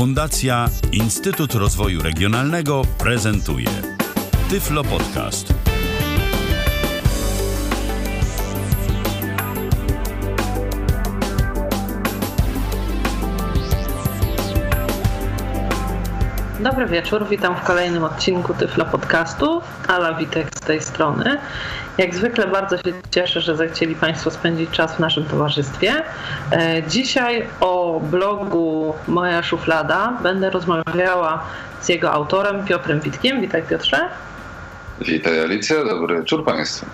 Fundacja 0.00 0.68
Instytut 0.92 1.54
Rozwoju 1.54 2.02
Regionalnego 2.02 2.82
prezentuje 2.98 3.68
Tyflo 4.50 4.84
Podcast. 4.84 5.54
Dobry 16.60 16.86
wieczór, 16.86 17.28
witam 17.28 17.56
w 17.56 17.60
kolejnym 17.60 18.04
odcinku 18.04 18.54
Tyflo 18.54 18.84
Podcastu. 18.84 19.60
Ala 19.88 20.14
Witek 20.14 20.49
tej 20.70 20.80
strony. 20.80 21.38
Jak 21.98 22.14
zwykle 22.14 22.46
bardzo 22.46 22.76
się 22.76 22.92
cieszę, 23.10 23.40
że 23.40 23.56
zechcieli 23.56 23.94
Państwo 23.94 24.30
spędzić 24.30 24.70
czas 24.70 24.96
w 24.96 24.98
naszym 24.98 25.24
towarzystwie. 25.24 25.92
E, 26.52 26.82
dzisiaj 26.82 27.46
o 27.60 28.00
blogu 28.10 28.94
Moja 29.08 29.42
Szuflada 29.42 30.18
będę 30.22 30.50
rozmawiała 30.50 31.42
z 31.80 31.88
jego 31.88 32.12
autorem 32.12 32.64
Piotrem 32.64 33.00
Witkiem. 33.00 33.40
Witaj 33.40 33.62
Piotrze. 33.62 34.08
Witaj 35.00 35.40
Alicja, 35.40 35.84
dobry 35.84 36.16
wieczór 36.20 36.44
Państwu. 36.44 36.86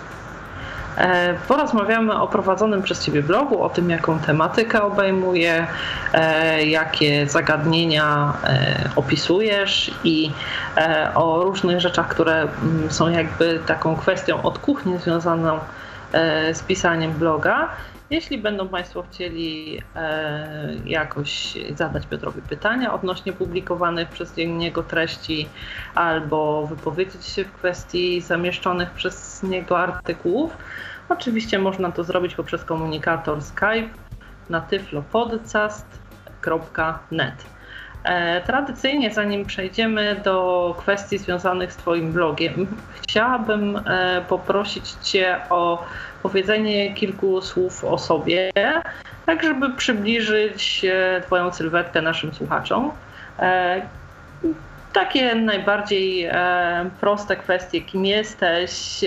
E, 0.97 1.33
porozmawiamy 1.47 2.21
o 2.21 2.27
prowadzonym 2.27 2.81
przez 2.81 3.05
Ciebie 3.05 3.23
blogu, 3.23 3.63
o 3.63 3.69
tym, 3.69 3.89
jaką 3.89 4.19
tematykę 4.19 4.83
obejmuje, 4.83 5.67
e, 6.13 6.65
jakie 6.65 7.27
zagadnienia 7.27 8.33
e, 8.43 8.89
opisujesz 8.95 9.91
i 10.03 10.31
o 11.15 11.43
różnych 11.43 11.81
rzeczach, 11.81 12.07
które 12.07 12.41
mm, 12.41 12.91
są 12.91 13.09
jakby 13.09 13.59
taką 13.65 13.95
kwestią 13.95 14.41
od 14.41 14.59
kuchni 14.59 14.97
związaną 14.97 15.59
z 16.53 16.61
pisaniem 16.61 17.11
bloga. 17.11 17.69
Jeśli 18.09 18.37
będą 18.37 18.67
Państwo 18.67 19.03
chcieli 19.03 19.81
jakoś 20.85 21.57
zadać 21.75 22.07
Piotrowi 22.07 22.41
pytania 22.41 22.93
odnośnie 22.93 23.33
publikowanych 23.33 24.09
przez 24.09 24.37
niego 24.37 24.83
treści 24.83 25.47
albo 25.95 26.67
wypowiedzieć 26.67 27.25
się 27.25 27.43
w 27.43 27.51
kwestii 27.51 28.21
zamieszczonych 28.21 28.91
przez 28.91 29.43
niego 29.43 29.79
artykułów, 29.79 30.57
Oczywiście 31.09 31.59
można 31.59 31.91
to 31.91 32.03
zrobić 32.03 32.35
poprzez 32.35 32.63
komunikator 32.63 33.41
Skype 33.41 33.89
na 34.49 34.61
tyflopodcast.net. 34.61 37.56
E, 38.07 38.41
tradycyjnie, 38.41 39.13
zanim 39.13 39.45
przejdziemy 39.45 40.15
do 40.23 40.75
kwestii 40.77 41.17
związanych 41.17 41.73
z 41.73 41.75
Twoim 41.75 42.11
blogiem, 42.11 42.67
chciałabym 43.01 43.77
e, 43.77 44.21
poprosić 44.27 44.91
Cię 44.91 45.39
o 45.49 45.85
powiedzenie 46.23 46.93
kilku 46.93 47.41
słów 47.41 47.83
o 47.83 47.97
sobie, 47.97 48.51
tak 49.25 49.43
żeby 49.43 49.73
przybliżyć 49.73 50.85
e, 50.85 51.21
Twoją 51.21 51.51
sylwetkę 51.51 52.01
naszym 52.01 52.33
słuchaczom. 52.33 52.91
Takie 54.93 55.35
najbardziej 55.35 56.29
proste 57.01 57.35
kwestie, 57.35 57.81
kim 57.81 58.05
jesteś, 58.05 59.01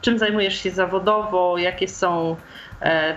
czym 0.00 0.18
zajmujesz 0.18 0.62
się 0.62 0.70
zawodowo, 0.70 1.58
jakie 1.58 1.88
są 1.88 2.36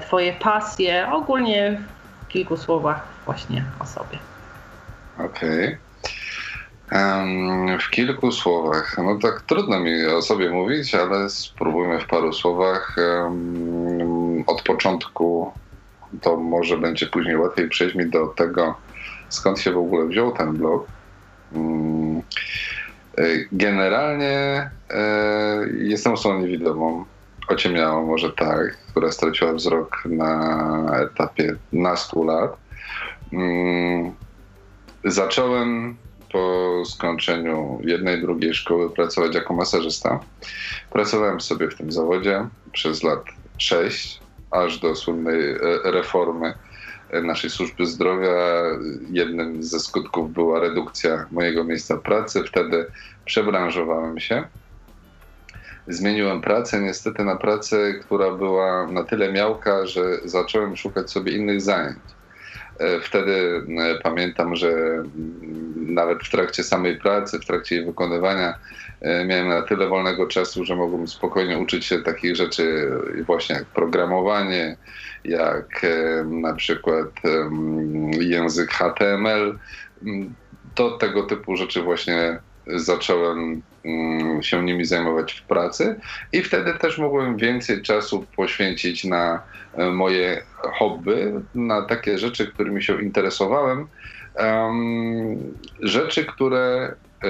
Twoje 0.02 0.34
pasje, 0.34 1.12
ogólnie 1.12 1.82
w 2.24 2.28
kilku 2.28 2.58
słowach 2.58 3.17
właśnie 3.28 3.64
o 3.80 3.86
sobie. 3.86 4.20
Okej. 5.18 5.66
Okay. 5.66 5.78
Um, 6.92 7.80
w 7.80 7.90
kilku 7.90 8.32
słowach. 8.32 8.98
No 8.98 9.20
tak 9.22 9.42
trudno 9.42 9.80
mi 9.80 10.06
o 10.06 10.22
sobie 10.22 10.50
mówić, 10.50 10.96
ale 10.96 11.30
spróbujmy 11.30 12.00
w 12.00 12.06
paru 12.06 12.34
słowach. 12.34 12.96
Um, 12.98 14.44
od 14.48 14.62
początku 14.62 15.52
to 16.22 16.38
może 16.38 16.78
będzie 16.78 17.08
później 17.08 17.38
łatwiej 17.38 17.70
przejść 17.70 17.96
mi 17.96 18.10
do 18.10 18.28
tego, 18.28 18.76
skąd 19.30 19.60
się 19.60 19.72
w 19.72 19.78
ogóle 19.78 20.06
wziął 20.06 20.32
ten 20.32 20.54
blog. 20.54 20.88
Um, 21.54 22.22
Generalnie 23.52 24.70
e, 24.90 25.68
jestem 25.78 26.14
osobą 26.14 26.40
niewidomą, 26.40 27.06
ociemniałą 27.48 28.06
może 28.06 28.32
tak, 28.32 28.78
która 28.92 29.12
straciła 29.12 29.54
wzrok 29.54 30.04
na 30.06 31.00
etapie 31.00 31.56
nastu 31.74 32.24
lat. 32.24 32.58
Mm, 33.34 34.16
zacząłem 35.04 35.98
po 36.32 36.84
skończeniu 36.86 37.80
jednej, 37.84 38.22
drugiej 38.22 38.54
szkoły 38.54 38.90
pracować 38.90 39.36
jako 39.36 39.54
masażysta. 39.54 40.20
Pracowałem 40.90 41.42
sobie 41.42 41.68
w 41.70 41.76
tym 41.76 41.92
zawodzie 41.92 42.48
przez 42.72 43.04
lat 43.04 43.26
sześć, 43.58 44.22
aż 44.52 44.80
do 44.80 44.96
słynnej 44.96 45.52
e, 45.52 45.58
reformy 45.84 46.54
naszej 47.24 47.50
służby 47.50 47.86
zdrowia. 47.86 48.64
Jednym 49.10 49.64
ze 49.64 49.80
skutków 49.80 50.34
była 50.34 50.60
redukcja 50.60 51.28
mojego 51.32 51.64
miejsca 51.64 51.98
pracy. 51.98 52.44
Wtedy 52.44 52.86
przebranżowałem 53.26 54.20
się. 54.20 54.44
Zmieniłem 55.88 56.42
pracę, 56.42 56.82
niestety 56.82 57.24
na 57.24 57.36
pracę, 57.36 57.94
która 57.94 58.32
była 58.32 58.88
na 58.88 59.04
tyle 59.04 59.32
miałka, 59.34 59.86
że 59.86 60.04
zacząłem 60.26 60.76
szukać 60.76 61.12
sobie 61.12 61.32
innych 61.32 61.62
zajęć. 61.62 62.17
E, 62.80 63.00
wtedy 63.00 63.62
e, 63.80 64.00
pamiętam, 64.04 64.56
że 64.56 65.04
nawet 65.76 66.24
w 66.24 66.32
trakcie 66.32 66.64
samej 66.64 66.98
pracy, 66.98 67.40
w 67.40 67.46
trakcie 67.46 67.76
jej 67.76 67.86
wykonywania, 67.86 68.54
e, 69.02 69.26
miałem 69.26 69.48
na 69.48 69.62
tyle 69.62 69.88
wolnego 69.88 70.28
czasu, 70.28 70.66
że 70.66 70.76
mogłem 70.76 71.08
spokojnie 71.08 71.58
uczyć 71.58 71.86
się 71.86 72.00
takich 72.00 72.36
rzeczy, 72.36 72.92
właśnie 73.26 73.56
jak 73.56 73.66
programowanie, 73.66 74.78
jak 75.24 75.86
na 76.26 76.54
przykład 76.54 77.08
język 78.20 78.72
HTML. 78.72 79.58
To 80.76 80.98
tego 80.98 81.24
typu 81.24 81.56
rzeczy 81.56 81.82
właśnie 81.82 82.40
zacząłem 82.68 83.62
się 84.42 84.64
nimi 84.64 84.86
zajmować 84.86 85.34
w 85.34 85.44
pracy 85.44 86.00
i 86.34 86.42
wtedy 86.42 86.74
też 86.74 86.98
mogłem 86.98 87.38
więcej 87.38 87.82
czasu 87.82 88.26
poświęcić 88.36 89.04
na 89.04 89.42
moje 89.92 90.44
hobby, 90.80 91.34
na 91.56 91.82
takie 91.82 92.18
rzeczy, 92.18 92.48
którymi 92.48 92.84
się 92.84 93.02
interesowałem. 93.02 93.88
Rzeczy, 95.82 96.26
które 96.26 96.96
e, 97.24 97.30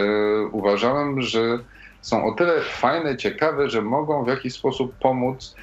uważałem, 0.51 1.21
że 1.21 1.59
są 2.01 2.25
o 2.25 2.31
tyle 2.31 2.61
fajne, 2.61 3.17
ciekawe, 3.17 3.69
że 3.69 3.81
mogą 3.81 4.23
w 4.23 4.27
jakiś 4.27 4.53
sposób 4.53 4.95
pomóc 4.99 5.55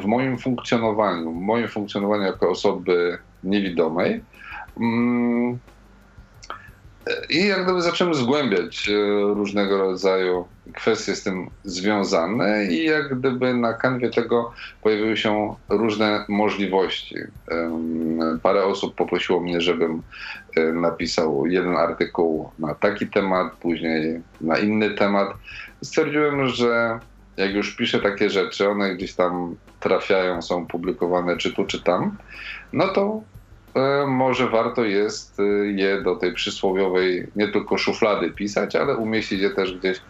w 0.00 0.04
moim 0.06 0.38
funkcjonowaniu, 0.38 1.32
w 1.32 1.40
moim 1.40 1.68
funkcjonowaniu 1.68 2.22
jako 2.22 2.50
osoby 2.50 3.18
niewidomej. 3.44 4.20
I 7.30 7.46
jak 7.46 7.64
gdyby 7.64 7.82
zacząłem 7.82 8.14
zgłębiać 8.14 8.88
e, 8.88 8.92
różnego 9.34 9.78
rodzaju 9.78 10.48
kwestie 10.74 11.14
z 11.14 11.22
tym 11.22 11.50
związane 11.64 12.64
i 12.64 12.84
jak 12.84 13.18
gdyby 13.18 13.54
na 13.54 13.74
kanwie 13.74 14.10
tego 14.10 14.52
pojawiły 14.82 15.16
się 15.16 15.54
różne 15.68 16.24
możliwości. 16.28 17.16
Parę 18.42 18.64
osób 18.64 18.94
poprosiło 18.94 19.40
mnie, 19.40 19.60
żebym 19.60 20.02
e, 20.56 20.72
napisał 20.72 21.46
jeden 21.46 21.76
artykuł 21.76 22.50
na 22.58 22.74
taki 22.74 23.06
temat, 23.06 23.52
później 23.52 24.20
na 24.40 24.58
inny 24.58 24.90
temat. 24.90 25.28
Stwierdziłem, 25.82 26.48
że 26.48 26.98
jak 27.36 27.54
już 27.54 27.76
piszę 27.76 28.00
takie 28.00 28.30
rzeczy, 28.30 28.68
one 28.68 28.94
gdzieś 28.94 29.14
tam 29.14 29.56
trafiają, 29.80 30.42
są 30.42 30.66
publikowane 30.66 31.36
czy 31.36 31.52
tu, 31.52 31.64
czy 31.64 31.82
tam, 31.82 32.16
no 32.72 32.88
to 32.88 33.22
może 34.06 34.48
warto 34.48 34.84
jest 34.84 35.40
e, 35.40 35.42
je 35.66 36.02
do 36.02 36.16
tej 36.16 36.34
przysłowiowej 36.34 37.26
nie 37.36 37.48
tylko 37.48 37.78
szuflady 37.78 38.30
pisać, 38.30 38.76
ale 38.76 38.96
umieścić 38.96 39.40
je 39.40 39.50
też 39.50 39.78
gdzieś 39.78 40.00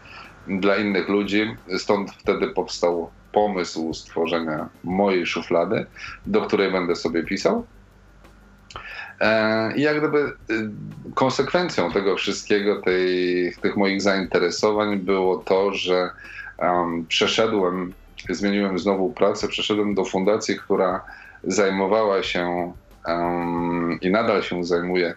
dla 0.46 0.76
innych 0.76 1.08
ludzi. 1.08 1.56
Stąd 1.78 2.10
wtedy 2.10 2.46
powstał 2.48 3.10
pomysł 3.32 3.94
stworzenia 3.94 4.68
mojej 4.84 5.26
szuflady, 5.26 5.86
do 6.26 6.42
której 6.42 6.72
będę 6.72 6.96
sobie 6.96 7.22
pisał. 7.22 7.66
E, 9.20 9.76
I 9.76 9.82
jak 9.82 9.98
gdyby 9.98 10.32
konsekwencją 11.14 11.92
tego 11.92 12.16
wszystkiego, 12.16 12.82
tej, 12.82 13.54
tych 13.62 13.76
moich 13.76 14.02
zainteresowań 14.02 14.96
było 14.96 15.36
to, 15.36 15.74
że 15.74 16.10
um, 16.58 17.06
przeszedłem, 17.06 17.92
zmieniłem 18.30 18.78
znowu 18.78 19.12
pracę, 19.12 19.48
przeszedłem 19.48 19.94
do 19.94 20.04
fundacji, 20.04 20.56
która 20.56 21.04
zajmowała 21.44 22.22
się 22.22 22.72
i 24.00 24.10
nadal 24.10 24.42
się 24.42 24.64
zajmuje 24.64 25.14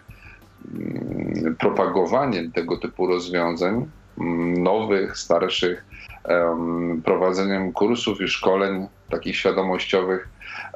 um, 0.74 1.56
propagowaniem 1.58 2.52
tego 2.52 2.76
typu 2.76 3.06
rozwiązań, 3.06 3.86
mm, 4.20 4.62
nowych, 4.62 5.18
starszych, 5.18 5.84
prowadzeniem 7.04 7.72
kursów 7.72 8.20
i 8.20 8.28
szkoleń 8.28 8.86
takich 9.10 9.36
świadomościowych, 9.36 10.28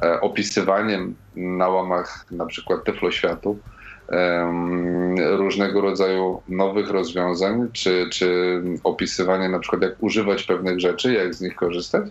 e, 0.03 0.21
opisywaniem 0.21 1.15
na 1.37 1.69
łamach 1.69 2.27
na 2.31 2.47
przykład 2.47 2.85
Tyfloświatu 2.85 3.59
różnego 5.17 5.81
rodzaju 5.81 6.43
nowych 6.49 6.91
rozwiązań, 6.91 7.69
czy, 7.73 8.09
czy 8.13 8.63
opisywanie 8.85 9.49
na 9.49 9.59
przykład 9.59 9.83
jak 9.83 10.03
używać 10.03 10.43
pewnych 10.43 10.81
rzeczy, 10.81 11.13
jak 11.13 11.35
z 11.35 11.41
nich 11.41 11.55
korzystać. 11.55 12.05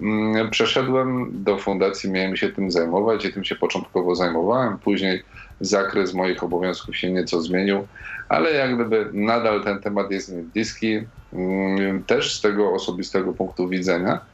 Mm, 0.00 0.50
przeszedłem 0.50 1.30
do 1.44 1.58
fundacji, 1.58 2.10
miałem 2.10 2.36
się 2.36 2.48
tym 2.48 2.70
zajmować 2.70 3.24
i 3.24 3.32
tym 3.32 3.44
się 3.44 3.56
początkowo 3.56 4.14
zajmowałem. 4.14 4.78
Później 4.78 5.22
zakres 5.60 6.14
moich 6.14 6.42
obowiązków 6.42 6.96
się 6.96 7.12
nieco 7.12 7.42
zmienił, 7.42 7.88
ale 8.28 8.52
jak 8.52 8.74
gdyby 8.74 9.10
nadal 9.12 9.64
ten 9.64 9.80
temat 9.80 10.10
jest 10.10 10.32
mi 10.36 10.42
bliski, 10.42 11.00
mm, 11.32 12.04
też 12.04 12.38
z 12.38 12.40
tego 12.40 12.72
osobistego 12.72 13.32
punktu 13.32 13.68
widzenia. 13.68 14.26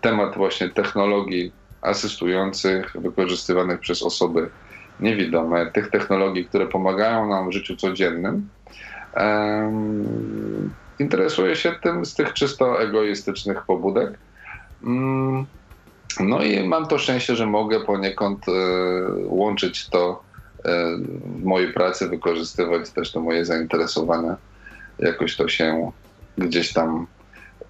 Temat 0.00 0.36
właśnie 0.36 0.70
technologii 0.70 1.56
asystujących, 1.80 2.92
wykorzystywanych 2.94 3.80
przez 3.80 4.02
osoby 4.02 4.50
niewidome, 4.98 5.72
tych 5.72 5.90
technologii, 5.90 6.48
które 6.48 6.66
pomagają 6.66 7.28
nam 7.28 7.48
w 7.48 7.52
życiu 7.52 7.76
codziennym. 7.76 8.50
Interesuję 10.98 11.56
się 11.56 11.72
tym 11.82 12.04
z 12.04 12.14
tych 12.14 12.32
czysto 12.32 12.82
egoistycznych 12.82 13.64
pobudek. 13.66 14.25
Um, 14.84 15.46
no 16.20 16.42
i 16.42 16.68
mam 16.68 16.86
to 16.86 16.98
szczęście, 16.98 17.36
że 17.36 17.46
mogę 17.46 17.80
poniekąd 17.80 18.48
e, 18.48 18.52
łączyć 19.24 19.88
to 19.88 20.22
e, 20.64 20.96
w 21.24 21.44
mojej 21.44 21.72
pracy, 21.72 22.08
wykorzystywać 22.08 22.90
też 22.90 23.12
to 23.12 23.20
moje 23.20 23.44
zainteresowania. 23.44 24.36
Jakoś 24.98 25.36
to 25.36 25.48
się 25.48 25.90
gdzieś 26.38 26.72
tam 26.72 27.06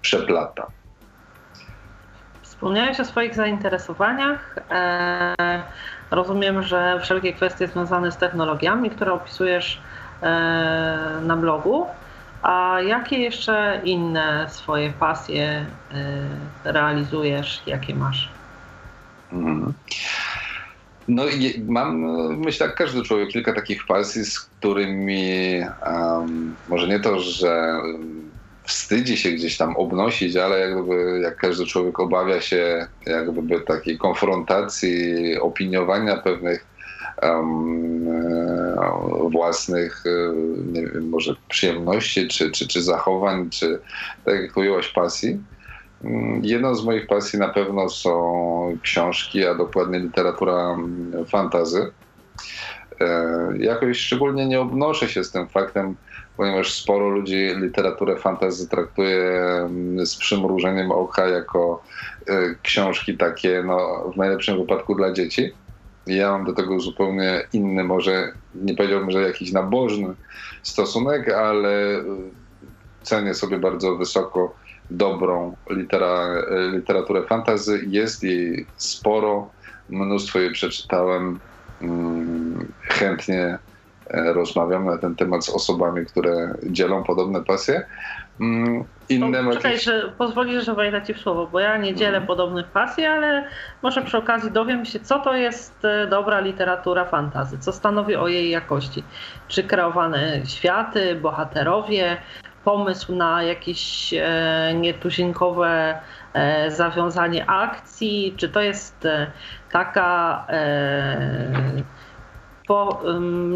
przeplata. 0.01 0.67
Wspomniałeś 2.41 2.99
o 2.99 3.05
swoich 3.05 3.35
zainteresowaniach. 3.35 4.55
E, 4.71 5.63
rozumiem, 6.11 6.63
że 6.63 6.99
wszelkie 7.01 7.33
kwestie 7.33 7.67
związane 7.67 8.11
z 8.11 8.17
technologiami, 8.17 8.89
które 8.89 9.13
opisujesz 9.13 9.81
na 11.21 11.37
blogu. 11.37 11.85
A 12.41 12.77
jakie 12.87 13.19
jeszcze 13.19 13.81
inne 13.85 14.49
swoje 14.49 14.93
pasje 14.93 15.77
e, 15.91 16.51
realizujesz? 16.63 17.63
Jakie 17.67 17.95
masz? 17.95 18.37
Mhm. 19.31 19.73
No 21.07 21.23
mam, 21.67 22.05
myślę, 22.39 22.67
jak 22.67 22.75
każdy 22.75 23.01
człowiek, 23.03 23.29
kilka 23.29 23.53
takich 23.53 23.85
pasji, 23.85 24.25
z 24.25 24.39
którymi 24.39 25.61
um, 25.85 26.57
może 26.67 26.87
nie 26.87 26.99
to, 26.99 27.19
że 27.19 27.81
wstydzi 28.63 29.17
się 29.17 29.31
gdzieś 29.31 29.57
tam 29.57 29.75
obnosić, 29.75 30.35
ale 30.35 30.59
jakby 30.59 31.19
jak 31.23 31.37
każdy 31.37 31.65
człowiek 31.65 31.99
obawia 31.99 32.41
się 32.41 32.87
jakby 33.05 33.61
takiej 33.61 33.97
konfrontacji, 33.97 35.37
opiniowania 35.39 36.17
pewnych 36.17 36.67
własnych 39.31 40.03
nie 40.65 40.81
wiem, 40.81 41.09
może 41.09 41.35
przyjemności, 41.47 42.27
czy, 42.27 42.51
czy, 42.51 42.67
czy 42.67 42.81
zachowań, 42.81 43.49
czy 43.49 43.79
tak 44.25 44.41
jak 44.41 44.55
mówiłaś 44.55 44.87
pasji. 44.87 45.39
Mm, 46.03 46.45
jedną 46.45 46.75
z 46.75 46.85
moich 46.85 47.07
pasji 47.07 47.39
na 47.39 47.49
pewno 47.49 47.89
są 47.89 48.77
książki, 48.81 49.45
a 49.45 49.55
dokładnie 49.55 49.99
literatura 49.99 50.77
fantazy. 51.27 51.91
E, 53.01 53.27
jakoś 53.59 53.97
szczególnie 53.97 54.45
nie 54.45 54.59
obnoszę 54.59 55.09
się 55.09 55.23
z 55.23 55.31
tym 55.31 55.47
faktem, 55.47 55.95
ponieważ 56.37 56.73
sporo 56.73 57.09
ludzi 57.09 57.49
literaturę 57.55 58.17
fantasy 58.17 58.69
traktuje 58.69 59.23
mm, 59.23 60.05
z 60.05 60.15
przymrużeniem 60.15 60.91
oka 60.91 61.27
jako 61.27 61.83
e, 62.27 62.55
książki 62.63 63.17
takie, 63.17 63.63
no, 63.65 64.09
w 64.13 64.17
najlepszym 64.17 64.57
wypadku 64.57 64.95
dla 64.95 65.13
dzieci. 65.13 65.51
Ja 66.07 66.31
mam 66.31 66.45
do 66.45 66.53
tego 66.53 66.79
zupełnie 66.79 67.47
inny, 67.53 67.83
może 67.83 68.33
nie 68.55 68.73
powiedziałbym, 68.75 69.11
że 69.11 69.21
jakiś 69.21 69.51
nabożny 69.51 70.13
stosunek, 70.63 71.29
ale 71.29 71.97
e, 71.97 72.03
cenię 73.01 73.33
sobie 73.33 73.59
bardzo 73.59 73.95
wysoko 73.95 74.55
dobrą 74.89 75.55
litera, 75.69 76.43
e, 76.49 76.71
literaturę 76.71 77.23
fantazy. 77.23 77.83
Jest 77.87 78.23
jej 78.23 78.67
sporo, 78.77 79.49
mnóstwo 79.89 80.39
jej 80.39 80.51
przeczytałem. 80.51 81.39
Mm, 81.81 82.73
chętnie 82.81 83.59
E, 84.09 84.33
rozmawiam 84.33 84.85
na 84.85 84.97
ten 84.97 85.15
temat 85.15 85.45
z 85.45 85.49
osobami, 85.49 86.05
które 86.05 86.53
dzielą 86.63 87.03
podobne 87.03 87.43
pasje. 87.43 87.85
Mm, 88.39 88.83
inne 89.09 89.43
no, 89.43 89.51
czekaj, 89.51 89.79
że 89.79 90.11
pozwolisz, 90.17 90.65
że 90.65 90.75
wejdę 90.75 91.01
ci 91.01 91.13
w 91.13 91.19
słowo, 91.19 91.47
bo 91.47 91.59
ja 91.59 91.77
nie 91.77 91.95
dzielę 91.95 92.17
mhm. 92.17 92.27
podobnych 92.27 92.67
pasji, 92.67 93.05
ale 93.05 93.47
może 93.81 94.01
przy 94.01 94.17
okazji 94.17 94.51
dowiem 94.51 94.85
się, 94.85 94.99
co 94.99 95.19
to 95.19 95.33
jest 95.33 95.85
e, 95.85 96.07
dobra 96.07 96.39
literatura 96.39 97.05
fantazy, 97.05 97.57
co 97.59 97.71
stanowi 97.71 98.15
o 98.15 98.27
jej 98.27 98.49
jakości. 98.49 99.03
Czy 99.47 99.63
kreowane 99.63 100.41
światy, 100.45 101.15
bohaterowie, 101.15 102.17
pomysł 102.63 103.15
na 103.15 103.43
jakieś 103.43 104.13
e, 104.13 104.73
nietuzinkowe 104.75 105.99
e, 106.33 106.71
zawiązanie 106.71 107.49
akcji, 107.49 108.33
czy 108.37 108.49
to 108.49 108.61
jest 108.61 109.05
e, 109.05 109.31
taka 109.71 110.45
e, 110.49 111.56
po, 112.67 113.01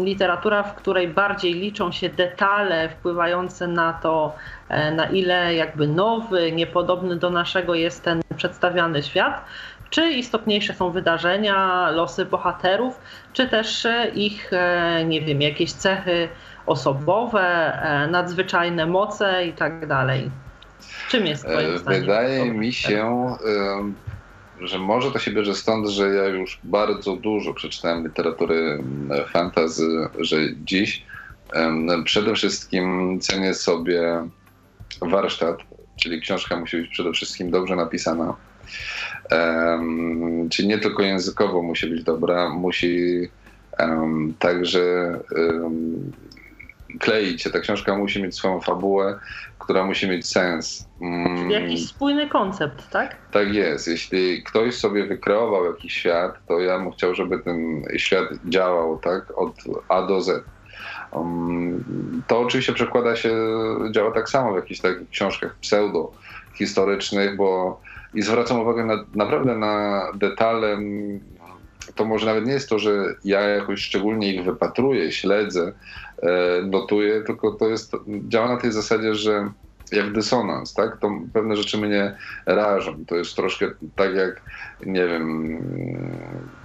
literatura, 0.04 0.62
w 0.62 0.74
której 0.74 1.08
bardziej 1.08 1.54
liczą 1.54 1.92
się 1.92 2.08
detale 2.08 2.88
wpływające 2.88 3.66
na 3.68 3.92
to, 3.92 4.36
e, 4.68 4.90
na 4.90 5.06
ile 5.06 5.54
jakby 5.54 5.88
nowy, 5.88 6.52
niepodobny 6.52 7.16
do 7.16 7.30
naszego 7.30 7.74
jest 7.74 8.02
ten 8.02 8.20
przedstawiany 8.36 9.02
świat, 9.02 9.44
czy 9.90 10.10
istotniejsze 10.10 10.74
są 10.74 10.90
wydarzenia, 10.90 11.90
losy 11.90 12.24
bohaterów, 12.24 13.00
czy 13.32 13.48
też 13.48 13.86
e, 13.86 14.08
ich, 14.08 14.52
e, 14.52 15.04
nie 15.04 15.20
wiem, 15.20 15.42
jakieś 15.42 15.72
cechy 15.72 16.28
osobowe, 16.66 17.78
nadzwyczajne 18.10 18.86
moce 18.86 19.46
i 19.46 19.52
tak 19.52 19.86
dalej. 19.86 20.30
Czym 21.08 21.26
jest 21.26 21.42
Twoim 21.44 21.78
zdaniem? 21.78 22.00
Wydaje 22.00 22.52
mi 22.52 22.72
się, 22.72 23.36
że 24.64 24.78
może 24.78 25.10
to 25.10 25.18
się 25.18 25.30
bierze 25.30 25.54
stąd, 25.54 25.88
że 25.88 26.08
ja 26.08 26.24
już 26.24 26.60
bardzo 26.64 27.16
dużo 27.16 27.54
przeczytałem 27.54 28.04
literatury 28.04 28.82
fantazy, 29.32 30.08
że 30.18 30.36
dziś 30.64 31.04
przede 32.04 32.34
wszystkim 32.34 33.18
cenię 33.20 33.54
sobie 33.54 34.28
warsztat, 35.00 35.56
czyli 36.00 36.20
książka 36.20 36.56
musi 36.56 36.76
być 36.76 36.90
przede 36.90 37.12
wszystkim 37.12 37.50
dobrze 37.50 37.76
napisana. 37.76 38.36
Um, 39.30 40.48
czyli 40.50 40.68
nie 40.68 40.78
tylko 40.78 41.02
językowo 41.02 41.62
musi 41.62 41.86
być 41.86 42.04
dobra, 42.04 42.48
musi 42.48 43.20
um, 43.78 44.34
także 44.38 45.18
um, 45.36 46.12
kleić 46.98 47.42
się. 47.42 47.50
Ta 47.50 47.60
książka 47.60 47.96
musi 47.96 48.22
mieć 48.22 48.34
swoją 48.34 48.60
fabułę, 48.60 49.18
która 49.62 49.84
musi 49.84 50.08
mieć 50.08 50.26
sens. 50.26 50.88
Mm. 51.00 51.36
Czyli 51.36 51.52
jakiś 51.52 51.88
spójny 51.88 52.28
koncept, 52.28 52.90
tak? 52.90 53.16
Tak 53.32 53.54
jest. 53.54 53.88
Jeśli 53.88 54.42
ktoś 54.42 54.74
sobie 54.74 55.06
wykreował 55.06 55.64
jakiś 55.64 55.92
świat, 55.92 56.46
to 56.48 56.60
ja 56.60 56.78
bym 56.78 56.92
chciał, 56.92 57.14
żeby 57.14 57.38
ten 57.38 57.82
świat 57.96 58.28
działał 58.48 58.98
tak 58.98 59.38
od 59.38 59.54
A 59.88 60.02
do 60.02 60.20
Z. 60.20 60.44
Um, 61.12 62.22
to 62.26 62.40
oczywiście 62.40 62.72
przekłada 62.72 63.16
się, 63.16 63.34
działa 63.90 64.10
tak 64.10 64.28
samo 64.28 64.52
w 64.52 64.56
jakichś 64.56 64.80
takich 64.80 65.08
książkach 65.08 65.56
pseudo 65.60 66.12
historycznych, 66.54 67.36
bo 67.36 67.80
i 68.14 68.22
zwracam 68.22 68.60
uwagę 68.60 68.84
na, 68.84 69.04
naprawdę 69.14 69.56
na 69.56 70.02
detale. 70.14 70.78
To 71.94 72.04
może 72.04 72.26
nawet 72.26 72.46
nie 72.46 72.52
jest 72.52 72.68
to, 72.68 72.78
że 72.78 73.14
ja 73.24 73.40
jakoś 73.40 73.80
szczególnie 73.80 74.34
ich 74.34 74.44
wypatruję, 74.44 75.12
śledzę, 75.12 75.72
notuję, 76.66 77.22
tylko 77.22 77.52
to 77.52 77.68
jest, 77.68 77.92
działa 78.28 78.48
na 78.48 78.56
tej 78.56 78.72
zasadzie, 78.72 79.14
że 79.14 79.52
jak 79.92 80.12
dysonans, 80.12 80.74
tak? 80.74 80.98
To 81.00 81.10
pewne 81.32 81.56
rzeczy 81.56 81.78
mnie 81.78 82.16
rażą. 82.46 83.04
To 83.06 83.16
jest 83.16 83.36
troszkę 83.36 83.70
tak 83.96 84.14
jak, 84.14 84.42
nie 84.86 85.06
wiem, 85.06 85.56
e, 86.56 86.61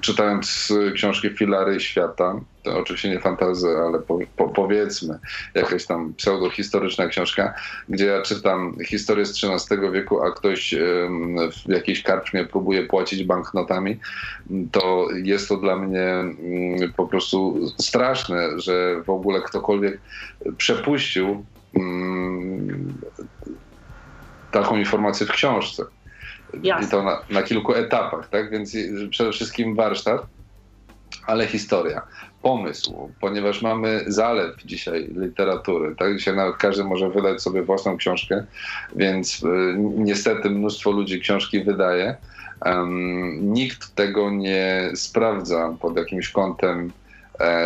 czytając 0.00 0.72
książki 0.94 1.30
Filary 1.30 1.80
Świata, 1.80 2.40
to 2.62 2.78
oczywiście 2.78 3.10
nie 3.10 3.20
fantazy, 3.20 3.68
ale 3.68 3.98
po, 3.98 4.18
po, 4.36 4.48
powiedzmy 4.48 5.18
jakaś 5.54 5.86
tam 5.86 6.14
pseudohistoryczna 6.14 7.06
książka, 7.06 7.54
gdzie 7.88 8.06
ja 8.06 8.22
czytam 8.22 8.76
historię 8.84 9.26
z 9.26 9.44
XIII 9.44 9.90
wieku, 9.92 10.22
a 10.22 10.30
ktoś 10.30 10.74
w 11.66 11.70
jakiejś 11.70 12.02
karczmie 12.02 12.44
próbuje 12.44 12.86
płacić 12.86 13.24
banknotami, 13.24 13.98
to 14.72 15.08
jest 15.22 15.48
to 15.48 15.56
dla 15.56 15.76
mnie 15.76 16.04
mm, 16.04 16.92
po 16.96 17.06
prostu 17.06 17.60
straszne, 17.78 18.60
że 18.60 19.02
w 19.02 19.10
ogóle 19.10 19.40
ktokolwiek 19.40 20.00
przepuścił 20.56 21.44
mm, 21.74 22.94
taką 24.50 24.76
informację 24.76 25.26
w 25.26 25.30
książce. 25.30 25.84
Jasne. 26.62 26.86
I 26.86 26.90
to 26.90 27.02
na, 27.02 27.18
na 27.30 27.42
kilku 27.42 27.74
etapach, 27.74 28.28
tak? 28.28 28.50
Więc 28.50 28.76
przede 29.10 29.32
wszystkim 29.32 29.74
warsztat, 29.74 30.26
ale 31.26 31.46
historia 31.46 32.02
pomysł, 32.42 33.10
ponieważ 33.20 33.62
mamy 33.62 34.04
zalew 34.06 34.56
dzisiaj 34.64 35.08
literatury. 35.16 35.94
Tak? 35.96 36.16
Dzisiaj 36.16 36.36
nawet 36.36 36.56
każdy 36.56 36.84
może 36.84 37.10
wydać 37.10 37.42
sobie 37.42 37.62
własną 37.62 37.96
książkę, 37.96 38.44
więc 38.96 39.42
y, 39.42 39.46
niestety 39.78 40.50
mnóstwo 40.50 40.90
ludzi 40.90 41.20
książki 41.20 41.64
wydaje. 41.64 42.16
Um, 42.64 43.52
nikt 43.52 43.94
tego 43.94 44.30
nie 44.30 44.90
sprawdza 44.94 45.74
pod 45.80 45.96
jakimś 45.96 46.28
kątem 46.28 46.92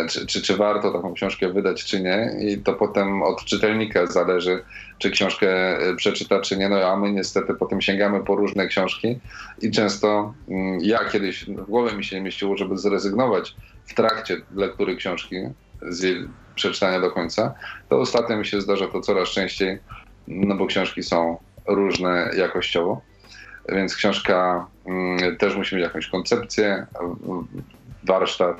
czy, 0.09 0.27
czy, 0.27 0.41
czy 0.41 0.57
warto 0.57 0.91
taką 0.91 1.13
książkę 1.13 1.49
wydać, 1.49 1.85
czy 1.85 2.01
nie. 2.01 2.35
I 2.39 2.57
to 2.57 2.73
potem 2.73 3.23
od 3.23 3.45
czytelnika 3.45 4.05
zależy, 4.07 4.63
czy 4.97 5.11
książkę 5.11 5.47
e, 5.77 5.95
przeczyta, 5.95 6.41
czy 6.41 6.57
nie. 6.57 6.69
No 6.69 6.75
a 6.75 6.97
my 6.97 7.11
niestety 7.11 7.53
potem 7.53 7.81
sięgamy 7.81 8.23
po 8.23 8.35
różne 8.35 8.67
książki 8.67 9.19
i 9.61 9.71
często 9.71 10.33
mm, 10.49 10.79
ja 10.81 11.05
kiedyś 11.05 11.45
w 11.45 11.65
głowie 11.65 11.93
mi 11.93 12.03
się 12.03 12.15
nie 12.15 12.21
mieściło, 12.21 12.57
żeby 12.57 12.77
zrezygnować 12.77 13.55
w 13.85 13.93
trakcie 13.93 14.37
lektury 14.55 14.95
książki 14.95 15.35
z 15.81 16.01
jej 16.01 16.27
przeczytania 16.55 16.99
do 16.99 17.11
końca, 17.11 17.53
to 17.89 17.99
ostatnio 17.99 18.37
mi 18.37 18.45
się 18.45 18.61
zdarza 18.61 18.87
to 18.87 19.01
coraz 19.01 19.29
częściej, 19.29 19.79
no 20.27 20.55
bo 20.55 20.65
książki 20.65 21.03
są 21.03 21.37
różne 21.67 22.29
jakościowo. 22.37 23.01
Więc 23.69 23.95
książka 23.95 24.67
mm, 24.85 25.37
też 25.37 25.55
musi 25.55 25.75
mieć 25.75 25.83
jakąś 25.83 26.07
koncepcję, 26.07 26.85
warsztat. 28.03 28.57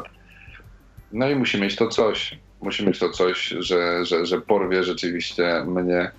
No 1.13 1.29
i 1.29 1.36
musi 1.36 1.62
mieć 1.62 1.75
to 1.75 1.88
coś. 1.88 2.38
Musi 2.62 2.86
mieć 2.88 3.00
to 3.00 3.10
coś, 3.10 3.48
że, 3.60 4.05
że, 4.05 4.25
że 4.25 4.41
porwie 4.41 4.84
rzeczywiście 4.84 5.63
mnie. 5.65 6.12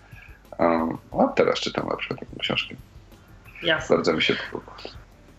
Um, 0.58 0.98
a 1.20 1.28
teraz 1.28 1.60
czytam 1.60 1.88
na 1.88 1.96
przykład 1.96 2.20
taką 2.20 2.32
książkę. 2.38 2.74
Jasne. 3.62 3.96
Bardzo 3.96 4.12
mi 4.12 4.22
się 4.22 4.34
to 4.34 4.42
podoba. 4.52 4.72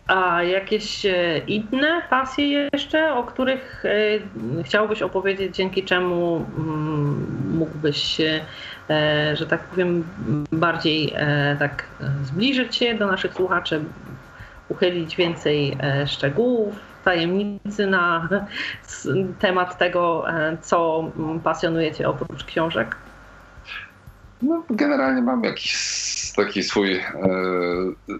A 0.08 0.44
jakieś 0.44 1.06
e, 1.06 1.38
inne 1.48 2.02
pasje 2.10 2.70
jeszcze, 2.74 3.14
o 3.14 3.24
których 3.24 3.84
e, 3.86 4.64
chciałbyś 4.64 5.02
opowiedzieć, 5.02 5.56
dzięki 5.56 5.84
czemu 5.84 6.46
mm, 6.58 7.56
mógłbyś, 7.58 8.22
e, 8.22 9.36
że 9.36 9.46
tak 9.46 9.64
powiem, 9.64 10.04
bardziej 10.52 11.14
tak 11.60 11.86
zbliżyć 12.24 12.76
się 12.76 12.94
do 12.94 13.08
naszych 13.08 13.34
słuchaczy, 13.34 13.84
uchylić 14.70 15.16
więcej 15.16 15.78
szczegółów, 16.06 16.76
tajemnicy 17.06 17.88
na 17.88 18.30
temat 19.40 19.78
tego, 19.78 20.26
co 20.62 21.12
pasjonuje 21.44 21.92
Cię 21.92 22.10
oprócz 22.10 22.44
książek? 22.44 22.96
No, 24.42 24.64
generalnie 24.70 25.22
mam 25.22 25.44
jakiś 25.44 25.76
taki 26.36 26.64
swój 26.64 26.96
e, 26.96 27.04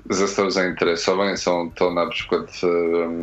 zestaw 0.10 0.54
zainteresowań. 0.54 1.38
Są 1.38 1.72
to 1.76 1.94
na 1.94 2.08
przykład 2.08 2.62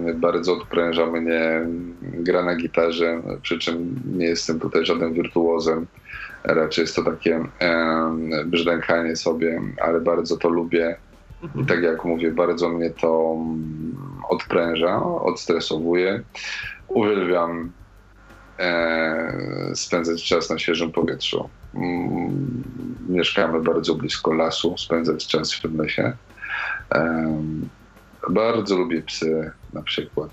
e, 0.08 0.14
bardzo 0.14 0.52
odpręża 0.52 1.06
mnie 1.06 1.66
gra 2.02 2.42
na 2.42 2.56
gitarze, 2.56 3.22
przy 3.42 3.58
czym 3.58 4.00
nie 4.18 4.26
jestem 4.26 4.60
tutaj 4.60 4.86
żadnym 4.86 5.12
wirtuozem. 5.12 5.86
Raczej 6.44 6.82
jest 6.82 6.96
to 6.96 7.02
takie 7.02 7.44
e, 7.60 8.44
brzdękanie 8.46 9.16
sobie, 9.16 9.60
ale 9.80 10.00
bardzo 10.00 10.36
to 10.36 10.48
lubię. 10.48 10.96
I 11.62 11.66
tak 11.66 11.82
jak 11.82 12.04
mówię, 12.04 12.30
bardzo 12.30 12.68
mnie 12.68 12.90
to 12.90 13.36
odpręża, 14.28 15.02
odstresowuje. 15.04 16.22
Uwielbiam 16.88 17.72
spędzać 19.74 20.24
czas 20.24 20.50
na 20.50 20.58
świeżym 20.58 20.92
powietrzu. 20.92 21.48
Mm, 21.74 22.62
mieszkamy 23.08 23.60
bardzo 23.60 23.94
blisko 23.94 24.32
lasu, 24.32 24.78
spędzać 24.78 25.26
czas 25.26 25.54
w 25.54 25.74
lesie. 25.78 26.12
Bardzo 28.30 28.76
lubię 28.76 29.02
psy 29.02 29.50
na 29.72 29.82
przykład. 29.82 30.30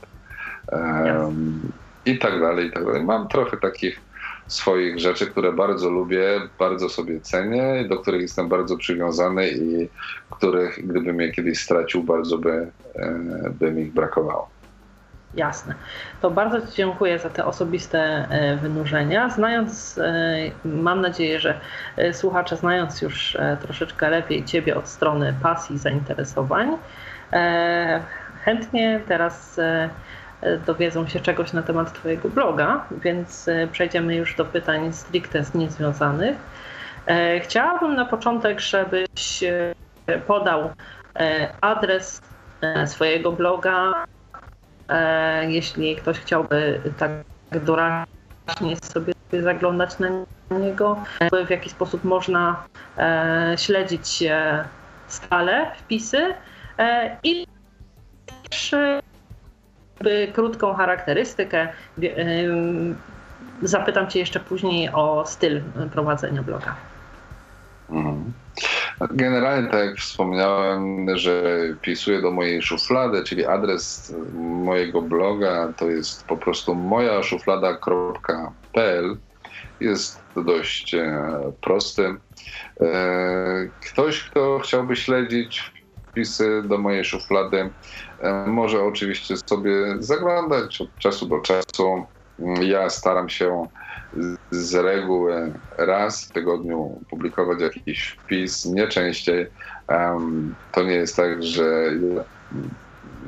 I 2.06 2.20
tak 2.20 2.40
dalej, 2.40 2.68
i 2.68 2.72
tak 2.72 2.86
dalej. 2.86 3.04
Mam 3.04 3.28
trochę 3.28 3.58
takich 3.58 4.02
swoich 4.50 5.00
rzeczy, 5.00 5.28
które 5.28 5.54
bardzo 5.54 5.90
lubię, 5.90 6.42
bardzo 6.60 6.90
sobie 6.90 7.22
cenię, 7.22 7.86
do 7.90 7.98
których 7.98 8.22
jestem 8.22 8.50
bardzo 8.50 8.78
przywiązany 8.78 9.50
i 9.50 9.90
których 10.30 10.88
gdybym 10.88 11.22
je 11.22 11.32
kiedyś 11.32 11.60
stracił, 11.60 12.04
bardzo 12.04 12.38
by, 12.38 12.72
e, 12.96 13.50
by 13.60 13.72
mi 13.72 13.82
ich 13.82 13.94
brakowało. 13.94 14.50
Jasne. 15.36 15.76
To 16.22 16.32
bardzo 16.32 16.62
Ci 16.62 16.74
dziękuję 16.76 17.20
za 17.20 17.30
te 17.30 17.46
osobiste 17.46 18.00
e, 18.30 18.58
wynurzenia. 18.58 19.30
Znając, 19.30 19.98
e, 19.98 20.38
mam 20.66 21.02
nadzieję, 21.02 21.40
że 21.40 21.60
słuchacze, 22.14 22.56
znając 22.56 23.02
już 23.02 23.38
troszeczkę 23.62 24.10
lepiej 24.10 24.46
Ciebie 24.46 24.78
od 24.78 24.88
strony 24.88 25.34
pasji, 25.42 25.78
zainteresowań, 25.78 26.78
chętnie 28.44 29.02
teraz 29.08 29.60
dowiedzą 30.66 31.08
się 31.08 31.20
czegoś 31.20 31.54
na 31.54 31.62
temat 31.62 31.94
Twojego 31.94 32.30
bloga, 32.30 32.86
więc 32.92 33.50
przejdziemy 33.72 34.16
już 34.16 34.36
do 34.36 34.46
pytań 34.46 34.94
stricte 34.94 35.44
z 35.44 35.54
niezwiązanych. 35.54 36.38
Chciałabym 37.42 37.96
na 37.96 38.06
początek, 38.06 38.60
żebyś 38.60 39.44
podał 40.28 40.70
adres 41.62 42.22
swojego 42.86 43.32
bloga, 43.32 44.06
E, 44.90 45.52
jeśli 45.52 45.96
ktoś 45.96 46.20
chciałby 46.20 46.82
tak 46.98 47.12
doraźnie 47.64 48.76
sobie 48.84 49.14
zaglądać 49.44 50.00
na 50.00 50.10
niego, 50.58 51.04
e, 51.20 51.46
w 51.46 51.50
jaki 51.50 51.70
sposób 51.70 52.04
można 52.04 52.64
e, 52.98 53.56
śledzić 53.58 54.24
stale 55.08 55.72
wpisy 55.78 56.34
i 57.24 57.48
też 58.50 58.76
krótką 60.34 60.74
charakterystykę. 60.74 61.68
Zapytam 63.62 64.08
Cię 64.08 64.20
jeszcze 64.20 64.40
później 64.40 64.90
o 64.94 65.24
styl 65.26 65.62
prowadzenia 65.92 66.44
bloga. 66.44 66.76
Mhm. 67.90 68.34
Generalnie, 69.12 69.70
tak 69.70 69.86
jak 69.86 69.98
wspomniałem, 69.98 71.18
że 71.18 71.44
wpisuję 71.78 72.22
do 72.22 72.32
mojej 72.32 72.62
szuflady, 72.62 73.24
czyli 73.24 73.46
adres 73.46 74.14
mojego 74.64 75.02
bloga 75.02 75.74
to 75.78 75.90
jest 75.90 76.26
po 76.26 76.38
prostu 76.38 76.76
moja 76.76 77.24
szuflada.pl. 77.24 79.18
Jest 79.80 80.22
dość 80.36 80.94
e, 80.94 81.32
prosty. 81.62 82.16
E, 82.82 83.70
ktoś, 83.92 84.24
kto 84.24 84.60
chciałby 84.60 84.96
śledzić 84.96 85.72
wpisy 86.12 86.64
do 86.66 86.78
mojej 86.78 87.06
szuflady, 87.06 87.70
może 88.48 88.84
oczywiście 88.84 89.36
sobie 89.50 89.72
zaglądać 90.00 90.82
od 90.82 90.98
czasu 90.98 91.26
do 91.26 91.40
czasu. 91.40 92.06
Ja 92.62 92.90
staram 92.90 93.30
się 93.30 93.68
z 94.52 94.76
reguły 94.76 95.54
raz 95.78 96.26
w 96.26 96.32
tygodniu 96.32 97.02
publikować 97.10 97.62
jakiś 97.62 98.18
wpis, 98.24 98.66
nie 98.66 98.88
częściej. 98.88 99.48
To 100.72 100.84
nie 100.84 100.94
jest 100.94 101.16
tak, 101.16 101.44
że 101.44 101.92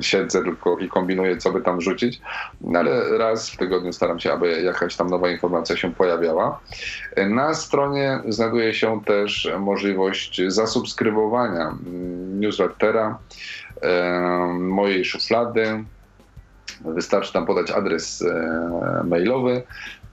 siedzę 0.00 0.42
tylko 0.42 0.78
i 0.78 0.88
kombinuję, 0.88 1.36
co 1.36 1.52
by 1.52 1.60
tam 1.60 1.80
rzucić, 1.80 2.20
no 2.60 2.78
ale 2.78 3.18
raz 3.18 3.50
w 3.50 3.56
tygodniu 3.56 3.92
staram 3.92 4.20
się, 4.20 4.32
aby 4.32 4.62
jakaś 4.62 4.96
tam 4.96 5.10
nowa 5.10 5.30
informacja 5.30 5.76
się 5.76 5.94
pojawiała. 5.94 6.60
Na 7.28 7.54
stronie 7.54 8.20
znajduje 8.28 8.74
się 8.74 9.00
też 9.04 9.52
możliwość 9.58 10.42
zasubskrybowania 10.48 11.76
newslettera 12.34 13.18
mojej 14.58 15.04
szuflady. 15.04 15.84
Wystarczy 16.84 17.32
tam 17.32 17.46
podać 17.46 17.70
adres 17.70 18.22
e, 18.22 19.04
mailowy 19.04 19.62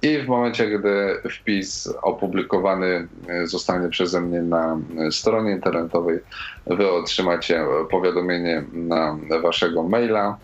i 0.01 0.17
w 0.17 0.27
momencie, 0.27 0.79
gdy 0.79 1.21
wpis 1.31 1.93
opublikowany 2.01 3.07
e, 3.27 3.47
zostanie 3.47 3.89
przeze 3.89 4.21
mnie 4.21 4.41
na 4.41 4.79
e, 4.97 5.11
stronie 5.11 5.51
internetowej, 5.51 6.19
wy 6.67 6.91
otrzymacie 6.91 7.65
powiadomienie 7.91 8.63
na 8.73 9.17
waszego 9.41 9.83
maila. 9.83 10.37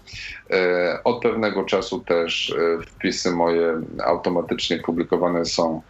Od 1.04 1.22
pewnego 1.22 1.64
czasu 1.64 2.00
też 2.00 2.56
wpisy 2.88 3.32
moje 3.32 3.82
automatycznie 4.06 4.80
publikowane 4.80 5.46
są 5.46 5.82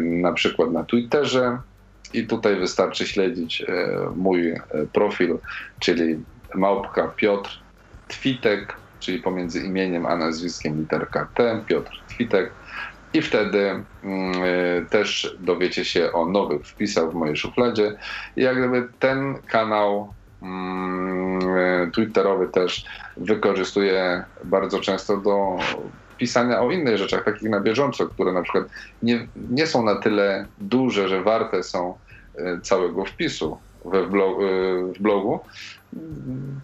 na 0.00 0.32
przykład 0.32 0.72
na 0.72 0.84
Twitterze. 0.84 1.58
I 2.12 2.26
tutaj 2.26 2.56
wystarczy 2.56 3.06
śledzić 3.06 3.64
mój 4.16 4.54
profil, 4.92 5.38
czyli 5.80 6.18
małpka 6.56 7.08
Piotr 7.08 7.62
Twitek, 8.08 8.76
czyli 9.00 9.18
pomiędzy 9.18 9.60
imieniem 9.60 10.06
a 10.06 10.16
nazwiskiem 10.16 10.80
literka 10.80 11.28
T, 11.34 11.64
Piotr 11.66 11.90
Twitek 12.08 12.52
i 13.16 13.22
wtedy 13.22 13.58
y, 13.58 14.86
też 14.90 15.36
dowiecie 15.40 15.84
się 15.84 16.12
o 16.12 16.26
nowych 16.26 16.66
wpisach 16.66 17.10
w 17.10 17.14
mojej 17.14 17.36
szufladzie. 17.36 17.96
I 18.36 18.42
jak 18.42 18.58
gdyby 18.58 18.88
ten 18.98 19.34
kanał 19.46 20.14
y, 20.42 21.90
Twitterowy 21.90 22.48
też 22.48 22.84
wykorzystuję 23.16 24.24
bardzo 24.44 24.80
często 24.80 25.16
do 25.16 25.56
pisania 26.16 26.60
o 26.60 26.70
innych 26.70 26.96
rzeczach, 26.96 27.24
takich 27.24 27.50
na 27.50 27.60
bieżąco, 27.60 28.06
które 28.06 28.32
na 28.32 28.42
przykład 28.42 28.64
nie, 29.02 29.26
nie 29.36 29.66
są 29.66 29.84
na 29.84 29.94
tyle 29.94 30.46
duże, 30.58 31.08
że 31.08 31.22
warte 31.22 31.62
są 31.62 31.98
y, 32.38 32.60
całego 32.60 33.04
wpisu 33.04 33.58
we 33.84 34.06
blogu, 34.06 34.40
w 34.92 34.98
blogu. 35.02 35.40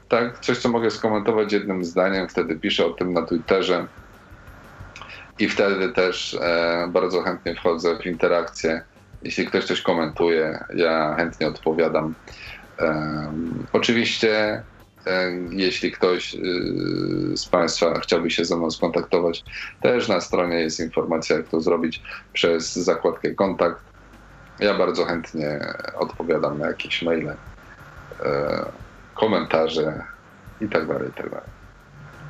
Tak, 0.09 0.39
coś, 0.39 0.59
co 0.59 0.69
mogę 0.69 0.91
skomentować 0.91 1.53
jednym 1.53 1.85
zdaniem, 1.85 2.29
wtedy 2.29 2.59
piszę 2.59 2.87
o 2.87 2.91
tym 2.91 3.13
na 3.13 3.27
Twitterze 3.27 3.87
i 5.39 5.49
wtedy 5.49 5.93
też 5.93 6.35
e, 6.41 6.89
bardzo 6.93 7.23
chętnie 7.23 7.55
wchodzę 7.55 7.99
w 7.99 8.07
interakcję. 8.07 8.85
Jeśli 9.23 9.47
ktoś 9.47 9.65
coś 9.65 9.83
komentuje, 9.83 10.65
ja 10.75 11.15
chętnie 11.15 11.49
odpowiadam. 11.49 12.15
E, 12.81 13.33
oczywiście 13.73 14.63
jeśli 15.51 15.93
ktoś 15.93 16.37
z 17.35 17.49
Państwa 17.49 18.01
chciałby 18.01 18.31
się 18.31 18.45
ze 18.45 18.57
mną 18.57 18.71
skontaktować, 18.71 19.45
też 19.81 20.09
na 20.09 20.21
stronie 20.21 20.61
jest 20.61 20.81
informacja, 20.81 21.37
jak 21.37 21.49
to 21.49 21.61
zrobić 21.61 22.03
przez 22.33 22.73
zakładkę 22.73 23.35
kontakt. 23.35 23.85
Ja 24.59 24.79
bardzo 24.79 25.05
chętnie 25.05 25.61
odpowiadam 25.95 26.59
na 26.59 26.67
jakieś 26.67 27.03
maile, 27.03 27.37
komentarze 29.15 30.05
itd. 30.61 30.87
Tak 30.87 31.03
itd. 31.03 31.31
Tak 31.31 31.63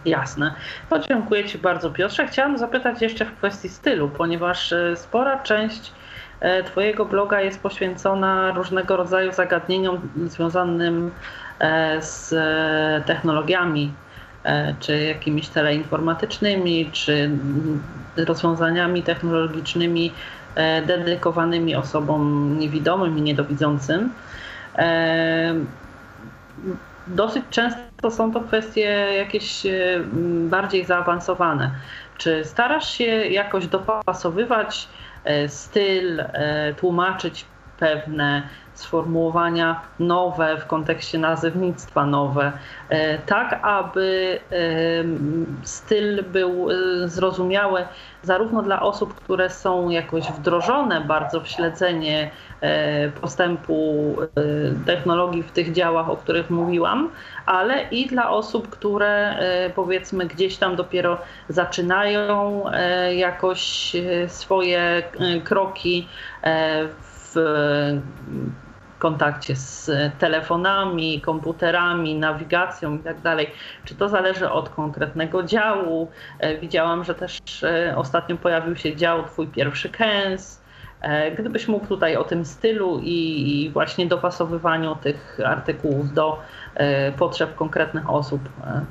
Jasne. 0.05 0.55
To 0.91 0.99
dziękuję 0.99 1.45
Ci 1.45 1.59
bardzo, 1.59 1.91
Piotrze. 1.91 2.27
Chciałam 2.27 2.59
zapytać 2.59 3.03
jeszcze 3.03 3.25
w 3.25 3.33
kwestii 3.37 3.69
stylu, 3.69 4.09
ponieważ 4.09 4.73
e, 4.73 4.97
spora 4.97 5.43
część 5.43 5.93
e, 6.41 6.63
Twojego 6.63 7.05
bloga 7.05 7.41
jest 7.41 7.63
poświęcona 7.63 8.53
różnego 8.53 8.97
rodzaju 8.97 9.33
zagadnieniom 9.33 10.09
związanym 10.27 11.11
e, 11.59 12.03
z 12.03 12.35
technologiami, 13.07 13.93
czy 14.81 14.99
jakimiś 14.99 15.49
teleinformatycznymi, 15.49 16.91
czy 16.93 17.31
rozwiązaniami 18.17 19.03
technologicznymi 19.03 20.13
dedykowanymi 20.87 21.77
osobom 21.77 22.55
niewidomym 22.59 23.19
i 23.19 23.23
niedowidzącym 23.23 24.11
dosyć 27.07 27.45
często 27.51 28.11
są 28.11 28.33
to 28.33 28.41
kwestie 28.41 29.07
jakieś 29.17 29.67
e, 29.67 29.71
bardziej 30.49 30.85
zaawansowane. 30.85 31.71
Czy 32.19 32.45
starasz 32.45 32.91
się 32.91 33.05
jakoś 33.27 33.67
dopasowywać 33.67 34.89
e, 35.25 35.49
styl, 35.49 36.21
e, 36.21 36.75
tłumaczyć 36.75 37.45
pewne 37.83 38.43
sformułowania 38.75 39.81
nowe 39.99 40.57
w 40.57 40.67
kontekście 40.67 41.19
nazewnictwa 41.19 42.07
nowe, 42.07 42.53
e, 42.89 43.19
tak 43.19 43.61
aby 43.63 44.39
styl 45.63 46.25
był 46.25 46.71
e, 46.71 46.75
zrozumiały 47.09 47.85
zarówno 48.23 48.63
dla 48.63 48.83
osób, 48.83 49.15
które 49.15 49.51
są 49.51 49.91
jakoś 49.91 50.25
wdrożone 50.25 51.01
bardzo 51.01 51.41
w 51.41 51.49
śledzenie 51.49 52.31
e, 52.61 53.09
postępu 53.09 54.17
technologii 54.87 55.43
w 55.43 55.53
tych 55.53 55.73
działach, 55.73 56.11
o 56.11 56.17
których 56.17 56.51
mówiłam, 56.51 57.11
ale 57.47 57.83
i 57.83 58.07
dla 58.07 58.31
osób, 58.31 58.69
które 58.69 59.39
powiedzmy 59.75 60.27
gdzieś 60.27 60.57
tam 60.57 60.77
dopiero 60.77 61.19
zaczynają 61.49 62.65
jakoś 63.11 63.93
swoje 64.29 65.03
kroki 65.45 66.09
w 67.03 67.12
kontakcie 69.03 69.57
z 69.57 69.91
telefonami, 70.19 71.21
komputerami, 71.21 72.15
nawigacją 72.15 72.93
itd. 72.93 73.21
Tak 73.23 73.47
Czy 73.85 73.95
to 73.95 74.09
zależy 74.09 74.51
od 74.51 74.69
konkretnego 74.69 75.43
działu? 75.43 76.09
E, 76.39 76.59
widziałam, 76.59 77.05
że 77.05 77.15
też 77.15 77.39
e, 77.63 77.95
ostatnio 77.97 78.37
pojawił 78.37 78.77
się 78.77 78.97
dział 78.97 79.25
Twój 79.25 79.47
pierwszy 79.47 79.89
kęs. 79.89 80.63
E, 81.01 81.33
gdybyś 81.33 81.69
mógł 81.69 81.87
tutaj 81.87 82.17
o 82.17 82.25
tym 82.25 82.45
stylu 82.45 83.01
i 83.03 83.71
właśnie 83.73 84.07
dopasowywaniu 84.07 84.97
tych 84.97 85.39
artykułów 85.47 86.13
do 86.13 86.41
potrzeb 87.19 87.55
konkretnych 87.55 88.11
osób 88.11 88.41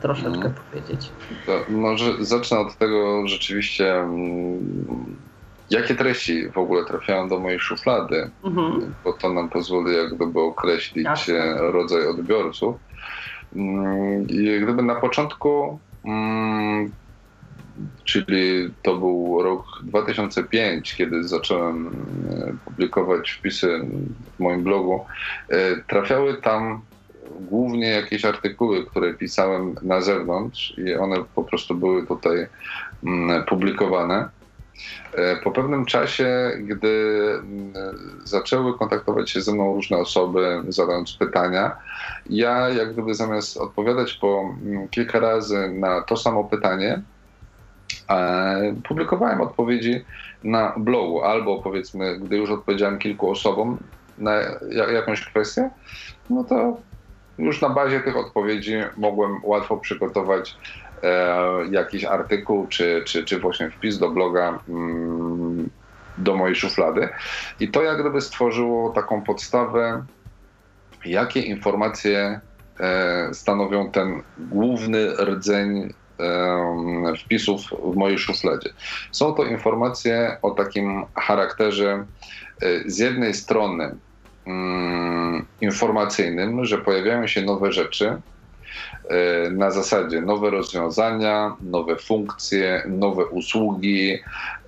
troszeczkę 0.02 0.32
hmm. 0.32 0.54
powiedzieć. 0.54 1.10
To 1.46 1.52
może 1.70 2.26
zacznę 2.26 2.60
od 2.60 2.76
tego 2.76 3.28
rzeczywiście 3.28 3.94
mm, 3.94 5.31
jakie 5.72 5.96
treści 5.96 6.50
w 6.50 6.58
ogóle 6.58 6.86
trafiają 6.86 7.30
do 7.30 7.40
mojej 7.40 7.60
szuflady, 7.60 8.30
mhm. 8.44 8.94
bo 9.04 9.14
to 9.14 9.34
nam 9.34 9.50
pozwoli 9.50 9.98
jak 9.98 10.16
gdyby 10.16 10.40
określić 10.40 11.06
Jasne. 11.06 11.58
rodzaj 11.58 12.08
odbiorców. 12.08 12.76
Mm, 13.56 14.28
I 14.28 14.60
gdyby 14.64 14.84
na 14.84 14.96
początku, 14.96 15.80
mm, 16.06 16.92
czyli 18.04 18.70
to 18.82 18.96
był 18.96 19.44
rok 19.44 19.66
2005, 19.84 20.96
kiedy 20.96 21.24
zacząłem 21.24 21.88
e, 21.88 22.54
publikować 22.66 23.32
wpisy 23.32 23.82
w 24.36 24.40
moim 24.40 24.64
blogu, 24.64 25.06
e, 25.50 25.76
trafiały 25.88 26.42
tam 26.42 26.82
głównie 27.40 27.88
jakieś 27.88 28.26
artykuły, 28.26 28.86
które 28.86 29.14
pisałem 29.14 29.76
na 29.82 30.02
zewnątrz 30.02 30.74
i 30.78 30.94
one 30.94 31.16
po 31.36 31.44
prostu 31.44 31.76
były 31.76 32.08
tutaj 32.08 32.48
mm, 33.04 33.44
publikowane. 33.46 34.30
E, 35.14 35.36
po 35.36 35.52
pewnym 35.52 35.86
czasie, 35.86 36.52
gdy 36.60 37.24
mm, 37.34 37.74
zaczęły 38.24 38.78
kontaktować 38.78 39.30
się 39.30 39.42
ze 39.42 39.54
mną 39.54 39.74
różne 39.74 39.98
osoby, 39.98 40.64
zadając 40.68 41.14
pytania, 41.14 41.72
ja 42.30 42.70
jak 42.70 42.94
gdyby 42.94 43.14
zamiast 43.14 43.58
odpowiadać 43.58 44.14
po 44.14 44.56
mm, 44.64 44.88
kilka 44.88 45.20
razy 45.20 45.70
na 45.70 46.02
to 46.02 46.18
samo 46.18 46.44
pytanie, 46.44 47.02
e, 48.10 48.76
publikowałem 48.88 49.42
odpowiedzi 49.42 50.06
na 50.44 50.74
blogu, 50.78 51.24
albo 51.24 51.62
powiedzmy, 51.62 52.20
gdy 52.20 52.38
już 52.38 52.50
odpowiedziałem 52.50 53.00
kilku 53.00 53.32
osobom 53.32 53.78
na 54.18 54.34
jakąś 54.94 55.26
kwestię, 55.26 55.70
no 56.30 56.44
to 56.44 56.78
już 57.38 57.62
na 57.62 57.70
bazie 57.70 58.00
tych 58.00 58.18
odpowiedzi 58.18 58.74
mogłem 58.98 59.40
łatwo 59.44 59.78
przygotować 59.78 60.58
jakiś 61.72 62.04
artykuł, 62.04 62.68
czy, 62.68 63.04
czy, 63.06 63.24
czy 63.24 63.40
właśnie 63.40 63.70
wpis 63.70 63.98
do 63.98 64.10
bloga 64.10 64.60
mm, 64.70 65.70
do 66.18 66.36
mojej 66.36 66.56
szuflady. 66.56 67.10
I 67.60 67.68
to 67.68 67.84
jak 67.84 68.00
gdyby 68.00 68.22
stworzyło 68.22 68.90
taką 68.90 69.22
podstawę, 69.22 70.06
jakie 71.06 71.40
informacje 71.40 72.40
e, 72.80 73.34
stanowią 73.34 73.92
ten 73.92 74.22
główny 74.38 75.16
rdzeń 75.16 75.94
e, 76.20 77.14
wpisów 77.26 77.62
w 77.94 77.96
mojej 77.96 78.18
szufladzie. 78.18 78.70
Są 79.12 79.34
to 79.34 79.44
informacje 79.44 80.38
o 80.42 80.52
takim 80.52 81.06
charakterze 81.16 82.06
z 82.86 82.98
jednej 82.98 83.34
strony 83.34 83.96
mm, 84.48 85.46
informacyjnym, 85.62 86.66
że 86.66 86.78
pojawiają 86.78 87.28
się 87.28 87.42
nowe 87.42 87.72
rzeczy, 87.72 88.22
E, 88.41 88.41
na 89.52 89.72
zasadzie 89.72 90.22
nowe 90.22 90.50
rozwiązania, 90.50 91.56
nowe 91.62 91.96
funkcje, 91.96 92.84
nowe 92.88 93.26
usługi, 93.26 94.20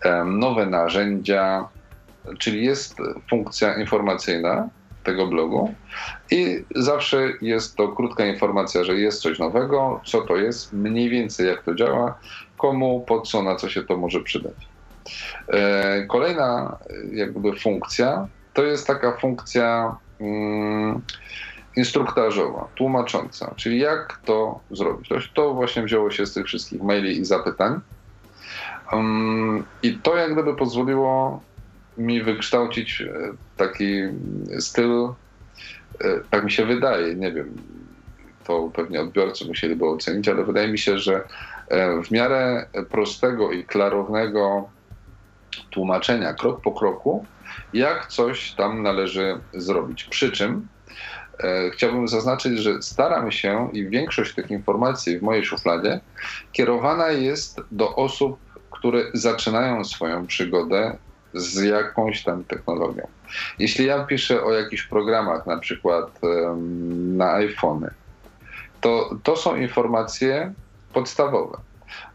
e, 0.05 0.23
nowe 0.25 0.65
narzędzia, 0.65 1.67
czyli 2.39 2.65
jest 2.65 2.97
funkcja 3.29 3.75
informacyjna 3.75 4.69
tego 5.03 5.27
blogu 5.27 5.73
i 6.31 6.63
zawsze 6.75 7.29
jest 7.41 7.75
to 7.75 7.87
krótka 7.87 8.25
informacja, 8.25 8.83
że 8.83 8.95
jest 8.95 9.21
coś 9.21 9.39
nowego, 9.39 10.01
co 10.05 10.21
to 10.21 10.35
jest, 10.35 10.73
mniej 10.73 11.09
więcej 11.09 11.47
jak 11.47 11.63
to 11.63 11.75
działa, 11.75 12.19
komu, 12.57 13.05
po 13.07 13.21
co, 13.21 13.43
na 13.43 13.55
co 13.55 13.69
się 13.69 13.83
to 13.83 13.97
może 13.97 14.19
przydać. 14.19 14.55
E, 15.53 16.05
kolejna 16.05 16.77
jakby 17.11 17.59
funkcja 17.59 18.27
to 18.53 18.63
jest 18.63 18.87
taka 18.87 19.17
funkcja 19.17 19.95
mm, 20.19 21.01
instruktażowa, 21.75 22.67
tłumacząca, 22.75 23.53
czyli 23.55 23.79
jak 23.79 24.19
to 24.25 24.59
zrobić. 24.71 25.09
To, 25.09 25.15
to 25.33 25.53
właśnie 25.53 25.83
wzięło 25.83 26.11
się 26.11 26.25
z 26.25 26.33
tych 26.33 26.45
wszystkich 26.45 26.81
maili 26.81 27.19
i 27.19 27.25
zapytań. 27.25 27.79
Um, 28.91 29.63
I 29.83 29.97
to 29.97 30.15
jak 30.15 30.33
gdyby 30.33 30.55
pozwoliło 30.55 31.41
mi 31.97 32.23
wykształcić 32.23 33.01
e, 33.01 33.13
taki 33.57 34.01
styl, 34.59 35.13
e, 36.01 36.19
tak 36.29 36.43
mi 36.43 36.51
się 36.51 36.65
wydaje, 36.65 37.15
nie 37.15 37.31
wiem, 37.31 37.53
to 38.43 38.69
pewnie 38.73 39.01
odbiorcy 39.01 39.45
musieliby 39.45 39.85
ocenić, 39.85 40.27
ale 40.27 40.43
wydaje 40.43 40.67
mi 40.67 40.79
się, 40.79 40.97
że 40.97 41.21
e, 41.67 42.01
w 42.03 42.11
miarę 42.11 42.65
prostego 42.89 43.51
i 43.51 43.63
klarownego 43.63 44.69
tłumaczenia 45.69 46.33
krok 46.33 46.61
po 46.61 46.71
kroku, 46.71 47.25
jak 47.73 48.07
coś 48.07 48.51
tam 48.51 48.83
należy 48.83 49.39
zrobić. 49.53 50.03
Przy 50.03 50.31
czym 50.31 50.67
chciałbym 51.73 52.07
zaznaczyć, 52.07 52.59
że 52.59 52.81
staram 52.81 53.31
się 53.31 53.69
i 53.73 53.89
większość 53.89 54.35
tych 54.35 54.51
informacji 54.51 55.19
w 55.19 55.21
mojej 55.21 55.45
szufladzie 55.45 55.99
kierowana 56.51 57.09
jest 57.09 57.61
do 57.71 57.95
osób, 57.95 58.39
które 58.71 59.03
zaczynają 59.13 59.83
swoją 59.83 60.27
przygodę 60.27 60.97
z 61.33 61.63
jakąś 61.63 62.23
tam 62.23 62.43
technologią. 62.43 63.07
Jeśli 63.59 63.85
ja 63.85 64.03
piszę 64.03 64.43
o 64.43 64.53
jakichś 64.53 64.83
programach, 64.83 65.45
na 65.47 65.57
przykład 65.57 66.19
na 67.17 67.33
iPhony, 67.33 67.89
to 68.81 69.09
to 69.23 69.35
są 69.35 69.55
informacje 69.55 70.53
podstawowe. 70.93 71.57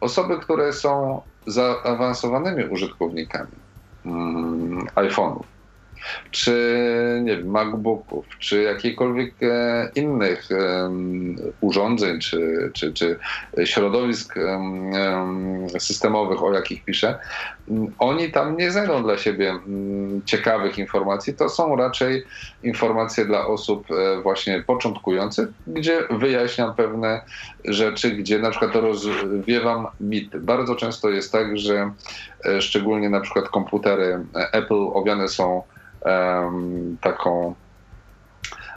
Osoby, 0.00 0.38
które 0.38 0.72
są 0.72 1.22
zaawansowanymi 1.46 2.64
użytkownikami 2.64 3.52
mm, 4.06 4.86
iPhone'ów, 4.86 5.44
czy 6.30 6.52
nie 7.22 7.36
wiem, 7.36 7.50
MacBooków, 7.50 8.26
czy 8.38 8.62
jakichkolwiek 8.62 9.34
e, 9.42 9.90
innych 9.94 10.48
urządzeń, 11.60 12.20
czy, 12.20 12.70
czy, 12.74 12.92
czy 12.92 13.18
środowisk 13.64 14.34
systemowych, 15.78 16.42
o 16.42 16.52
jakich 16.52 16.84
piszę, 16.84 17.18
oni 17.98 18.30
tam 18.30 18.56
nie 18.56 18.70
znajdą 18.70 19.02
dla 19.02 19.18
siebie 19.18 19.58
ciekawych 20.24 20.78
informacji. 20.78 21.34
To 21.34 21.48
są 21.48 21.76
raczej 21.76 22.24
informacje 22.62 23.24
dla 23.24 23.46
osób 23.46 23.86
e, 23.90 24.22
właśnie 24.22 24.62
początkujących, 24.66 25.48
gdzie 25.66 26.00
wyjaśniam 26.10 26.74
pewne 26.74 27.20
rzeczy, 27.64 28.10
gdzie 28.10 28.38
na 28.38 28.50
przykład 28.50 28.74
rozwiewam 28.74 29.86
mity. 30.00 30.40
Bardzo 30.40 30.74
często 30.74 31.10
jest 31.10 31.32
tak, 31.32 31.58
że 31.58 31.90
e, 32.44 32.62
szczególnie 32.62 33.10
na 33.10 33.20
przykład 33.20 33.48
komputery 33.48 34.24
Apple 34.52 34.88
owiane 34.94 35.28
są 35.28 35.62
taką 37.00 37.54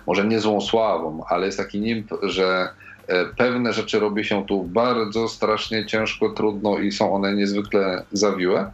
może 0.07 0.27
nie 0.27 0.39
złą 0.39 0.61
sławą, 0.61 1.23
ale 1.29 1.45
jest 1.45 1.57
taki 1.57 1.81
nimb, 1.81 2.11
że 2.23 2.69
e, 3.07 3.25
pewne 3.25 3.73
rzeczy 3.73 3.99
robi 3.99 4.25
się 4.25 4.45
tu 4.45 4.63
bardzo 4.63 5.27
strasznie 5.27 5.85
ciężko, 5.85 6.29
trudno 6.29 6.79
i 6.79 6.91
są 6.91 7.13
one 7.13 7.35
niezwykle 7.35 8.03
zawiłe. 8.11 8.71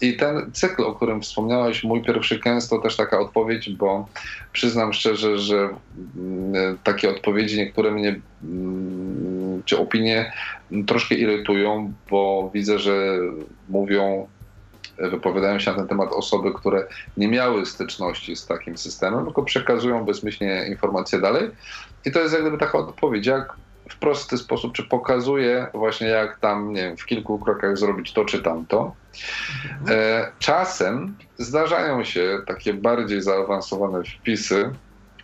I 0.00 0.16
ten 0.16 0.52
cykl, 0.52 0.82
o 0.82 0.94
którym 0.94 1.22
wspomniałeś, 1.22 1.84
mój 1.84 2.02
pierwszy 2.02 2.38
kęs, 2.38 2.68
to 2.68 2.78
też 2.78 2.96
taka 2.96 3.18
odpowiedź, 3.18 3.70
bo 3.70 4.08
przyznam 4.52 4.92
szczerze, 4.92 5.38
że 5.38 5.68
mm, 6.16 6.78
takie 6.84 7.10
odpowiedzi 7.10 7.56
niektóre 7.56 7.90
mnie, 7.90 8.20
mm, 8.44 9.62
czy 9.64 9.78
opinie 9.78 10.32
troszkę 10.86 11.14
irytują, 11.14 11.92
bo 12.10 12.50
widzę, 12.54 12.78
że 12.78 13.18
mówią 13.68 14.28
wypowiadają 14.98 15.58
się 15.58 15.70
na 15.70 15.76
ten 15.76 15.88
temat 15.88 16.12
osoby, 16.12 16.52
które 16.54 16.86
nie 17.16 17.28
miały 17.28 17.66
styczności 17.66 18.36
z 18.36 18.46
takim 18.46 18.76
systemem, 18.78 19.24
tylko 19.24 19.42
przekazują 19.42 20.04
bezmyślnie 20.04 20.66
informacje 20.68 21.20
dalej. 21.20 21.50
I 22.04 22.12
to 22.12 22.20
jest 22.20 22.32
jak 22.32 22.42
gdyby 22.42 22.58
taka 22.58 22.78
odpowiedź, 22.78 23.26
jak 23.26 23.56
w 23.90 23.96
prosty 23.96 24.38
sposób, 24.38 24.72
czy 24.72 24.82
pokazuje 24.82 25.66
właśnie 25.74 26.06
jak 26.06 26.38
tam, 26.38 26.72
nie 26.72 26.82
wiem, 26.82 26.96
w 26.96 27.06
kilku 27.06 27.38
krokach 27.38 27.78
zrobić 27.78 28.12
to 28.12 28.24
czy 28.24 28.42
tamto. 28.42 28.94
E, 29.88 30.32
czasem 30.38 31.16
zdarzają 31.38 32.04
się 32.04 32.38
takie 32.46 32.74
bardziej 32.74 33.22
zaawansowane 33.22 34.02
wpisy, 34.04 34.70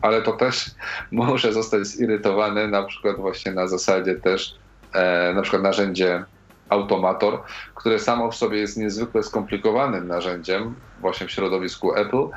ale 0.03 0.23
to 0.23 0.33
też 0.33 0.71
może 1.11 1.53
zostać 1.53 1.87
zirytowane 1.87 2.69
na 2.69 2.83
przykład 2.83 3.17
właśnie 3.17 3.53
na 3.53 3.67
zasadzie 3.67 4.15
też 4.15 4.55
e, 4.95 5.33
na 5.35 5.43
przykład 5.43 5.63
narzędzie 5.63 6.25
Automator, 6.73 7.43
które 7.75 7.99
samo 7.99 8.31
w 8.31 8.37
sobie 8.37 8.59
jest 8.59 8.77
niezwykle 8.77 9.23
skomplikowanym 9.23 10.09
narzędziem 10.09 10.75
właśnie 11.01 11.27
w 11.27 11.31
środowisku 11.31 11.95
Apple. 11.95 12.29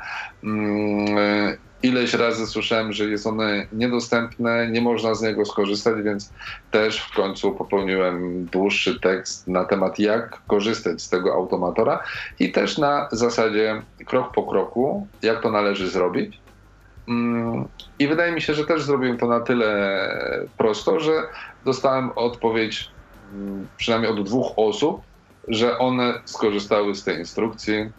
Mm, 0.44 1.56
ileś 1.82 2.14
razy 2.14 2.46
słyszałem, 2.46 2.92
że 2.92 3.04
jest 3.04 3.26
one 3.26 3.66
niedostępne, 3.72 4.70
nie 4.70 4.80
można 4.80 5.14
z 5.14 5.22
niego 5.22 5.44
skorzystać, 5.44 6.02
więc 6.02 6.32
też 6.70 7.00
w 7.00 7.14
końcu 7.14 7.52
popełniłem 7.52 8.44
dłuższy 8.44 9.00
tekst 9.00 9.48
na 9.48 9.64
temat, 9.64 9.98
jak 9.98 10.42
korzystać 10.46 11.02
z 11.02 11.08
tego 11.08 11.34
automatora 11.34 12.02
i 12.38 12.52
też 12.52 12.78
na 12.78 13.08
zasadzie 13.12 13.82
krok 14.06 14.34
po 14.34 14.42
kroku, 14.42 15.06
jak 15.22 15.42
to 15.42 15.50
należy 15.50 15.90
zrobić. 15.90 16.40
Mm, 17.08 17.68
I 17.98 18.08
wydaje 18.08 18.32
mi 18.32 18.42
się, 18.42 18.54
że 18.54 18.64
też 18.64 18.82
zrobiłem 18.82 19.18
to 19.18 19.26
na 19.26 19.40
tyle 19.40 19.70
prosto, 20.56 21.00
że 21.00 21.12
dostałem 21.64 22.10
odpowiedź 22.16 22.95
przynajmniej 23.76 24.10
od 24.10 24.22
dwóch 24.22 24.52
osób, 24.56 25.00
że 25.48 25.78
one 25.78 26.14
skorzystały 26.24 26.94
z 26.94 27.04
tej 27.04 27.18
instrukcji, 27.18 27.90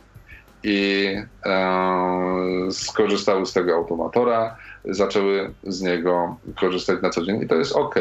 i 0.63 1.15
e, 1.45 2.71
skorzystały 2.71 3.45
z 3.45 3.53
tego 3.53 3.75
automatora, 3.75 4.57
zaczęły 4.85 5.53
z 5.63 5.81
niego 5.81 6.35
korzystać 6.59 7.01
na 7.01 7.09
co 7.09 7.25
dzień 7.25 7.41
i 7.41 7.47
to 7.47 7.55
jest 7.55 7.75
ok. 7.75 7.95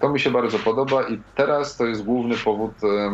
To 0.00 0.08
mi 0.08 0.20
się 0.20 0.30
bardzo 0.30 0.58
podoba 0.58 1.02
i 1.02 1.20
teraz 1.34 1.76
to 1.76 1.86
jest 1.86 2.04
główny 2.04 2.36
powód 2.36 2.72
e, 2.84 3.12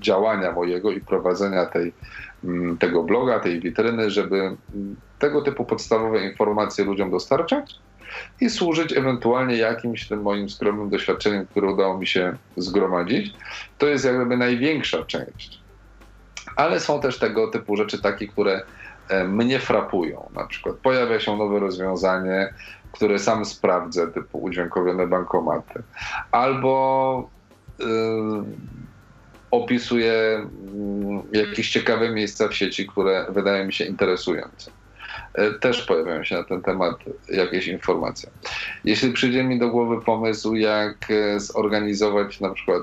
działania 0.00 0.52
mojego 0.52 0.90
i 0.90 1.00
prowadzenia 1.00 1.66
tej, 1.66 1.92
tego 2.78 3.02
bloga, 3.02 3.40
tej 3.40 3.60
witryny, 3.60 4.10
żeby 4.10 4.56
tego 5.18 5.42
typu 5.42 5.64
podstawowe 5.64 6.24
informacje 6.24 6.84
ludziom 6.84 7.10
dostarczać 7.10 7.74
i 8.40 8.50
służyć 8.50 8.92
ewentualnie 8.92 9.56
jakimś 9.56 10.08
tym 10.08 10.22
moim 10.22 10.50
skromnym 10.50 10.90
doświadczeniem, 10.90 11.46
które 11.46 11.72
udało 11.72 11.98
mi 11.98 12.06
się 12.06 12.36
zgromadzić. 12.56 13.34
To 13.78 13.86
jest 13.86 14.04
jakby 14.04 14.36
największa 14.36 15.04
część 15.04 15.60
ale 16.56 16.80
są 16.80 17.00
też 17.00 17.18
tego 17.18 17.48
typu 17.48 17.76
rzeczy 17.76 18.02
takie, 18.02 18.28
które 18.28 18.62
e, 19.08 19.24
mnie 19.24 19.58
frapują. 19.58 20.30
Na 20.34 20.46
przykład 20.46 20.76
pojawia 20.76 21.20
się 21.20 21.36
nowe 21.36 21.60
rozwiązanie, 21.60 22.54
które 22.92 23.18
sam 23.18 23.44
sprawdzę, 23.44 24.08
typu 24.08 24.42
udźwiękowione 24.42 25.06
bankomaty. 25.06 25.82
Albo 26.32 27.30
yy, 27.78 27.86
opisuję 29.50 30.46
yy, 31.32 31.46
jakieś 31.46 31.70
ciekawe 31.70 32.10
miejsca 32.10 32.48
w 32.48 32.54
sieci, 32.54 32.86
które 32.86 33.26
wydają 33.28 33.66
mi 33.66 33.72
się 33.72 33.84
interesujące. 33.84 34.70
Yy, 35.38 35.54
też 35.54 35.82
pojawiają 35.82 36.24
się 36.24 36.34
na 36.34 36.44
ten 36.44 36.62
temat 36.62 36.94
jakieś 37.28 37.66
informacje. 37.66 38.30
Jeśli 38.84 39.12
przyjdzie 39.12 39.44
mi 39.44 39.58
do 39.58 39.68
głowy 39.68 40.00
pomysł, 40.00 40.54
jak 40.54 40.96
zorganizować 41.36 42.40
na 42.40 42.50
przykład 42.50 42.82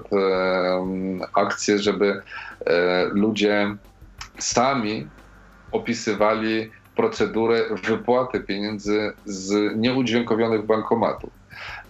akcję, 1.33 1.79
żeby 1.79 2.21
E, 2.65 3.05
ludzie 3.05 3.75
sami 4.39 5.07
opisywali 5.71 6.71
procedurę 6.95 7.63
wypłaty 7.83 8.39
pieniędzy 8.39 9.13
z 9.25 9.77
nieudźwiękowionych 9.77 10.65
bankomatów. 10.65 11.29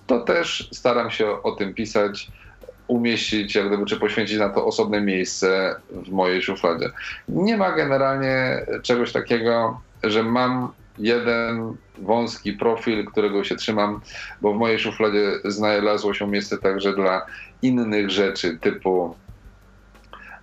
To 0.07 0.19
też 0.19 0.69
staram 0.73 1.11
się 1.11 1.43
o 1.43 1.51
tym 1.51 1.73
pisać, 1.73 2.31
umieścić, 2.87 3.55
jak 3.55 3.67
gdyby, 3.67 3.85
czy 3.85 3.97
poświęcić 3.97 4.37
na 4.37 4.49
to 4.49 4.65
osobne 4.65 5.01
miejsce 5.01 5.75
w 5.91 6.09
mojej 6.09 6.41
szufladzie. 6.41 6.89
Nie 7.27 7.57
ma 7.57 7.71
generalnie 7.71 8.65
czegoś 8.83 9.11
takiego, 9.11 9.81
że 10.03 10.23
mam 10.23 10.71
jeden 10.97 11.75
wąski 11.97 12.53
profil, 12.53 13.05
którego 13.05 13.43
się 13.43 13.55
trzymam, 13.55 14.01
bo 14.41 14.53
w 14.53 14.57
mojej 14.57 14.79
szufladzie 14.79 15.31
znalazło 15.45 16.13
się 16.13 16.27
miejsce 16.27 16.57
także 16.57 16.93
dla 16.93 17.25
innych 17.61 18.09
rzeczy, 18.09 18.57
typu 18.61 19.15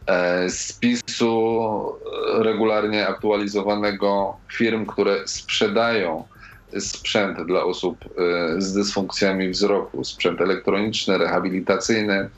E, 0.07 0.51
spisu 0.51 1.99
regularnie 2.39 3.07
aktualizowanego 3.09 4.37
firm, 4.53 4.87
które 4.87 5.29
sprzedają 5.29 6.25
sprzęt 6.79 7.47
dla 7.47 7.65
osób 7.65 8.05
e, 8.05 8.61
z 8.61 8.73
dysfunkcjami 8.73 9.49
wzroku, 9.49 10.05
sprzęt 10.05 10.41
elektroniczny, 10.41 11.19
rehabilitacyjny. 11.19 12.29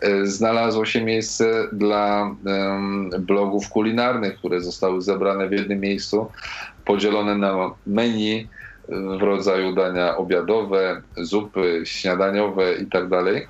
E, 0.00 0.26
znalazło 0.26 0.86
się 0.86 1.04
miejsce 1.04 1.68
dla 1.72 2.34
blogów 3.18 3.68
kulinarnych, 3.68 4.38
które 4.38 4.60
zostały 4.60 5.02
zebrane 5.02 5.48
w 5.48 5.52
jednym 5.52 5.80
miejscu, 5.80 6.30
podzielone 6.84 7.34
na 7.34 7.70
menu 7.86 8.48
w 8.88 9.22
rodzaju 9.22 9.72
dania 9.72 10.16
obiadowe, 10.16 11.02
zupy, 11.16 11.82
śniadaniowe 11.84 12.74
itd. 12.74 13.08
Tak 13.10 13.48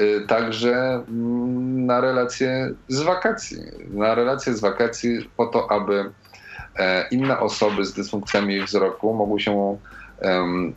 y, 0.00 0.26
także 0.26 1.04
mm, 1.08 1.86
na 1.86 2.00
relacje 2.00 2.74
z 2.88 3.02
wakacji. 3.02 3.58
Na 3.90 4.14
relacje 4.14 4.54
z 4.54 4.60
wakacji 4.60 5.30
po 5.36 5.46
to, 5.46 5.70
aby 5.70 5.94
e, 5.94 6.10
inne 7.10 7.38
osoby 7.38 7.84
z 7.84 7.92
dysfunkcjami 7.92 8.62
wzroku 8.62 9.14
mogły 9.14 9.40
się 9.40 9.78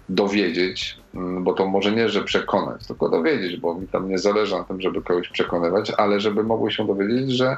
dowiedzieć, 0.10 0.97
mm, 1.13 1.43
bo 1.43 1.53
to 1.53 1.67
może 1.67 1.91
nie, 1.91 2.10
że 2.10 2.23
przekonać, 2.23 2.88
tylko 2.88 3.10
dowiedzieć, 3.10 3.58
bo 3.58 3.75
mi 3.75 3.88
tam 3.88 4.10
nie 4.10 4.17
zależy 4.17 4.56
na 4.56 4.63
tym, 4.63 4.82
żeby 4.82 5.01
kogoś 5.01 5.29
przekonywać, 5.29 5.91
ale 5.97 6.19
żeby 6.19 6.43
mogły 6.43 6.71
się 6.71 6.88
dowiedzieć, 6.88 7.32
że 7.32 7.58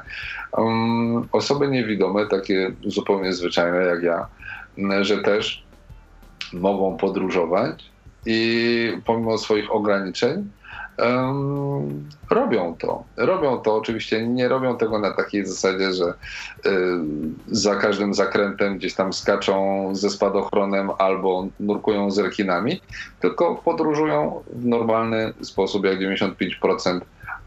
osoby 1.32 1.68
niewidome, 1.68 2.28
takie 2.28 2.72
zupełnie 2.86 3.34
zwyczajne 3.34 3.78
jak 3.78 4.04
ja, 4.04 4.28
że 5.02 5.18
też 5.18 5.66
mogą 6.54 6.98
podróżować 6.98 7.92
i 8.26 8.92
pomimo 9.06 9.38
swoich 9.38 9.72
ograniczeń 9.72 10.52
robią 12.30 12.76
to. 12.80 13.04
Robią 13.18 13.58
to 13.58 13.76
oczywiście, 13.76 14.28
nie 14.28 14.48
robią 14.48 14.78
tego 14.78 15.00
na 15.00 15.12
takiej 15.12 15.46
zasadzie, 15.46 15.94
że 15.94 16.06
y, 16.06 16.12
za 17.48 17.76
każdym 17.76 18.14
zakrętem 18.14 18.78
gdzieś 18.78 18.94
tam 18.94 19.14
skaczą 19.14 19.90
ze 19.96 20.10
spadochronem 20.10 20.90
albo 20.98 21.48
nurkują 21.60 22.12
z 22.12 22.20
rekinami, 22.20 22.82
tylko 23.20 23.56
podróżują 23.56 24.44
w 24.54 24.66
normalny 24.66 25.34
sposób, 25.42 25.86
jak 25.86 26.00
95% 26.00 27.02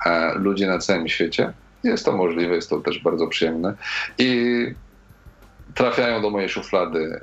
e, 0.07 0.35
ludzi 0.35 0.67
na 0.67 0.79
całym 0.79 1.09
świecie. 1.09 1.53
Jest 1.85 2.05
to 2.05 2.13
możliwe, 2.13 2.55
jest 2.55 2.71
to 2.71 2.81
też 2.81 3.03
bardzo 3.03 3.27
przyjemne. 3.27 3.75
I 4.19 4.67
trafiają 5.75 6.23
do 6.23 6.31
mojej 6.31 6.49
szuflady 6.49 7.21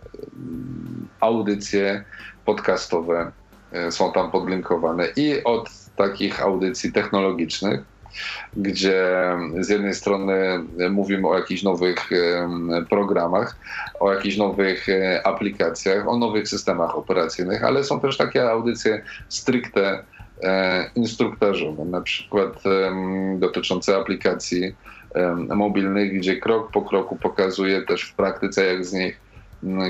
audycje 1.20 2.04
podcastowe, 2.46 3.32
e, 3.72 3.92
są 3.92 4.12
tam 4.12 4.32
podlinkowane 4.32 5.08
i 5.16 5.44
od 5.44 5.85
takich 5.96 6.42
audycji 6.42 6.92
technologicznych, 6.92 7.80
gdzie 8.58 9.18
z 9.60 9.70
jednej 9.70 9.94
strony 9.94 10.60
mówimy 10.90 11.28
o 11.28 11.38
jakichś 11.38 11.64
nowych 11.64 12.10
programach, 12.90 13.58
o 14.00 14.14
jakichś 14.14 14.38
nowych 14.38 14.90
e, 14.90 15.28
aplikacjach, 15.28 16.08
o 16.08 16.18
nowych 16.18 16.48
systemach 16.48 16.98
operacyjnych, 16.98 17.64
ale 17.64 17.84
są 17.84 18.00
też 18.00 18.18
takie 18.18 18.50
audycje 18.50 19.04
stricte 19.30 20.04
e, 20.44 20.90
instruktażowe, 20.96 21.86
na 21.86 22.02
przykład 22.02 22.64
dotyczące 23.38 23.98
aplikacji 23.98 24.76
mobilnych, 25.56 26.14
gdzie 26.14 26.38
krok 26.38 26.72
po 26.72 26.82
kroku 26.82 27.16
pokazuje 27.16 27.82
też 27.82 28.04
w 28.04 28.16
praktyce, 28.16 28.66
jak 28.66 28.86
z 28.86 28.94
nich 28.94 29.20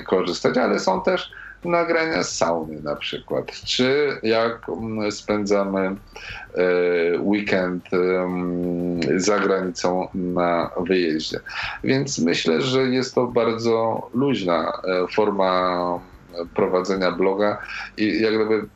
korzystać, 0.06 0.58
ale 0.58 0.80
są 0.80 1.02
też 1.02 1.32
nagrania 1.66 2.24
z 2.24 2.38
sauny 2.38 2.82
na 2.82 2.96
przykład, 2.96 3.52
czy 3.52 4.20
jak 4.24 4.70
mm, 4.70 5.12
spędzamy 5.12 5.80
e, 5.80 5.96
weekend 7.20 7.84
za 9.16 9.40
granicą 9.40 10.08
na 10.14 10.72
wyjeździe. 10.80 11.40
Więc 11.84 12.20
myślę, 12.20 12.62
że 12.62 12.84
jest 12.84 13.16
to 13.16 13.28
bardzo 13.28 14.10
luźna 14.14 14.72
e, 14.84 15.08
forma 15.08 16.00
prowadzenia 16.56 17.12
bloga 17.12 17.58
i 17.98 18.22
jak 18.22 18.36
gdyby 18.36 18.68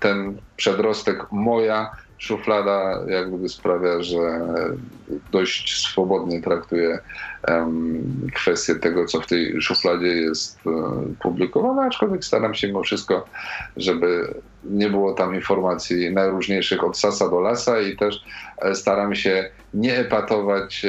ten 0.00 0.36
przedrostek 0.56 1.32
moja 1.32 1.90
szuflada 2.18 3.04
jak 3.08 3.28
sprawia, 3.48 4.02
że 4.02 4.40
dość 5.32 5.82
swobodnie 5.82 6.42
traktuję 6.42 6.98
um, 7.48 8.26
kwestię 8.34 8.74
tego, 8.74 9.06
co 9.06 9.20
w 9.20 9.26
tej 9.26 9.62
szufladzie 9.62 10.06
jest 10.06 10.66
um, 10.66 11.16
publikowane, 11.22 11.82
aczkolwiek 11.82 12.24
staram 12.24 12.54
się 12.54 12.66
mimo 12.66 12.82
wszystko, 12.82 13.24
żeby 13.76 14.34
nie 14.64 14.90
było 14.90 15.14
tam 15.14 15.34
informacji 15.34 16.14
najróżniejszych 16.14 16.84
od 16.84 16.98
sasa 16.98 17.28
do 17.28 17.40
lasa 17.40 17.80
i 17.80 17.96
też 17.96 18.24
e, 18.62 18.74
staram 18.74 19.14
się 19.14 19.50
nie 19.74 19.98
epatować 19.98 20.86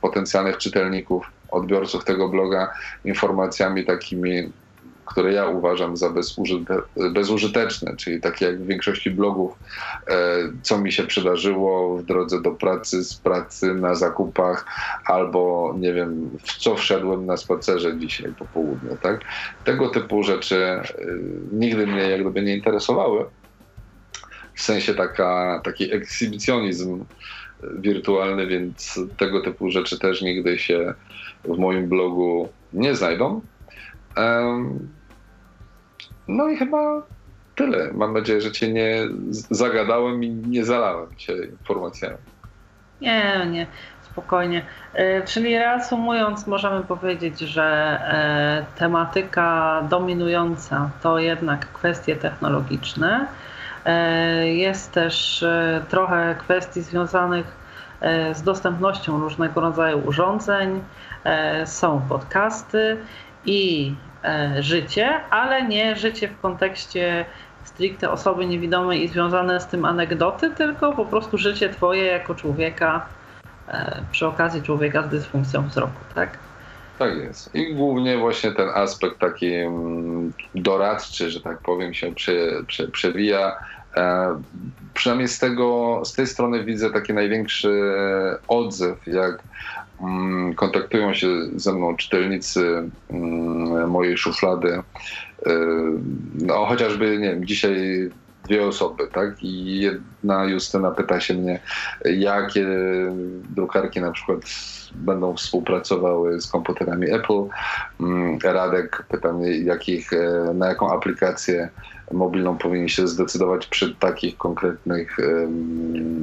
potencjalnych 0.00 0.56
czytelników, 0.56 1.26
odbiorców 1.50 2.04
tego 2.04 2.28
bloga 2.28 2.72
informacjami 3.04 3.84
takimi 3.84 4.52
które 5.06 5.32
ja 5.32 5.48
uważam 5.48 5.96
za 5.96 6.10
bezużyte, 6.10 6.78
bezużyteczne, 7.10 7.96
czyli 7.96 8.20
takie 8.20 8.46
jak 8.46 8.62
w 8.62 8.66
większości 8.66 9.10
blogów, 9.10 9.58
e, 10.08 10.36
co 10.62 10.78
mi 10.78 10.92
się 10.92 11.04
przydarzyło 11.04 11.96
w 11.96 12.04
drodze 12.04 12.42
do 12.42 12.50
pracy, 12.50 13.04
z 13.04 13.14
pracy 13.14 13.74
na 13.74 13.94
zakupach, 13.94 14.66
albo 15.04 15.74
nie 15.78 15.92
wiem, 15.92 16.30
w 16.44 16.56
co 16.58 16.76
wszedłem 16.76 17.26
na 17.26 17.36
spacerze 17.36 17.98
dzisiaj 17.98 18.32
po 18.38 18.44
południu. 18.44 18.96
Tak? 19.02 19.20
Tego 19.64 19.88
typu 19.88 20.22
rzeczy 20.22 20.64
e, 20.64 20.82
nigdy 21.52 21.86
mnie 21.86 22.02
jak 22.02 22.20
gdyby 22.20 22.42
nie 22.42 22.56
interesowały. 22.56 23.24
W 24.54 24.62
sensie 24.62 24.94
taka, 24.94 25.60
taki 25.64 25.92
ekshibicjonizm 25.94 27.04
wirtualny, 27.78 28.46
więc 28.46 29.00
tego 29.16 29.40
typu 29.40 29.70
rzeczy 29.70 29.98
też 29.98 30.22
nigdy 30.22 30.58
się 30.58 30.94
w 31.44 31.58
moim 31.58 31.88
blogu 31.88 32.48
nie 32.72 32.94
znajdą. 32.94 33.40
No 36.28 36.48
i 36.48 36.56
chyba 36.56 37.02
tyle. 37.56 37.92
Mam 37.92 38.14
nadzieję, 38.14 38.40
że 38.40 38.52
cię 38.52 38.72
nie 38.72 39.08
zagadałem 39.50 40.24
i 40.24 40.30
nie 40.30 40.64
zalałem 40.64 41.16
cię 41.16 41.32
informacjami. 41.44 42.16
Nie, 43.00 43.46
nie, 43.50 43.66
spokojnie. 44.02 44.62
E, 44.94 45.22
czyli 45.22 45.58
reasumując, 45.58 46.46
możemy 46.46 46.84
powiedzieć, 46.84 47.38
że 47.38 47.64
e, 47.64 48.78
tematyka 48.78 49.82
dominująca 49.90 50.90
to 51.02 51.18
jednak 51.18 51.72
kwestie 51.72 52.16
technologiczne. 52.16 53.26
E, 53.84 54.46
jest 54.48 54.92
też 54.92 55.44
trochę 55.88 56.34
kwestii 56.38 56.82
związanych 56.82 57.66
z 58.32 58.42
dostępnością 58.42 59.20
różnego 59.20 59.60
rodzaju 59.60 60.06
urządzeń, 60.06 60.82
są 61.64 62.02
podcasty 62.08 62.96
i 63.46 63.94
życie, 64.60 65.20
ale 65.30 65.62
nie 65.62 65.96
życie 65.96 66.28
w 66.28 66.40
kontekście 66.40 67.24
stricte 67.64 68.10
osoby 68.10 68.46
niewidomej 68.46 69.04
i 69.04 69.08
związane 69.08 69.60
z 69.60 69.66
tym 69.66 69.84
anegdoty, 69.84 70.50
tylko 70.50 70.92
po 70.92 71.04
prostu 71.04 71.38
życie 71.38 71.68
twoje 71.68 72.04
jako 72.04 72.34
człowieka 72.34 73.06
e, 73.68 74.02
przy 74.12 74.26
okazji 74.26 74.62
człowieka 74.62 75.02
z 75.02 75.08
dysfunkcją 75.08 75.68
wzroku, 75.68 76.00
tak? 76.14 76.38
Tak 76.98 77.16
jest. 77.16 77.54
I 77.54 77.74
głównie 77.74 78.18
właśnie 78.18 78.52
ten 78.52 78.68
aspekt 78.68 79.18
taki 79.18 79.54
mm, 79.54 80.32
doradczy, 80.54 81.30
że 81.30 81.40
tak 81.40 81.58
powiem, 81.58 81.94
się 81.94 82.14
prze, 82.14 82.32
prze, 82.66 82.88
przewija. 82.88 83.56
E, 83.96 84.42
przynajmniej 84.94 85.28
z, 85.28 85.38
tego, 85.38 86.00
z 86.04 86.12
tej 86.12 86.26
strony 86.26 86.64
widzę 86.64 86.90
taki 86.90 87.14
największy 87.14 87.92
odzew, 88.48 89.06
jak 89.06 89.42
kontaktują 90.56 91.14
się 91.14 91.28
ze 91.56 91.72
mną 91.72 91.96
czytelnicy 91.96 92.90
mm, 93.10 93.90
mojej 93.90 94.16
szuflady. 94.16 94.68
Y, 94.68 94.82
no, 96.34 96.66
chociażby, 96.66 97.18
nie 97.18 97.30
wiem, 97.30 97.46
dzisiaj 97.46 98.10
dwie 98.44 98.66
osoby, 98.66 99.08
tak? 99.12 99.42
I 99.42 99.80
jedna 99.80 100.44
Justyna 100.44 100.90
pyta 100.90 101.20
się 101.20 101.34
mnie, 101.34 101.60
jakie 102.04 102.66
drukarki 103.50 104.00
na 104.00 104.12
przykład 104.12 104.40
będą 104.94 105.36
współpracowały 105.36 106.40
z 106.40 106.46
komputerami 106.46 107.10
Apple. 107.10 107.42
Mm, 108.00 108.38
Radek 108.44 109.06
pyta 109.08 109.32
mnie, 109.32 109.58
jakich, 109.58 110.12
e, 110.12 110.54
na 110.54 110.68
jaką 110.68 110.92
aplikację 110.92 111.68
mobilną 112.12 112.58
powinien 112.58 112.88
się 112.88 113.08
zdecydować 113.08 113.66
przy 113.66 113.94
takich 113.94 114.36
konkretnych 114.36 115.16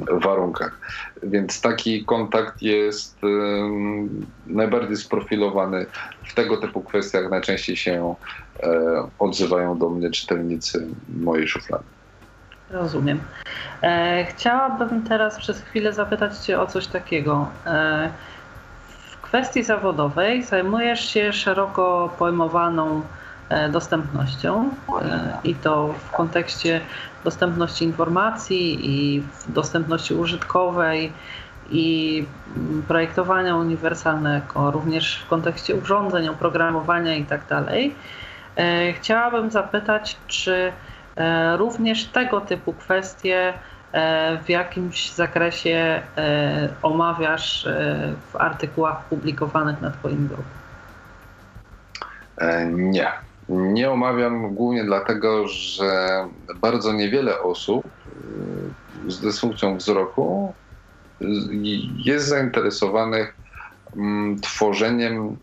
warunkach. 0.08 0.80
Więc 1.22 1.60
taki 1.60 2.04
kontakt 2.04 2.62
jest 2.62 3.18
najbardziej 4.46 4.96
sprofilowany 4.96 5.86
w 6.24 6.34
tego 6.34 6.56
typu 6.56 6.80
kwestiach. 6.80 7.30
Najczęściej 7.30 7.76
się 7.76 8.14
e, 8.62 9.08
odzywają 9.18 9.78
do 9.78 9.90
mnie 9.90 10.10
czytelnicy 10.10 10.88
mojej 11.08 11.48
szuflady. 11.48 11.84
Rozumiem. 12.70 13.20
E, 13.82 14.24
chciałabym 14.24 15.02
teraz 15.02 15.38
przez 15.38 15.60
chwilę 15.60 15.92
zapytać 15.92 16.38
Cię 16.38 16.60
o 16.60 16.66
coś 16.66 16.86
takiego. 16.86 17.48
E, 17.66 18.10
w 18.88 19.20
kwestii 19.20 19.64
zawodowej 19.64 20.42
zajmujesz 20.42 21.08
się 21.08 21.32
szeroko 21.32 22.14
pojmowaną 22.18 23.02
dostępnością 23.70 24.70
e, 25.02 25.38
i 25.44 25.54
to 25.54 25.94
w 25.98 26.10
kontekście 26.10 26.80
dostępności 27.24 27.84
informacji 27.84 28.78
i 28.90 29.22
dostępności 29.48 30.14
użytkowej 30.14 31.12
i 31.70 32.24
projektowania 32.88 33.56
uniwersalnego, 33.56 34.70
również 34.70 35.22
w 35.22 35.28
kontekście 35.28 35.74
urządzeń, 35.74 36.28
oprogramowania 36.28 37.14
itd. 37.14 37.46
Tak 37.48 37.68
e, 38.56 38.92
chciałabym 38.92 39.50
zapytać, 39.50 40.16
czy 40.26 40.72
również 41.56 42.04
tego 42.04 42.40
typu 42.40 42.72
kwestie 42.72 43.52
w 44.44 44.48
jakimś 44.48 45.12
zakresie 45.12 46.02
omawiasz 46.82 47.68
w 48.32 48.36
artykułach 48.36 49.04
publikowanych 49.04 49.80
na 49.80 49.90
Twoim 49.90 50.28
blogu? 50.28 50.42
Nie. 52.66 53.23
Nie 53.48 53.90
omawiam 53.90 54.54
głównie 54.54 54.84
dlatego, 54.84 55.48
że 55.48 56.08
bardzo 56.56 56.92
niewiele 56.92 57.42
osób 57.42 57.84
y, 59.06 59.10
z 59.10 59.20
dysfunkcją 59.20 59.76
wzroku 59.76 60.54
jest 62.04 62.26
zainteresowanych 62.26 63.34
mm, 63.96 64.40
tworzeniem 64.40 65.36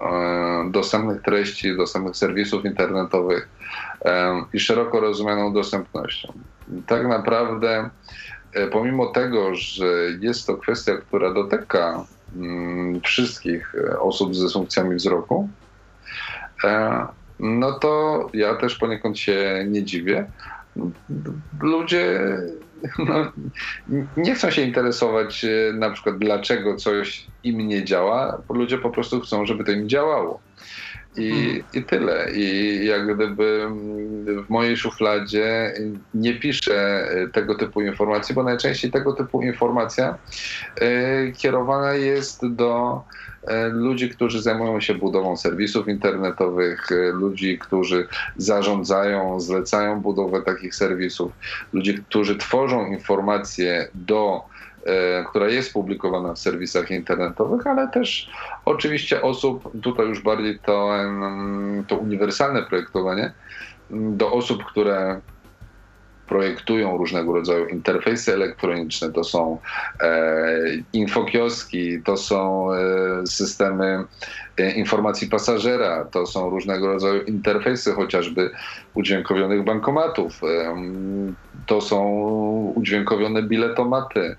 e, 0.00 0.70
dostępnych 0.70 1.22
treści, 1.22 1.76
dostępnych 1.76 2.16
serwisów 2.16 2.64
internetowych 2.64 3.48
i 4.52 4.60
szeroko 4.60 5.00
rozumianą 5.00 5.52
dostępnością. 5.52 6.32
Tak 6.86 7.06
naprawdę, 7.08 7.90
pomimo 8.72 9.06
tego, 9.06 9.54
że 9.54 9.84
jest 10.20 10.46
to 10.46 10.56
kwestia, 10.56 10.96
która 10.96 11.34
dotyka 11.34 12.04
mm, 12.36 13.00
wszystkich 13.00 13.74
osób 13.98 14.34
z 14.34 14.42
dysfunkcjami 14.42 14.96
wzroku, 14.96 15.48
no 17.40 17.72
to 17.72 18.26
ja 18.34 18.54
też 18.54 18.74
poniekąd 18.74 19.18
się 19.18 19.64
nie 19.68 19.84
dziwię. 19.84 20.26
Ludzie 21.60 22.20
no, 22.98 23.32
nie 24.16 24.34
chcą 24.34 24.50
się 24.50 24.62
interesować 24.62 25.44
e, 25.44 25.72
na 25.72 25.90
przykład 25.90 26.18
dlaczego 26.18 26.76
coś 26.76 27.26
im 27.44 27.68
nie 27.68 27.84
działa, 27.84 28.42
bo 28.48 28.54
ludzie 28.54 28.78
po 28.78 28.90
prostu 28.90 29.20
chcą, 29.20 29.46
żeby 29.46 29.64
to 29.64 29.72
im 29.72 29.88
działało. 29.88 30.40
I, 31.16 31.30
hmm. 31.30 31.62
I 31.74 31.82
tyle. 31.82 32.30
I 32.34 32.86
jak 32.86 33.14
gdyby 33.14 33.66
w 34.46 34.50
mojej 34.50 34.76
szufladzie 34.76 35.74
nie 36.14 36.34
piszę 36.34 37.08
e, 37.10 37.28
tego 37.28 37.54
typu 37.54 37.80
informacji, 37.80 38.34
bo 38.34 38.42
najczęściej 38.42 38.90
tego 38.90 39.12
typu 39.12 39.42
informacja 39.42 40.18
y, 40.82 41.32
kierowana 41.36 41.94
jest 41.94 42.46
do 42.46 43.02
E, 43.04 43.29
ludzi, 43.72 44.08
którzy 44.08 44.42
zajmują 44.42 44.80
się 44.80 44.94
budową 44.94 45.36
serwisów 45.36 45.88
internetowych, 45.88 46.92
e, 46.92 47.12
ludzi, 47.12 47.58
którzy 47.58 48.06
zarządzają, 48.36 49.40
zlecają 49.40 50.00
budowę 50.00 50.42
takich 50.42 50.74
serwisów, 50.74 51.32
ludzi, 51.72 51.94
którzy 52.08 52.36
tworzą 52.36 52.86
informacje 52.86 53.88
do 53.94 54.50
która 55.28 55.48
jest 55.48 55.72
publikowana 55.72 56.34
w 56.34 56.38
serwisach 56.38 56.90
internetowych, 56.90 57.66
ale 57.66 57.88
też 57.88 58.30
oczywiście 58.64 59.22
osób, 59.22 59.82
tutaj 59.82 60.06
już 60.06 60.22
bardziej 60.22 60.58
to, 60.58 60.90
to 61.88 61.96
uniwersalne 61.96 62.62
projektowanie, 62.62 63.32
do 63.90 64.32
osób, 64.32 64.64
które 64.64 65.20
projektują 66.30 66.96
różnego 66.96 67.32
rodzaju 67.32 67.66
interfejsy 67.66 68.34
elektroniczne, 68.34 69.12
to 69.12 69.24
są 69.24 69.58
e, 70.00 70.48
infokioski, 70.92 72.02
to 72.02 72.16
są 72.16 72.72
e, 72.72 72.78
systemy 73.26 74.04
e, 74.56 74.70
informacji 74.72 75.28
pasażera, 75.28 76.04
to 76.04 76.26
są 76.26 76.50
różnego 76.50 76.86
rodzaju 76.86 77.22
interfejsy, 77.22 77.92
chociażby 77.92 78.50
udźwiękowionych 78.94 79.64
bankomatów, 79.64 80.40
to 81.66 81.80
są 81.80 82.08
udźwiękowione 82.74 83.42
biletomaty 83.42 84.36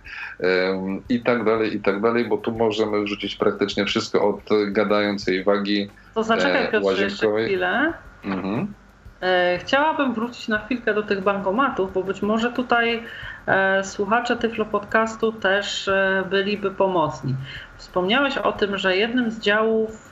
i 1.10 1.24
tak 1.24 1.44
dalej, 1.44 1.76
i 1.76 1.80
tak 1.80 2.02
dalej, 2.02 2.26
bo 2.26 2.38
tu 2.38 2.52
możemy 2.52 3.04
wrzucić 3.04 3.36
praktycznie 3.36 3.86
wszystko 3.86 4.30
od 4.30 4.72
gadającej 4.72 5.44
wagi 5.44 5.90
To 6.14 6.24
zaczekaj 6.24 6.66
e, 6.66 6.68
Piotrze 6.68 7.04
jeszcze 7.04 7.28
chwilę. 7.46 7.94
Mhm. 8.24 8.74
E, 9.22 9.58
chciałabym 9.58 10.14
wrócić 10.14 10.48
na 10.48 10.60
chwilkę 10.60 10.94
do 10.94 11.04
tych 11.04 11.24
bankomatów, 11.24 11.94
bo 11.94 12.04
być 12.04 12.22
może 12.22 12.52
tutaj 12.52 13.04
e, 13.48 13.84
słuchacze 13.84 14.36
Tyflo 14.36 14.66
Podcastu 14.66 15.32
też 15.32 15.88
e, 15.88 16.24
byliby 16.30 16.72
pomocni. 16.72 17.36
Wspomniałeś 17.78 18.38
o 18.38 18.52
tym, 18.52 18.78
że 18.78 18.98
jednym 18.98 19.32
z 19.32 19.40
działów, 19.40 20.10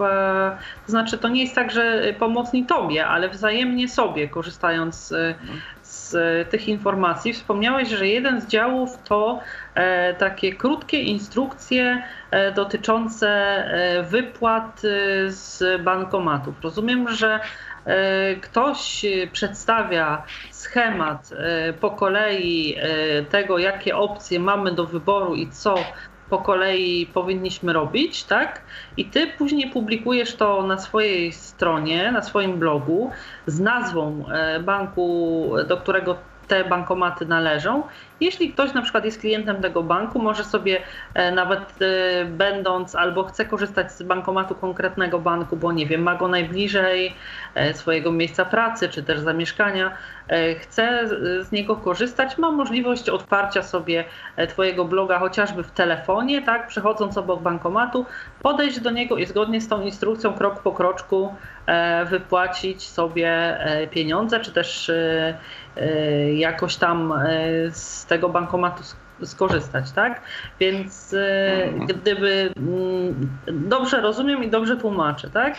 to 0.85 0.91
znaczy 0.91 1.17
to 1.17 1.27
nie 1.27 1.41
jest 1.41 1.55
tak, 1.55 1.71
że 1.71 2.13
pomocni 2.19 2.65
tobie, 2.65 3.07
ale 3.07 3.29
wzajemnie 3.29 3.89
sobie, 3.89 4.27
korzystając 4.27 5.13
z 5.83 6.15
tych 6.49 6.67
informacji. 6.67 7.33
Wspomniałeś, 7.33 7.89
że 7.89 8.07
jeden 8.07 8.41
z 8.41 8.47
działów 8.47 9.03
to 9.03 9.39
takie 10.17 10.53
krótkie 10.53 11.01
instrukcje 11.01 12.03
dotyczące 12.55 13.63
wypłat 14.09 14.81
z 15.27 15.81
bankomatów. 15.81 16.55
Rozumiem, 16.63 17.09
że 17.09 17.39
ktoś 18.41 19.05
przedstawia 19.31 20.23
schemat 20.51 21.29
e, 21.31 21.73
po 21.73 21.91
kolei 21.91 22.75
e, 22.77 23.23
tego, 23.25 23.57
jakie 23.57 23.97
opcje 23.97 24.39
mamy 24.39 24.71
do 24.71 24.85
wyboru 24.85 25.35
i 25.35 25.49
co 25.49 25.75
po 26.29 26.37
kolei 26.37 27.05
powinniśmy 27.13 27.73
robić, 27.73 28.23
tak? 28.23 28.61
I 28.97 29.05
ty 29.05 29.27
później 29.27 29.69
publikujesz 29.69 30.35
to 30.35 30.63
na 30.63 30.77
swojej 30.77 31.31
stronie, 31.31 32.11
na 32.11 32.21
swoim 32.21 32.59
blogu 32.59 33.11
z 33.47 33.59
nazwą 33.59 34.25
banku, 34.61 35.51
do 35.67 35.77
którego 35.77 36.17
te 36.49 36.63
bankomaty 36.63 37.25
należą. 37.25 37.83
Jeśli 38.19 38.53
ktoś 38.53 38.73
na 38.73 38.81
przykład 38.81 39.05
jest 39.05 39.19
klientem 39.19 39.61
tego 39.61 39.83
banku, 39.83 40.19
może 40.19 40.43
sobie 40.43 40.81
e, 41.13 41.31
nawet 41.31 41.59
e, 41.81 42.25
będąc 42.25 42.95
albo 42.95 43.23
chce 43.23 43.45
korzystać 43.45 43.91
z 43.91 44.03
bankomatu 44.03 44.55
konkretnego 44.55 45.19
banku, 45.19 45.57
bo 45.57 45.71
nie 45.71 45.85
wiem, 45.85 46.01
ma 46.01 46.15
go 46.15 46.27
najbliżej 46.27 47.15
e, 47.55 47.73
swojego 47.73 48.11
miejsca 48.11 48.45
pracy 48.45 48.89
czy 48.89 49.03
też 49.03 49.19
zamieszkania, 49.19 49.91
chce 50.59 51.09
z 51.41 51.51
niego 51.51 51.75
korzystać, 51.75 52.37
ma 52.37 52.51
możliwość 52.51 53.09
otwarcia 53.09 53.63
sobie 53.63 54.03
Twojego 54.49 54.85
bloga 54.85 55.19
chociażby 55.19 55.63
w 55.63 55.71
telefonie, 55.71 56.41
tak, 56.41 56.67
przechodząc 56.67 57.17
obok 57.17 57.41
bankomatu, 57.41 58.05
podejść 58.41 58.79
do 58.79 58.91
niego 58.91 59.17
i 59.17 59.25
zgodnie 59.25 59.61
z 59.61 59.67
tą 59.67 59.81
instrukcją 59.81 60.33
krok 60.33 60.59
po 60.59 60.71
kroczku 60.71 61.35
wypłacić 62.05 62.83
sobie 62.83 63.57
pieniądze, 63.91 64.39
czy 64.39 64.51
też 64.51 64.91
jakoś 66.35 66.75
tam 66.75 67.11
e, 67.11 67.25
z 67.71 68.05
tego 68.05 68.29
bankomatu 68.29 68.83
skorzystać, 69.23 69.91
tak? 69.91 70.21
Więc 70.59 71.13
e, 71.13 71.63
mhm. 71.63 71.87
gdyby 71.87 72.53
mm, 72.57 73.29
dobrze 73.47 74.01
rozumiem 74.01 74.43
i 74.43 74.49
dobrze 74.49 74.77
tłumaczę, 74.77 75.29
tak? 75.29 75.55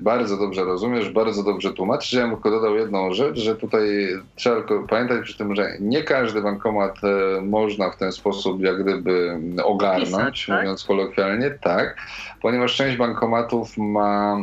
Bardzo 0.00 0.36
dobrze 0.36 0.64
rozumiesz, 0.64 1.10
bardzo 1.10 1.42
dobrze 1.42 1.72
tłumaczysz. 1.72 2.12
Ja 2.12 2.22
bym 2.22 2.30
tylko 2.30 2.50
dodał 2.50 2.76
jedną 2.76 3.12
rzecz, 3.12 3.38
że 3.38 3.56
tutaj 3.56 4.08
trzeba 4.36 4.56
pamiętać 4.88 5.22
przy 5.22 5.38
tym, 5.38 5.56
że 5.56 5.70
nie 5.80 6.02
każdy 6.02 6.42
bankomat 6.42 6.96
można 7.42 7.90
w 7.90 7.96
ten 7.96 8.12
sposób 8.12 8.60
jak 8.60 8.82
gdyby 8.82 9.38
ogarnąć, 9.64 10.06
Pisać, 10.06 10.46
tak? 10.46 10.60
mówiąc 10.60 10.84
kolokwialnie, 10.84 11.50
tak, 11.50 11.96
ponieważ 12.42 12.76
część 12.76 12.96
bankomatów 12.96 13.78
ma 13.78 14.36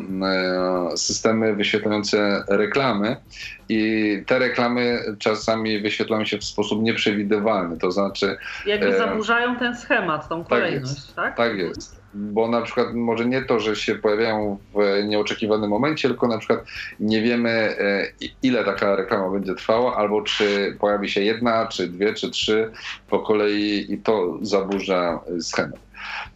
systemy 0.95 1.55
wyświetlające 1.55 2.43
reklamy 2.47 3.15
i 3.71 4.23
te 4.25 4.39
reklamy 4.39 4.99
czasami 5.19 5.79
wyświetlają 5.79 6.25
się 6.25 6.37
w 6.37 6.43
sposób 6.43 6.83
nieprzewidywalny, 6.83 7.77
to 7.77 7.91
znaczy... 7.91 8.37
Jakby 8.65 8.87
e, 8.87 8.97
zaburzają 8.97 9.55
ten 9.55 9.75
schemat, 9.75 10.29
tą 10.29 10.39
tak 10.39 10.47
kolejność, 10.47 10.93
tak? 10.93 10.97
Jest, 10.97 11.15
tak? 11.15 11.37
tak 11.37 11.57
jest. 11.57 12.01
Bo 12.13 12.47
na 12.47 12.61
przykład 12.61 12.93
może 12.93 13.25
nie 13.25 13.41
to, 13.41 13.59
że 13.59 13.75
się 13.75 13.95
pojawiają 13.95 14.57
w 14.73 15.03
nieoczekiwanym 15.07 15.69
momencie, 15.69 16.07
tylko 16.07 16.27
na 16.27 16.37
przykład 16.37 16.65
nie 16.99 17.21
wiemy, 17.21 17.49
e, 17.49 18.07
ile 18.43 18.63
taka 18.63 18.95
reklama 18.95 19.29
będzie 19.29 19.55
trwała, 19.55 19.95
albo 19.95 20.21
czy 20.21 20.77
pojawi 20.79 21.09
się 21.09 21.21
jedna, 21.21 21.67
czy 21.67 21.87
dwie, 21.87 22.13
czy 22.13 22.29
trzy 22.29 22.71
po 23.09 23.19
kolei 23.19 23.93
i 23.93 23.97
to 23.97 24.37
zaburza 24.41 25.19
schemat. 25.41 25.79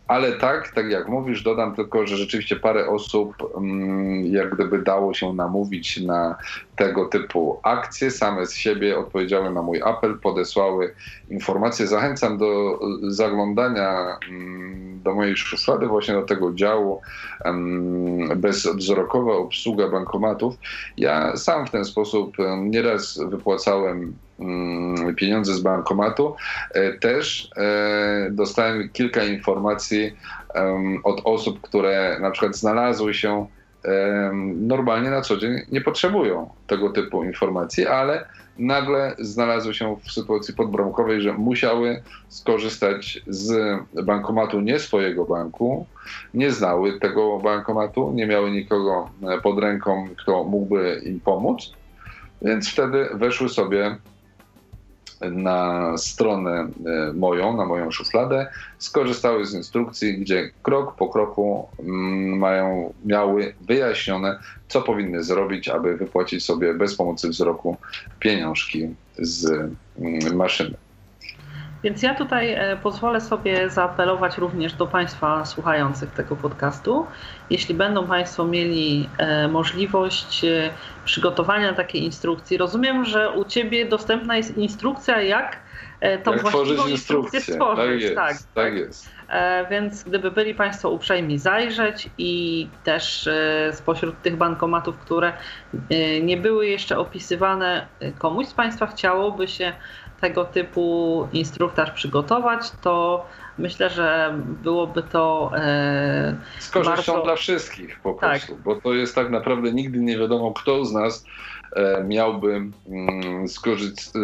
Ale 0.08 0.32
tak, 0.32 0.71
tak 0.71 0.89
jak 0.89 1.08
mówisz, 1.08 1.43
dodam 1.43 1.76
tylko, 1.76 2.08
że 2.08 2.17
rzeczywiście 2.17 2.56
parę 2.56 2.88
osób 2.88 3.36
mm, 3.58 4.26
jak 4.26 4.56
gdyby 4.56 4.82
dało 4.82 5.13
się 5.13 5.34
namówić 5.34 6.02
na 6.02 6.36
tego 6.76 7.06
typu 7.06 7.60
akcje, 7.64 8.12
same 8.12 8.46
z 8.46 8.54
siebie 8.54 8.98
odpowiedziały 8.98 9.52
na 9.52 9.62
mój 9.62 9.82
apel, 9.82 10.20
podesłały 10.20 10.94
informacje. 11.30 11.88
Zachęcam 11.88 12.38
do 12.38 12.80
zaglądania 13.08 14.18
mm, 14.30 15.02
do 15.04 15.14
mojej 15.14 15.38
szuflady, 15.38 15.88
właśnie 15.88 16.14
do 16.14 16.22
tego 16.22 16.54
działu 16.54 17.02
bezwzrokowa 18.36 19.34
obsługa 19.34 19.90
bankomatów. 19.90 20.56
Ja 20.98 21.38
sam 21.38 21.68
w 21.68 21.72
ten 21.72 21.86
sposób 21.86 22.38
nieraz 22.58 23.20
wypłacałem 23.30 24.16
mm, 24.40 25.16
pieniądze 25.16 25.54
z 25.54 25.62
bankomatu. 25.62 26.36
E, 26.72 26.94
też 26.94 27.50
e, 27.58 28.28
dostałem 28.32 28.90
kilka 28.90 29.24
informacji 29.24 30.16
od 31.04 31.22
osób, 31.24 31.62
które 31.62 32.18
na 32.22 32.32
przykład 32.32 32.56
znalazły 32.56 33.14
się 33.14 33.48
normalnie 34.56 35.10
na 35.10 35.21
co 35.21 35.38
dzień 35.38 35.52
nie 35.71 35.82
potrzebują 35.82 36.50
tego 36.67 36.89
typu 36.89 37.24
informacji, 37.24 37.88
ale 37.88 38.26
nagle 38.60 39.15
znalazły 39.19 39.74
się 39.74 39.95
w 40.04 40.12
sytuacji 40.12 40.54
podbramkowej, 40.54 41.21
że 41.21 41.34
musiały 41.34 42.02
skorzystać 42.30 43.21
z 43.28 43.80
bankomatu 44.04 44.62
nie 44.62 44.80
swojego 44.80 45.26
banku, 45.26 45.86
nie 46.34 46.52
znały 46.52 47.00
tego 47.00 47.39
bankomatu, 47.39 48.12
nie 48.15 48.28
miały 48.28 48.52
nikogo 48.52 49.10
e, 49.24 49.41
pod 49.41 49.60
ręką, 49.60 50.08
kto 50.17 50.43
mógłby 50.43 51.02
im 51.06 51.19
pomóc, 51.19 51.74
więc 52.41 52.69
wtedy 52.69 53.10
weszły 53.13 53.50
sobie 53.50 53.95
na 55.32 55.92
stronę 55.98 56.68
e, 56.86 57.14
moją, 57.14 57.58
na 57.58 57.66
moją 57.66 57.92
szufladę, 57.92 58.48
skorzystały 58.78 59.46
z 59.46 59.54
instrukcji, 59.54 60.18
gdzie 60.18 60.52
krok 60.64 60.96
po 60.96 61.10
kroku 61.10 61.68
mm, 61.80 62.38
mają, 62.38 62.94
miały 63.06 63.54
wyjaśnione, 63.62 64.40
co 64.68 64.82
powinny 64.82 65.24
zrobić, 65.24 65.70
aby 65.70 65.98
wypłacić 65.98 66.44
sobie 66.46 66.74
bez 66.74 66.96
pomocy 66.96 67.30
wzroku 67.30 67.78
pieniążki 68.20 68.88
z 69.18 69.46
mm, 70.00 70.36
maszyny. 70.36 70.85
Więc 71.86 72.04
ja 72.04 72.15
tutaj 72.15 72.54
e, 72.54 72.78
pozwolę 72.84 73.21
sobie 73.21 73.69
zaapelować 73.69 74.38
również 74.38 74.74
do 74.74 74.88
Państwa 74.88 75.45
słuchających 75.45 76.12
tego 76.12 76.36
podcastu. 76.36 77.06
Jeśli 77.50 77.76
będą 77.76 78.08
Państwo 78.08 78.45
mieli 78.45 79.10
e, 79.17 79.48
możliwość 79.48 80.45
e, 80.45 80.69
przygotowania 81.06 81.74
takiej 81.74 82.04
instrukcji, 82.04 82.58
rozumiem, 82.58 83.06
że 83.06 83.32
u 83.32 83.45
Ciebie 83.45 83.86
dostępna 83.86 84.38
jest 84.38 84.58
instrukcja, 84.58 85.21
jak 85.21 85.65
tą 86.24 86.32
jak 86.32 86.41
właściwą 86.41 86.88
instrukcję 86.88 87.41
stworzyć. 87.41 88.15
Tak, 88.15 88.30
jest, 88.30 88.54
tak, 88.54 88.63
tak 88.63 88.74
jest. 88.74 89.10
Więc 89.69 90.04
gdyby 90.04 90.32
byli 90.32 90.56
Państwo 90.56 90.89
uprzejmi 90.89 91.39
zajrzeć 91.39 92.10
i 92.17 92.67
też 92.84 93.30
spośród 93.71 94.21
tych 94.21 94.36
bankomatów, 94.38 94.98
które 94.98 95.34
nie 96.21 96.38
były 96.38 96.67
jeszcze 96.67 96.98
opisywane, 96.98 97.88
komuś 98.19 98.48
z 98.48 98.54
Państwa 98.54 98.88
chciałoby 98.88 99.48
się 99.48 99.74
tego 100.28 100.46
typu 100.46 101.28
instruktaż 101.34 101.92
przygotować, 101.92 102.72
to 102.82 103.26
myślę, 103.58 103.90
że 103.90 104.36
byłoby 104.64 105.04
to. 105.04 105.52
E, 105.56 106.36
z 106.60 106.70
korzyścią 106.70 107.14
bardzo... 107.14 107.26
dla 107.26 107.36
wszystkich 107.36 108.00
po 108.00 108.14
tak. 108.14 108.30
prostu, 108.30 108.58
bo 108.64 108.76
to 108.76 108.94
jest 108.94 109.16
tak 109.16 109.30
naprawdę 109.30 109.72
nigdy 109.72 110.00
nie 110.00 110.18
wiadomo, 110.18 110.54
kto 110.54 110.86
z 110.86 110.94
nas 110.94 111.26
e, 111.76 112.04
miałby 112.04 112.54
mm, 112.88 113.48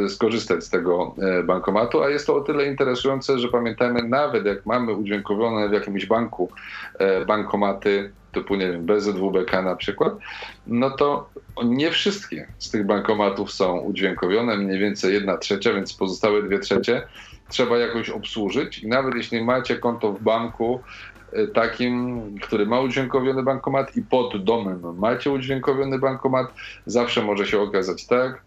skorzystać 0.10 0.64
z 0.64 0.70
tego 0.70 1.16
e, 1.22 1.44
bankomatu, 1.44 2.04
a 2.04 2.10
jest 2.10 2.28
to 2.28 2.36
o 2.36 2.42
tyle 2.42 2.66
interesujące, 2.66 3.40
że 3.40 3.48
pamiętajmy, 3.48 4.04
nawet 4.04 4.46
jak 4.46 4.66
mamy 4.66 4.94
udźwiękowione 4.94 5.70
w 5.70 5.74
jakimś 5.74 6.06
banku 6.06 6.50
e, 7.00 7.26
bankomaty 7.26 8.12
typu, 8.32 8.56
nie 8.56 8.72
wiem, 8.72 8.86
BZWBK 8.86 9.62
na 9.62 9.76
przykład, 9.76 10.14
no 10.68 10.90
to 10.90 11.30
nie 11.66 11.92
wszystkie 11.92 12.48
z 12.58 12.72
tych 12.72 12.86
bankomatów 12.86 13.52
są 13.52 13.80
udźwiękowione, 13.80 14.58
mniej 14.58 14.80
więcej 14.80 15.14
jedna 15.14 15.38
trzecia, 15.38 15.74
więc 15.74 15.94
pozostałe 15.94 16.44
dwie 16.44 16.60
trzecie 16.60 17.02
trzeba 17.52 17.78
jakoś 17.78 18.10
obsłużyć. 18.10 18.80
I 18.80 18.88
nawet 18.88 19.16
jeśli 19.16 19.44
macie 19.44 19.76
konto 19.76 20.14
w 20.14 20.24
banku, 20.24 20.82
y, 21.34 21.48
takim, 21.48 22.22
który 22.42 22.66
ma 22.66 22.80
udźwiękowiony 22.80 23.44
bankomat 23.44 23.98
i 23.98 24.02
pod 24.02 24.44
domem 24.44 24.82
macie 24.98 25.32
udźwiękowiony 25.32 26.00
bankomat, 26.00 26.54
zawsze 26.86 27.22
może 27.22 27.48
się 27.48 27.60
okazać 27.60 28.06
tak, 28.06 28.44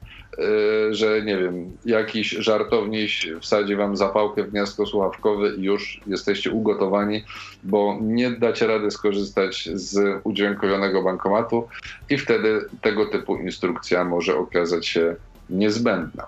że 0.91 1.23
nie 1.23 1.39
wiem, 1.39 1.77
jakiś 1.85 2.31
żartowniś 2.31 3.29
wsadzi 3.41 3.77
wam 3.77 3.97
zapałkę 3.97 4.43
w 4.45 4.51
gniazdko 4.51 4.87
słuchawkowe 4.87 5.55
i 5.55 5.63
już 5.63 6.01
jesteście 6.07 6.51
ugotowani, 6.51 7.25
bo 7.63 7.99
nie 8.01 8.31
dacie 8.31 8.67
rady 8.67 8.91
skorzystać 8.91 9.69
z 9.75 10.21
udźwiękowionego 10.25 11.03
bankomatu 11.03 11.69
i 12.11 12.19
wtedy 12.19 12.61
tego 12.81 13.07
typu 13.07 13.37
instrukcja 13.37 14.05
może 14.05 14.37
okazać 14.37 14.87
się 14.87 15.17
niezbędna. 15.51 16.27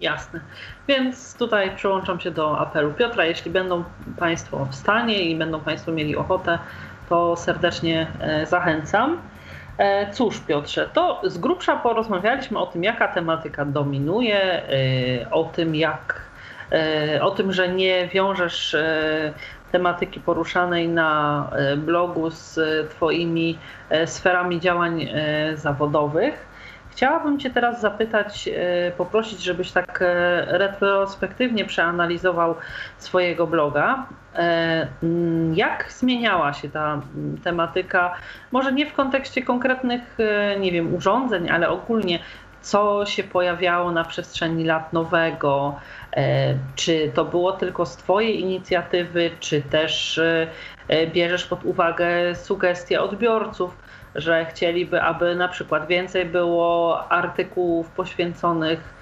Jasne. 0.00 0.40
Więc 0.88 1.34
tutaj 1.36 1.76
przyłączam 1.76 2.20
się 2.20 2.30
do 2.30 2.58
apelu 2.58 2.92
Piotra. 2.92 3.24
Jeśli 3.24 3.50
będą 3.50 3.84
Państwo 4.18 4.66
w 4.70 4.74
stanie 4.74 5.22
i 5.22 5.36
będą 5.36 5.60
Państwo 5.60 5.92
mieli 5.92 6.16
ochotę, 6.16 6.58
to 7.08 7.36
serdecznie 7.36 8.06
e, 8.20 8.46
zachęcam. 8.46 9.18
E, 9.78 10.12
cóż, 10.12 10.40
Piotrze, 10.40 10.88
to 10.92 11.20
z 11.24 11.38
grubsza 11.38 11.76
porozmawialiśmy 11.76 12.58
o 12.58 12.66
tym, 12.66 12.84
jaka 12.84 13.08
tematyka 13.08 13.64
dominuje, 13.64 14.38
e, 14.42 15.30
o 15.30 15.44
tym, 15.44 15.74
jak, 15.74 16.22
e, 16.72 17.22
o 17.22 17.30
tym, 17.30 17.52
że 17.52 17.68
nie 17.68 18.08
wiążesz 18.08 18.76
tematyki 19.72 20.20
poruszanej 20.20 20.88
na 20.88 21.50
blogu 21.76 22.30
z 22.30 22.60
Twoimi 22.90 23.58
sferami 24.06 24.60
działań 24.60 25.08
zawodowych. 25.54 26.53
Chciałabym 26.94 27.38
Cię 27.38 27.50
teraz 27.50 27.80
zapytać, 27.80 28.48
poprosić, 28.96 29.42
żebyś 29.42 29.72
tak 29.72 30.04
retrospektywnie 30.46 31.64
przeanalizował 31.64 32.54
swojego 32.98 33.46
bloga. 33.46 34.06
E, 34.36 34.86
jak 35.54 35.92
zmieniała 35.92 36.52
się 36.52 36.68
ta 36.68 37.00
tematyka, 37.44 38.14
może 38.52 38.72
nie 38.72 38.86
w 38.86 38.92
kontekście 38.92 39.42
konkretnych, 39.42 40.16
e, 40.18 40.60
nie 40.60 40.72
wiem, 40.72 40.94
urządzeń, 40.94 41.50
ale 41.50 41.68
ogólnie, 41.68 42.18
co 42.62 43.06
się 43.06 43.24
pojawiało 43.24 43.92
na 43.92 44.04
przestrzeni 44.04 44.64
lat 44.64 44.92
nowego? 44.92 45.78
E, 46.16 46.54
czy 46.76 47.10
to 47.14 47.24
było 47.24 47.52
tylko 47.52 47.86
z 47.86 47.96
Twojej 47.96 48.40
inicjatywy, 48.40 49.30
czy 49.40 49.62
też 49.62 50.20
bierzesz 51.12 51.44
pod 51.44 51.64
uwagę 51.64 52.34
sugestie 52.34 53.02
odbiorców, 53.02 53.76
że 54.14 54.44
chcieliby, 54.44 55.02
aby 55.02 55.34
na 55.34 55.48
przykład 55.48 55.86
więcej 55.86 56.24
było 56.24 57.04
artykułów 57.08 57.90
poświęconych, 57.90 58.94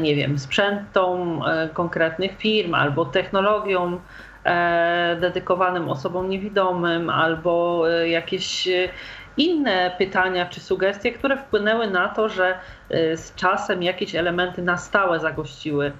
nie 0.00 0.16
wiem, 0.16 0.38
sprzętom 0.38 1.42
konkretnych 1.74 2.36
firm 2.38 2.74
albo 2.74 3.04
technologiom 3.04 4.00
E, 4.44 5.16
dedykowanym 5.20 5.88
osobom 5.88 6.28
niewidomym 6.28 7.10
albo 7.10 7.84
e, 7.90 8.08
jakieś 8.08 8.68
e, 8.68 8.88
inne 9.36 9.94
pytania 9.98 10.46
czy 10.46 10.60
sugestie, 10.60 11.12
które 11.12 11.36
wpłynęły 11.36 11.90
na 11.90 12.08
to, 12.08 12.28
że 12.28 12.58
z 12.90 13.34
czasem 13.34 13.82
jakieś 13.82 14.14
elementy 14.14 14.62
na 14.62 14.76
stałe 14.76 15.20
zagościły 15.20 15.92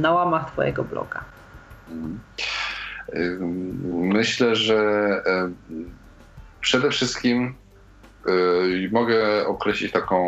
na 0.00 0.12
łamach 0.12 0.50
Twojego 0.50 0.84
bloga? 0.84 1.24
Myślę, 3.92 4.56
że 4.56 5.10
przede 6.66 6.90
wszystkim 6.90 7.54
mogę 8.92 9.46
określić 9.46 9.92
taką 9.92 10.18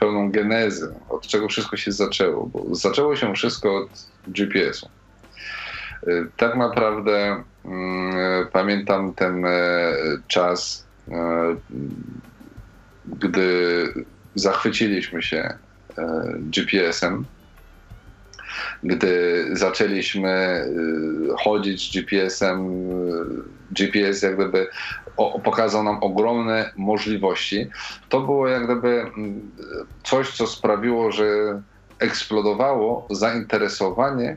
pełną 0.00 0.30
genezę, 0.30 0.94
od 1.08 1.26
czego 1.26 1.48
wszystko 1.48 1.76
się 1.76 1.92
zaczęło. 1.92 2.46
Bo 2.46 2.74
zaczęło 2.74 3.16
się 3.16 3.34
wszystko 3.34 3.76
od 3.76 3.88
GPS-u. 4.28 4.88
Tak 6.36 6.56
naprawdę 6.56 7.42
mm, 7.64 8.46
pamiętam 8.52 9.14
ten 9.14 9.44
e, 9.44 9.92
czas, 10.28 10.86
e, 11.08 11.56
gdy 13.06 13.48
zachwyciliśmy 14.34 15.22
się 15.22 15.54
e, 15.98 16.34
GPS-em, 16.38 17.24
gdy 18.82 19.44
zaczęliśmy 19.52 20.64
chodzić 21.38 21.92
GPS-em, 21.92 22.68
GPS 23.70 24.22
jak 24.22 24.36
gdyby 24.36 24.66
pokazał 25.44 25.82
nam 25.82 25.98
ogromne 26.00 26.70
możliwości. 26.76 27.66
To 28.08 28.20
było 28.20 28.48
jak 28.48 28.64
gdyby 28.64 29.00
mm, 29.00 29.50
coś, 30.04 30.36
co 30.36 30.46
sprawiło, 30.46 31.12
że 31.12 31.26
eksplodowało 31.98 33.06
zainteresowanie 33.10 34.36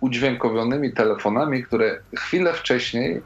udźwiękowionymi 0.00 0.92
telefonami, 0.92 1.62
które 1.62 1.98
chwilę 2.16 2.52
wcześniej 2.52 3.22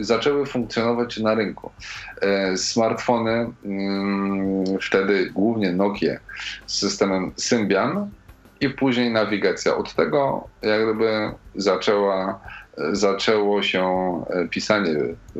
zaczęły 0.00 0.46
funkcjonować 0.46 1.18
na 1.18 1.34
rynku. 1.34 1.70
E, 2.20 2.56
smartfony, 2.56 3.50
mm, 3.64 4.64
wtedy 4.82 5.30
głównie 5.30 5.72
Nokia 5.72 6.18
z 6.66 6.78
systemem 6.78 7.32
Symbian 7.36 8.10
i 8.60 8.70
później 8.70 9.12
nawigacja. 9.12 9.76
Od 9.76 9.94
tego 9.94 10.48
jak 10.62 10.84
gdyby 10.84 11.30
zaczęła, 11.54 12.40
zaczęło 12.92 13.62
się 13.62 13.84
e, 14.30 14.48
pisanie 14.48 14.94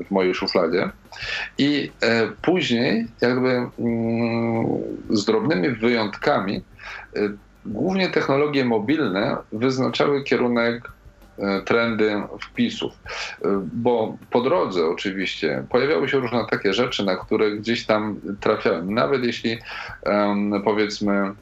w 0.08 0.10
mojej 0.10 0.34
szufladzie 0.34 0.90
i 1.58 1.90
e, 2.02 2.28
później 2.42 3.06
jakby 3.20 3.50
mm, 3.50 4.66
z 5.10 5.24
drobnymi 5.24 5.68
wyjątkami 5.68 6.62
głównie 7.66 8.08
technologie 8.08 8.64
mobilne 8.64 9.36
wyznaczały 9.52 10.24
kierunek 10.24 10.90
e, 11.38 11.62
trendy 11.62 12.22
wpisów, 12.42 12.92
e, 13.44 13.62
bo 13.72 14.16
po 14.30 14.40
drodze 14.40 14.86
oczywiście 14.86 15.64
pojawiały 15.70 16.08
się 16.08 16.18
różne 16.18 16.46
takie 16.50 16.72
rzeczy, 16.72 17.04
na 17.04 17.16
które 17.16 17.50
gdzieś 17.50 17.86
tam 17.86 18.20
trafiałem. 18.40 18.94
Nawet 18.94 19.24
jeśli 19.24 19.58
powiedzmy 20.64 21.12
e, 21.12 21.34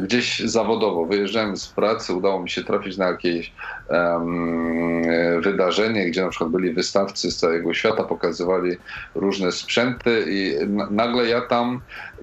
gdzieś 0.00 0.40
zawodowo. 0.40 1.06
Wyjeżdżałem 1.06 1.56
z 1.56 1.68
pracy, 1.68 2.14
udało 2.14 2.42
mi 2.42 2.50
się 2.50 2.64
trafić 2.64 2.96
na 2.96 3.06
jakieś 3.06 3.52
um, 3.88 5.02
wydarzenie, 5.42 6.06
gdzie 6.06 6.22
na 6.22 6.28
przykład 6.28 6.50
byli 6.50 6.72
wystawcy 6.72 7.30
z 7.30 7.36
całego 7.36 7.74
świata, 7.74 8.04
pokazywali 8.04 8.76
różne 9.14 9.52
sprzęty 9.52 10.24
i 10.28 10.54
nagle 10.90 11.28
ja 11.28 11.40
tam 11.40 11.80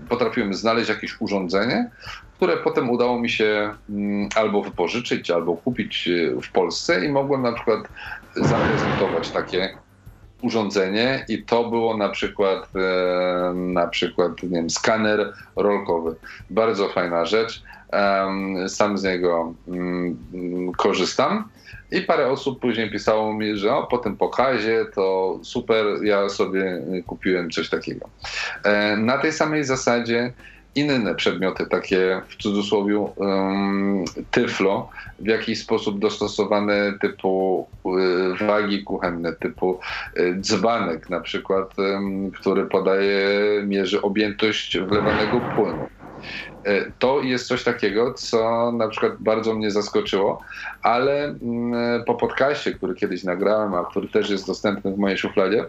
potrafiłem 0.10 0.54
znaleźć 0.54 0.90
jakieś 0.90 1.22
urządzenie, 1.22 1.90
które 2.38 2.58
potem 2.58 2.90
udało 2.90 3.20
mi 3.20 3.30
się 3.30 3.74
um, 3.90 4.30
albo 4.36 4.64
wypożyczyć, 4.64 5.32
albo 5.32 5.58
kupić 5.58 6.08
e, 6.08 6.42
w 6.42 6.52
Polsce 6.52 7.06
i 7.06 7.10
mogłem 7.10 7.42
na 7.42 7.52
przykład 7.52 7.80
zaprezentować 8.36 9.32
takie 9.32 9.78
urządzenie 10.42 11.26
i 11.30 11.44
to 11.44 11.70
było 11.70 11.98
na 11.98 12.10
przykład 12.10 12.70
e, 12.76 13.54
na 13.54 13.88
przykład 13.88 14.44
nie 14.44 14.50
wiem, 14.50 14.70
skaner 14.70 15.34
rolkowy. 15.56 16.16
Bardzo 16.50 16.90
fajna 16.90 17.26
rzecz. 17.26 17.64
sam 18.68 18.98
z 18.98 19.04
niego 19.04 19.54
mm, 19.68 20.72
korzystam. 20.78 21.50
I 21.92 22.02
parę 22.02 22.28
osób 22.28 22.60
później 22.60 22.92
pisało 22.92 23.34
mi, 23.34 23.58
że 23.58 23.76
o, 23.76 23.88
po 23.88 23.98
tym 23.98 24.18
pokazie 24.18 24.86
to 24.96 25.40
super, 25.44 25.86
ja 26.04 26.30
sobie 26.30 26.82
kupiłem 27.08 27.52
coś 27.52 27.70
takiego. 27.70 28.10
E, 28.64 28.98
na 28.98 29.18
tej 29.18 29.32
samej 29.32 29.64
zasadzie 29.64 30.34
inne 30.76 31.16
przedmioty, 31.16 31.66
takie 31.66 32.22
w 32.28 32.36
cudzysłowie 32.36 33.08
tyflo, 34.32 34.90
w 35.20 35.28
jakiś 35.28 35.62
sposób 35.62 36.00
dostosowane 36.00 36.94
typu 37.02 37.68
y, 38.42 38.46
wagi 38.46 38.84
kuchenne, 38.84 39.34
typu 39.34 39.80
y, 40.20 40.36
dzbanek 40.40 41.10
na 41.10 41.20
przykład, 41.20 41.74
który 42.40 42.66
podaje, 42.66 43.30
mierzy 43.64 44.02
objętość 44.02 44.78
wlewanego 44.80 45.42
płynu. 45.42 45.90
E, 46.66 46.92
to 46.92 47.22
jest 47.22 47.48
coś 47.48 47.64
takiego, 47.64 48.14
co 48.14 48.72
na 48.72 48.88
przykład 48.88 49.14
bardzo 49.20 49.54
mnie 49.54 49.72
zaskoczyło, 49.72 50.42
ale 50.82 51.24
mm, 51.24 52.04
po 52.04 52.16
podcaście, 52.16 52.74
który 52.74 52.96
kiedyś 52.96 53.24
nagrałem, 53.24 53.74
a 53.74 53.86
który 53.86 54.08
też 54.08 54.30
jest 54.30 54.48
dostępny 54.48 54.92
w 54.92 54.98
mojej 54.98 55.18
szufladzie, 55.18 55.66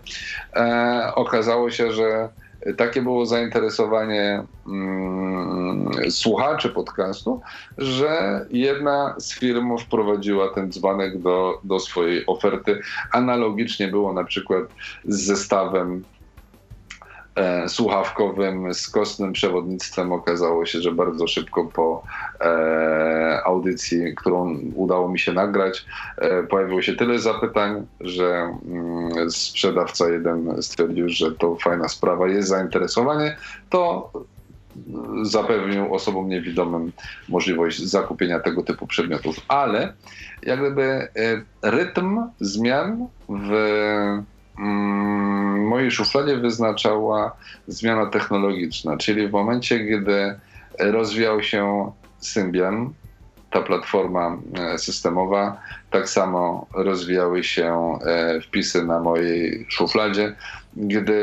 e, 0.56 1.12
okazało 1.14 1.70
się, 1.70 1.92
że 1.92 2.28
takie 2.76 3.02
było 3.02 3.26
zainteresowanie 3.26 4.42
mm, 4.66 5.90
słuchaczy 6.10 6.68
podcastu, 6.68 7.40
że 7.78 8.46
jedna 8.50 9.14
z 9.18 9.38
firm 9.38 9.78
wprowadziła 9.78 10.48
ten 10.54 10.72
dzbanek 10.72 11.18
do, 11.18 11.60
do 11.64 11.80
swojej 11.80 12.26
oferty. 12.26 12.80
Analogicznie 13.12 13.88
było 13.88 14.12
na 14.12 14.24
przykład 14.24 14.64
z 15.04 15.26
zestawem 15.26 16.04
słuchawkowym 17.68 18.74
z 18.74 18.88
kostnym 18.88 19.32
przewodnictwem. 19.32 20.12
Okazało 20.12 20.66
się, 20.66 20.80
że 20.80 20.92
bardzo 20.92 21.26
szybko 21.26 21.64
po 21.64 22.02
e, 22.40 23.40
audycji, 23.44 24.14
którą 24.14 24.58
udało 24.74 25.08
mi 25.08 25.18
się 25.18 25.32
nagrać, 25.32 25.86
e, 26.18 26.42
pojawiło 26.42 26.82
się 26.82 26.96
tyle 26.96 27.18
zapytań, 27.18 27.86
że 28.00 28.58
mm, 28.68 29.30
sprzedawca 29.30 30.08
jeden 30.08 30.62
stwierdził, 30.62 31.08
że 31.08 31.32
to 31.32 31.56
fajna 31.56 31.88
sprawa, 31.88 32.28
jest 32.28 32.48
zainteresowanie, 32.48 33.36
to 33.70 34.10
zapewnił 35.22 35.94
osobom 35.94 36.28
niewidomym 36.28 36.92
możliwość 37.28 37.82
zakupienia 37.82 38.40
tego 38.40 38.62
typu 38.62 38.86
przedmiotów. 38.86 39.36
Ale 39.48 39.92
jak 40.42 40.60
gdyby 40.60 40.82
e, 40.82 41.08
rytm 41.62 42.30
zmian 42.40 43.06
w 43.28 43.52
mm, 43.52 44.35
mojej 45.68 45.90
szufladzie 45.90 46.36
wyznaczała 46.36 47.36
zmiana 47.68 48.06
technologiczna, 48.06 48.96
czyli 48.96 49.28
w 49.28 49.32
momencie, 49.32 49.78
gdy 49.78 50.38
rozwijał 50.78 51.42
się 51.42 51.92
Symbian, 52.18 52.92
ta 53.50 53.62
platforma 53.62 54.36
e, 54.54 54.78
systemowa, 54.78 55.60
tak 55.90 56.08
samo 56.08 56.66
rozwijały 56.74 57.44
się 57.44 57.98
e, 58.06 58.40
wpisy 58.40 58.84
na 58.84 59.00
mojej 59.00 59.66
szufladzie. 59.68 60.34
Gdy 60.76 61.22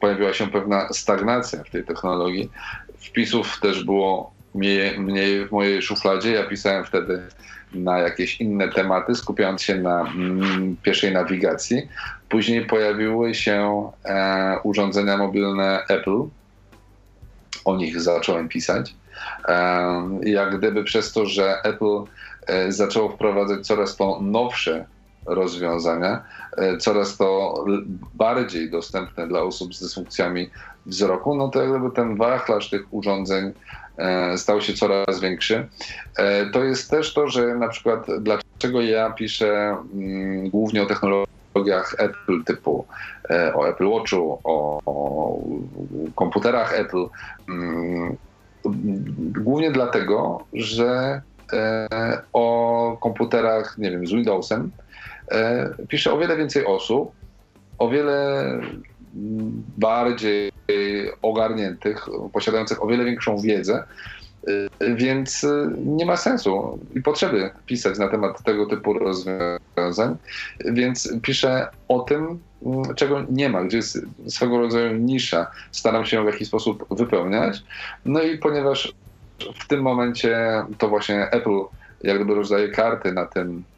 pojawiła 0.00 0.32
się 0.32 0.46
pewna 0.46 0.88
stagnacja 0.92 1.64
w 1.64 1.70
tej 1.70 1.84
technologii, 1.84 2.50
wpisów 2.98 3.60
też 3.60 3.84
było 3.84 4.37
mniej, 4.58 5.00
mniej 5.00 5.48
w 5.48 5.52
mojej 5.52 5.82
szufladzie. 5.82 6.32
Ja 6.32 6.44
pisałem 6.44 6.84
wtedy 6.84 7.22
na 7.72 7.98
jakieś 7.98 8.40
inne 8.40 8.68
tematy, 8.68 9.14
skupiając 9.14 9.62
się 9.62 9.74
na 9.74 10.00
mm, 10.00 10.76
nawigacji. 11.12 11.88
Później 12.28 12.66
pojawiły 12.66 13.34
się 13.34 13.90
e, 14.04 14.58
urządzenia 14.62 15.16
mobilne 15.16 15.84
Apple. 15.88 16.22
O 17.64 17.76
nich 17.76 18.00
zacząłem 18.00 18.48
pisać. 18.48 18.94
E, 19.48 20.08
jak 20.22 20.58
gdyby 20.58 20.84
przez 20.84 21.12
to, 21.12 21.26
że 21.26 21.62
Apple 21.62 22.04
e, 22.46 22.72
zaczęło 22.72 23.08
wprowadzać 23.08 23.66
coraz 23.66 23.96
to 23.96 24.18
nowsze 24.22 24.84
rozwiązania, 25.28 26.22
e, 26.56 26.76
coraz 26.76 27.16
to 27.16 27.54
bardziej 28.14 28.70
dostępne 28.70 29.28
dla 29.28 29.42
osób 29.42 29.74
z 29.74 29.80
dysfunkcjami 29.80 30.50
wzroku, 30.86 31.34
no 31.34 31.48
to 31.48 31.62
jakby 31.62 31.90
ten 31.90 32.16
wachlarz 32.16 32.70
tych 32.70 32.94
urządzeń 32.94 33.52
e, 33.98 34.38
stał 34.38 34.60
się 34.60 34.72
coraz 34.72 35.20
większy. 35.20 35.68
E, 36.16 36.46
to 36.46 36.64
jest 36.64 36.90
też 36.90 37.14
to, 37.14 37.28
że 37.28 37.54
na 37.54 37.68
przykład 37.68 38.06
dlaczego 38.20 38.80
ja 38.80 39.10
piszę 39.10 39.76
mm, 39.94 40.50
głównie 40.50 40.82
o 40.82 40.86
technologiach 40.86 41.94
Apple 41.98 42.44
typu 42.44 42.86
o 43.54 43.68
Apple 43.68 43.88
Watchu, 43.88 44.38
o, 44.44 44.80
o 44.86 45.38
komputerach 46.14 46.80
Apple. 46.80 47.06
Mm, 47.48 48.16
głównie 49.18 49.70
dlatego, 49.70 50.44
że 50.52 51.22
o 52.32 52.96
komputerach, 53.00 53.78
nie 53.78 53.90
wiem, 53.90 54.06
z 54.06 54.12
Windowsem 54.12 54.70
pisze 55.88 56.12
o 56.12 56.18
wiele 56.18 56.36
więcej 56.36 56.66
osób, 56.66 57.12
o 57.78 57.88
wiele 57.88 58.44
bardziej 59.78 60.52
ogarniętych, 61.22 62.06
posiadających 62.32 62.82
o 62.82 62.86
wiele 62.86 63.04
większą 63.04 63.38
wiedzę, 63.38 63.84
e, 64.80 64.94
więc 64.94 65.46
nie 65.84 66.06
ma 66.06 66.16
sensu 66.16 66.78
i 66.94 67.02
potrzeby 67.02 67.50
pisać 67.66 67.98
na 67.98 68.08
temat 68.08 68.42
tego 68.42 68.66
typu 68.66 68.92
rozwiązań, 68.92 70.16
więc 70.64 71.12
piszę 71.22 71.68
o 71.88 72.00
tym, 72.00 72.38
czego 72.96 73.26
nie 73.30 73.48
ma, 73.48 73.64
gdzie 73.64 73.76
jest 73.76 73.98
swego 74.28 74.58
rodzaju 74.58 74.96
nisza. 74.96 75.50
Staram 75.72 76.04
się 76.04 76.16
ją 76.16 76.22
w 76.22 76.32
jakiś 76.32 76.48
sposób 76.48 76.86
wypełniać. 76.90 77.62
No 78.04 78.22
i 78.22 78.38
ponieważ 78.38 78.92
w 79.54 79.66
tym 79.66 79.82
momencie 79.82 80.62
to 80.78 80.88
właśnie 80.88 81.30
Apple 81.30 81.60
jak 82.02 82.16
gdyby 82.16 82.34
rozdaje 82.34 82.68
karty 82.68 83.12
na 83.12 83.26
tym 83.26 83.64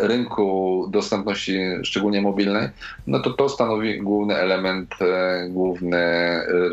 rynku 0.00 0.86
dostępności, 0.90 1.60
szczególnie 1.82 2.22
mobilnej, 2.22 2.68
no 3.06 3.20
to 3.20 3.30
to 3.30 3.48
stanowi 3.48 3.98
główny 3.98 4.34
element, 4.36 4.94
e, 5.00 5.48
główny 5.48 5.98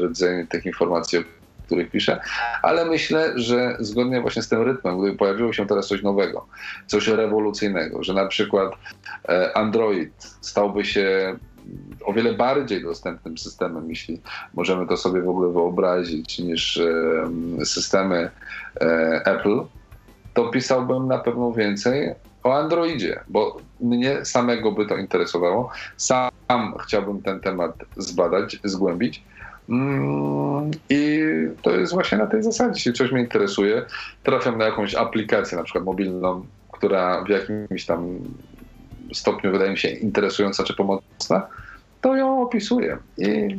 rdzeń 0.03 0.47
tych 0.47 0.65
informacji, 0.65 1.19
o 1.19 1.21
których 1.65 1.91
piszę, 1.91 2.19
ale 2.61 2.85
myślę, 2.85 3.33
że 3.35 3.77
zgodnie 3.79 4.21
właśnie 4.21 4.41
z 4.41 4.49
tym 4.49 4.61
rytmem, 4.61 4.99
gdyby 4.99 5.17
pojawiło 5.17 5.53
się 5.53 5.67
teraz 5.67 5.87
coś 5.87 6.03
nowego, 6.03 6.45
coś 6.85 7.07
rewolucyjnego, 7.07 8.03
że 8.03 8.13
na 8.13 8.25
przykład 8.25 8.71
e, 9.29 9.57
Android 9.57 10.13
stałby 10.41 10.85
się 10.85 11.35
o 12.05 12.13
wiele 12.13 12.33
bardziej 12.33 12.83
dostępnym 12.83 13.37
systemem, 13.37 13.89
jeśli 13.89 14.21
możemy 14.53 14.87
to 14.87 14.97
sobie 14.97 15.21
w 15.21 15.29
ogóle 15.29 15.53
wyobrazić, 15.53 16.39
niż 16.39 16.79
systemy 17.63 18.29
Apple, 19.25 19.59
to 20.33 20.49
pisałbym 20.49 21.07
na 21.07 21.17
pewno 21.17 21.51
więcej 21.51 22.15
o 22.47 22.57
Androidzie, 22.57 23.19
bo 23.27 23.57
mnie 23.79 24.25
samego 24.25 24.71
by 24.71 24.85
to 24.85 24.97
interesowało. 24.97 25.69
Sam 25.97 26.31
chciałbym 26.83 27.21
ten 27.21 27.39
temat 27.39 27.71
zbadać, 27.97 28.59
zgłębić. 28.63 29.23
Mm, 29.69 30.71
I 30.89 31.19
to 31.61 31.71
jest 31.71 31.93
właśnie 31.93 32.17
na 32.17 32.27
tej 32.27 32.43
zasadzie. 32.43 32.71
Jeśli 32.75 32.93
coś 32.93 33.11
mnie 33.11 33.21
interesuje, 33.21 33.85
trafiam 34.23 34.57
na 34.57 34.65
jakąś 34.65 34.95
aplikację, 34.95 35.57
na 35.57 35.63
przykład 35.63 35.85
mobilną, 35.85 36.45
która 36.71 37.23
w 37.23 37.29
jakimś 37.29 37.85
tam 37.85 38.19
stopniu 39.13 39.51
wydaje 39.51 39.71
mi 39.71 39.77
się 39.77 39.89
interesująca 39.89 40.63
czy 40.63 40.73
pomocna, 40.73 41.47
to 42.01 42.15
ją 42.15 42.41
opisuję. 42.41 42.97
I 43.17 43.57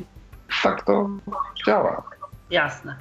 tak 0.63 0.85
to 0.85 1.11
działa. 1.67 2.18
Jasne. 2.51 2.97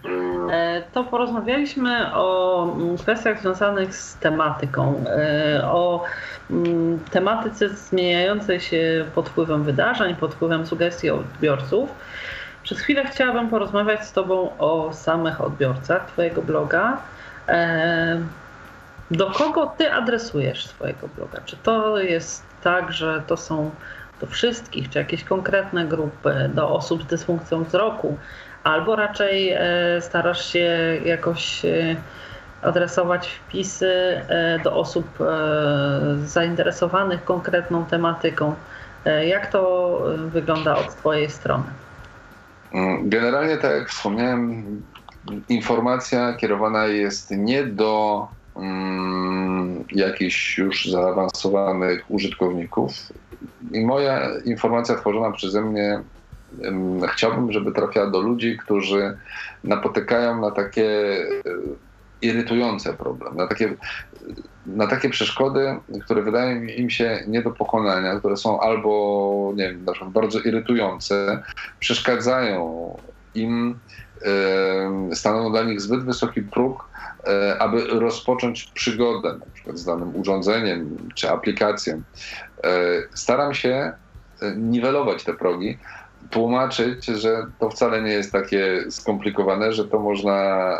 E, 0.51 0.83
to 0.93 1.03
porozmawialiśmy 1.03 2.13
o 2.13 2.63
mm, 2.75 2.97
kwestiach 2.97 3.41
związanych 3.41 3.95
z 3.95 4.15
tematyką, 4.15 5.03
e, 5.07 5.61
o 5.65 6.03
mm, 6.51 6.99
tematyce 7.11 7.69
zmieniającej 7.69 8.59
się 8.59 9.05
pod 9.15 9.29
wpływem 9.29 9.63
wydarzeń, 9.63 10.15
pod 10.15 10.33
wpływem 10.33 10.67
sugestii 10.67 11.09
odbiorców. 11.09 11.89
Przez 12.63 12.79
chwilę 12.79 13.05
chciałabym 13.05 13.49
porozmawiać 13.49 14.05
z 14.05 14.11
Tobą 14.13 14.57
o 14.57 14.93
samych 14.93 15.41
odbiorcach 15.41 16.05
Twojego 16.05 16.41
bloga. 16.41 16.97
E, 17.47 18.21
do 19.11 19.31
kogo 19.31 19.73
Ty 19.77 19.93
adresujesz 19.93 20.67
swojego 20.67 21.07
bloga? 21.07 21.41
Czy 21.45 21.57
to 21.57 21.97
jest 21.97 22.43
tak, 22.63 22.91
że 22.91 23.23
to 23.27 23.37
są 23.37 23.71
do 24.21 24.27
wszystkich, 24.27 24.89
czy 24.89 24.99
jakieś 24.99 25.23
konkretne 25.23 25.85
grupy, 25.85 26.49
do 26.53 26.69
osób 26.69 27.03
z 27.03 27.05
dysfunkcją 27.05 27.63
wzroku? 27.63 28.17
Albo 28.67 28.95
raczej 28.95 29.49
e, 29.49 29.59
starasz 30.01 30.53
się 30.53 30.97
jakoś 31.05 31.65
e, 31.65 31.95
adresować 32.61 33.27
wpisy 33.27 33.87
e, 33.87 34.59
do 34.63 34.75
osób 34.75 35.07
zainteresowanych 36.25 37.23
konkretną 37.23 37.85
tematyką. 37.85 38.55
Jak 39.27 39.51
to 39.51 40.01
wygląda 40.17 40.77
od 40.77 40.95
Twojej 40.95 41.29
strony? 41.29 41.63
Generalnie, 43.03 43.57
tak 43.57 43.71
jak 43.71 43.89
wspomniałem, 43.89 44.63
informacja 45.49 46.33
kierowana 46.33 46.85
jest 46.85 47.31
nie 47.31 47.63
do 47.63 48.27
mm, 48.55 49.83
jakichś 49.91 50.57
już 50.57 50.85
zaawansowanych 50.85 52.11
użytkowników. 52.11 52.91
I 53.71 53.85
moja 53.85 54.21
informacja 54.45 54.95
tworzona 54.95 55.31
przeze 55.31 55.61
mnie 55.61 55.99
chciałbym, 57.13 57.51
żeby 57.51 57.71
trafiała 57.71 58.09
do 58.09 58.21
ludzi, 58.21 58.57
którzy 58.57 59.17
napotykają 59.63 60.41
na 60.41 60.51
takie 60.51 60.85
e, 60.85 61.87
irytujące 62.21 62.93
problemy, 62.93 63.35
na 63.35 63.47
takie, 63.47 63.73
na 64.65 64.87
takie 64.87 65.09
przeszkody, 65.09 65.75
które 66.03 66.21
wydają 66.21 66.61
im 66.61 66.89
się 66.89 67.23
nie 67.27 67.41
do 67.41 67.51
pokonania, 67.51 68.19
które 68.19 68.37
są 68.37 68.59
albo 68.59 69.53
nie 69.55 69.69
wiem, 69.69 69.85
bardzo 70.07 70.39
irytujące, 70.39 71.43
przeszkadzają 71.79 72.97
im, 73.35 73.79
stanowią 75.13 75.51
dla 75.51 75.63
nich 75.63 75.81
zbyt 75.81 76.03
wysoki 76.03 76.41
próg, 76.41 76.89
e, 77.27 77.57
aby 77.61 77.85
rozpocząć 77.87 78.63
przygodę 78.63 79.33
na 79.33 79.45
przykład 79.53 79.77
z 79.77 79.85
danym 79.85 80.15
urządzeniem 80.15 80.97
czy 81.15 81.29
aplikacją. 81.29 82.01
E, 82.63 82.71
staram 83.13 83.53
się 83.53 83.91
niwelować 84.55 85.23
te 85.23 85.33
progi, 85.33 85.77
tłumaczyć, 86.29 87.05
że 87.05 87.45
to 87.59 87.69
wcale 87.69 88.01
nie 88.01 88.11
jest 88.11 88.31
takie 88.31 88.91
skomplikowane, 88.91 89.73
że 89.73 89.85
to 89.85 89.99
można 89.99 90.33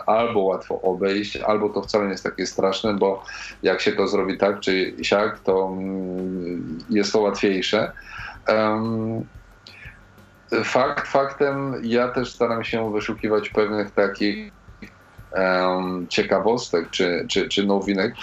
albo 0.06 0.39
łatwo 0.39 0.82
obejść, 0.82 1.38
albo 1.38 1.70
to 1.70 1.82
wcale 1.82 2.06
nie 2.06 2.12
jest 2.12 2.24
takie 2.24 2.45
straszne, 2.45 2.93
bo 2.93 3.24
jak 3.64 3.82
się 3.82 3.91
to 3.91 4.08
zrobi 4.08 4.38
tak 4.38 4.60
czy 4.60 4.93
siak, 5.02 5.39
to 5.39 5.70
mm, 5.72 6.80
jest 6.89 7.14
to 7.14 7.22
łatwiejsze. 7.22 7.91
Fakt 10.64 11.08
faktem, 11.08 11.76
ja 11.84 12.08
też 12.08 12.34
staram 12.34 12.64
się 12.64 12.91
wyszukiwać 12.91 13.50
pewnych 13.50 13.91
takich 13.91 14.52
ciekawostek 16.10 16.89
czy, 16.89 17.26
czy, 17.30 17.50
czy 17.50 17.66
nowinek. 17.66 18.16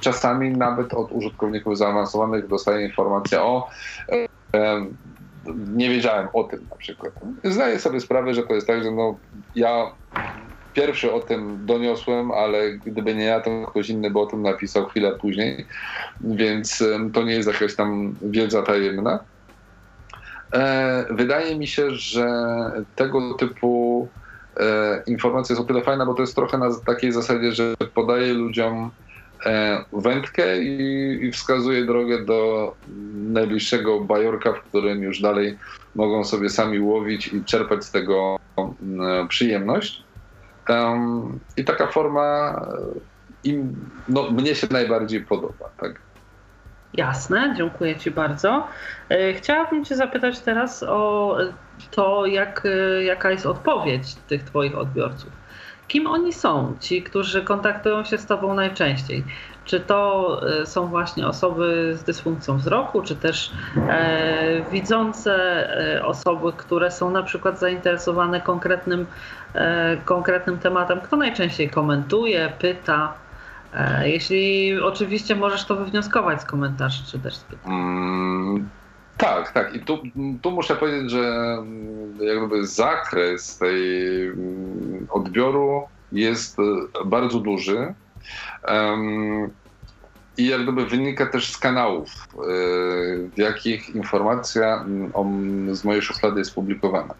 Czasami 0.00 0.50
nawet 0.50 0.94
od 0.94 1.12
użytkowników 1.12 1.78
zaawansowanych 1.78 2.46
dostaję 2.46 2.86
informację 2.86 3.42
o 3.42 3.68
nie 5.56 5.90
wiedziałem 5.90 6.28
o 6.32 6.44
tym 6.44 6.66
na 6.70 6.76
przykład. 6.76 7.12
Zdaję 7.44 7.78
sobie 7.78 8.00
sprawę, 8.00 8.34
że 8.34 8.42
to 8.42 8.54
jest 8.54 8.66
tak, 8.66 8.82
że 8.84 8.90
no, 8.90 9.18
ja 9.54 9.92
pierwszy 10.72 11.12
o 11.12 11.20
tym 11.20 11.66
doniosłem, 11.66 12.30
ale 12.30 12.72
gdyby 12.72 13.14
nie 13.14 13.24
ja, 13.24 13.40
to 13.40 13.66
ktoś 13.66 13.88
inny 13.88 14.10
by 14.10 14.20
o 14.20 14.26
tym 14.26 14.42
napisał 14.42 14.86
chwilę 14.86 15.12
później, 15.20 15.66
więc 16.20 16.84
to 17.12 17.22
nie 17.22 17.32
jest 17.32 17.48
jakaś 17.48 17.76
tam 17.76 18.16
wiedza 18.22 18.62
tajemna. 18.62 19.24
E, 20.54 21.06
wydaje 21.10 21.58
mi 21.58 21.66
się, 21.66 21.90
że 21.90 22.28
tego 22.94 23.34
typu 23.34 24.08
e, 24.60 25.02
informacja 25.06 25.54
jest 25.54 25.64
o 25.64 25.66
tyle 25.66 25.82
fajna, 25.82 26.06
bo 26.06 26.14
to 26.14 26.22
jest 26.22 26.34
trochę 26.34 26.58
na 26.58 26.68
takiej 26.86 27.12
zasadzie, 27.12 27.52
że 27.52 27.74
podaje 27.94 28.34
ludziom 28.34 28.90
wędkę 29.92 30.62
i, 30.62 31.26
i 31.26 31.32
wskazuje 31.32 31.84
drogę 31.84 32.24
do 32.24 32.74
najbliższego 33.14 34.00
bajorka, 34.00 34.52
w 34.52 34.60
którym 34.62 35.02
już 35.02 35.20
dalej 35.20 35.58
mogą 35.94 36.24
sobie 36.24 36.50
sami 36.50 36.80
łowić 36.80 37.28
i 37.28 37.44
czerpać 37.44 37.84
z 37.84 37.90
tego 37.90 38.38
przyjemność. 39.28 40.02
I 41.56 41.64
taka 41.64 41.86
forma 41.86 42.60
im, 43.44 43.90
no, 44.08 44.30
mnie 44.30 44.54
się 44.54 44.66
najbardziej 44.70 45.20
podoba. 45.20 45.70
Tak? 45.80 46.00
Jasne, 46.94 47.54
dziękuję 47.56 47.96
Ci 47.96 48.10
bardzo. 48.10 48.66
E, 49.08 49.34
chciałabym 49.34 49.84
Cię 49.84 49.96
zapytać 49.96 50.40
teraz 50.40 50.82
o 50.82 51.36
to, 51.90 52.26
jak, 52.26 52.66
e, 52.66 53.04
jaka 53.04 53.30
jest 53.30 53.46
odpowiedź 53.46 54.14
tych 54.14 54.42
Twoich 54.42 54.78
odbiorców. 54.78 55.30
Kim 55.88 56.06
oni 56.06 56.32
są, 56.32 56.76
ci, 56.80 57.02
którzy 57.02 57.42
kontaktują 57.42 58.04
się 58.04 58.18
z 58.18 58.26
Tobą 58.26 58.54
najczęściej? 58.54 59.24
Czy 59.64 59.80
to 59.80 60.40
e, 60.60 60.66
są 60.66 60.86
właśnie 60.86 61.26
osoby 61.26 61.92
z 61.96 62.02
dysfunkcją 62.02 62.58
wzroku, 62.58 63.02
czy 63.02 63.16
też 63.16 63.52
e, 63.88 64.70
widzące 64.70 65.34
e, 65.96 66.04
osoby, 66.06 66.52
które 66.56 66.90
są 66.90 67.10
na 67.10 67.22
przykład 67.22 67.58
zainteresowane 67.58 68.40
konkretnym, 68.40 69.06
e, 69.54 69.96
konkretnym 70.04 70.58
tematem? 70.58 71.00
Kto 71.00 71.16
najczęściej 71.16 71.70
komentuje, 71.70 72.52
pyta? 72.58 73.14
E, 73.74 74.08
jeśli 74.08 74.78
oczywiście 74.80 75.36
możesz 75.36 75.64
to 75.64 75.76
wywnioskować 75.76 76.42
z 76.42 76.44
komentarzy 76.44 77.02
czy 77.06 77.18
też 77.18 77.36
z 77.36 77.44
pytań. 77.44 77.72
Mm, 77.72 78.68
tak, 79.18 79.52
tak. 79.52 79.74
I 79.74 79.80
tu, 79.80 80.02
tu 80.42 80.50
muszę 80.50 80.76
powiedzieć, 80.76 81.10
że 81.10 81.56
mm, 81.58 82.18
jakby 82.20 82.66
zakres 82.66 83.58
tej 83.58 84.26
mm, 84.28 85.06
odbioru 85.10 85.82
jest 86.12 86.58
e, 86.58 86.62
bardzo 87.04 87.40
duży. 87.40 87.94
Um, 88.68 89.50
i 90.36 90.46
jak 90.46 90.62
gdyby 90.62 90.86
wynika 90.86 91.26
też 91.26 91.52
z 91.52 91.58
kanałów, 91.58 92.10
e, 92.34 92.38
w 93.28 93.38
jakich 93.38 93.94
informacja 93.94 94.84
z 95.72 95.84
mojej 95.84 96.02
szuflady 96.02 96.38
jest 96.38 96.54
publikowana. 96.54 97.14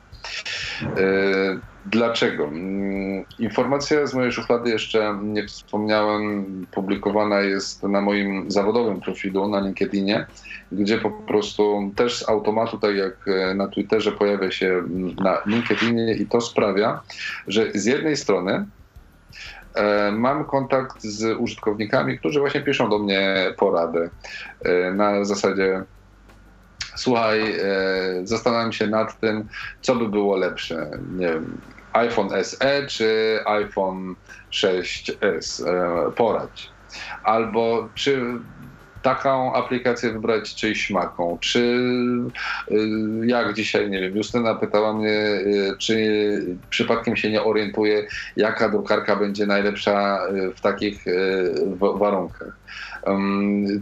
E, 1.88 1.90
dlaczego? 1.90 2.44
Mm, 2.44 3.24
informacja 3.38 4.06
z 4.06 4.14
mojej 4.14 4.32
szuflady 4.32 4.70
jeszcze 4.70 5.18
nie 5.22 5.46
wspomniałem, 5.46 6.46
publikowana 6.70 7.40
jest 7.40 7.82
na 7.82 8.00
moim 8.00 8.50
zawodowym 8.50 9.00
profilu 9.00 9.48
na 9.48 9.60
LinkedInie, 9.60 10.26
gdzie 10.72 10.98
po 10.98 11.10
prostu 11.10 11.92
też 11.96 12.18
z 12.18 12.28
automatu, 12.28 12.78
tak 12.78 12.96
jak 12.96 13.26
na 13.54 13.68
Twitterze, 13.68 14.12
pojawia 14.12 14.50
się 14.50 14.82
na 15.20 15.42
LinkedInie 15.46 16.14
i 16.14 16.26
to 16.26 16.40
sprawia, 16.40 17.00
że 17.46 17.72
z 17.74 17.84
jednej 17.84 18.16
strony 18.16 18.66
e, 19.74 20.12
mam 20.12 20.44
kontakt 20.44 21.02
z 21.02 21.38
użytkownikami, 21.38 22.18
którzy 22.18 22.40
właśnie 22.40 22.60
piszą 22.60 22.90
do 22.90 22.98
mnie 22.98 23.54
poradę 23.58 24.10
e, 24.64 24.92
na 24.94 25.24
zasadzie 25.24 25.84
słuchaj, 26.98 27.52
e, 27.52 28.20
zastanawiam 28.24 28.72
się 28.72 28.86
nad 28.86 29.20
tym, 29.20 29.48
co 29.80 29.96
by 29.96 30.08
było 30.08 30.36
lepsze. 30.36 30.90
Nie 31.10 31.26
wiem, 31.26 31.62
iPhone 31.92 32.44
SE 32.44 32.86
czy 32.86 33.38
iPhone 33.46 34.14
6s. 34.52 35.66
E, 35.66 36.12
poradź. 36.12 36.70
Albo 37.24 37.88
czy 37.94 38.22
taką 39.02 39.54
aplikację 39.54 40.10
wybrać 40.10 40.54
czy 40.54 40.74
śmaką, 40.74 41.38
czy 41.40 41.78
jak 43.24 43.54
dzisiaj, 43.54 43.90
nie 43.90 44.00
wiem, 44.00 44.16
Justyna 44.16 44.54
pytała 44.54 44.92
mnie, 44.92 45.18
czy 45.78 46.56
przypadkiem 46.70 47.16
się 47.16 47.30
nie 47.30 47.42
orientuje, 47.42 48.06
jaka 48.36 48.68
drukarka 48.68 49.16
będzie 49.16 49.46
najlepsza 49.46 50.20
w 50.56 50.60
takich 50.60 51.04
warunkach. 51.76 52.56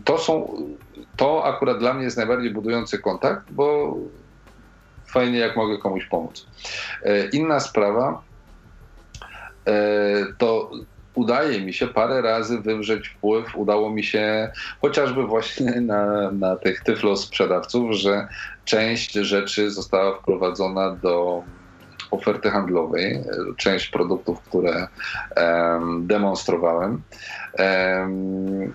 To 0.05 0.19
są 0.19 0.57
to 1.17 1.45
akurat 1.45 1.79
dla 1.79 1.95
mnie 1.95 2.05
jest 2.05 2.17
najbardziej 2.17 2.51
budujący 2.51 2.99
kontakt, 2.99 3.53
bo 3.53 3.97
fajnie 5.07 5.39
jak 5.39 5.57
mogę 5.57 5.79
komuś 5.79 6.07
pomóc. 6.07 6.47
E, 7.03 7.29
inna 7.29 7.61
sprawa 7.61 8.23
e, 9.67 9.73
to 10.39 10.71
udaje 11.15 11.61
mi 11.61 11.73
się 11.73 11.87
parę 11.87 12.23
razy 12.23 12.61
wywrzeć 12.61 13.09
wpływ, 13.09 13.57
udało 13.57 13.91
mi 13.91 14.05
się 14.05 14.51
chociażby 14.81 15.27
właśnie 15.27 15.81
na, 15.93 16.31
na 16.31 16.57
tych 16.57 16.81
tyflo 16.81 17.17
sprzedawców, 17.17 17.93
że 17.93 18.29
część 18.65 19.13
rzeczy 19.13 19.71
została 19.71 20.19
wprowadzona 20.19 20.91
do 20.91 21.43
oferty 22.11 22.51
handlowej, 22.51 23.25
część 23.57 23.89
produktów, 23.89 24.41
które 24.41 24.89
um, 25.37 26.07
demonstrowałem. 26.07 27.03
Um, 27.59 28.75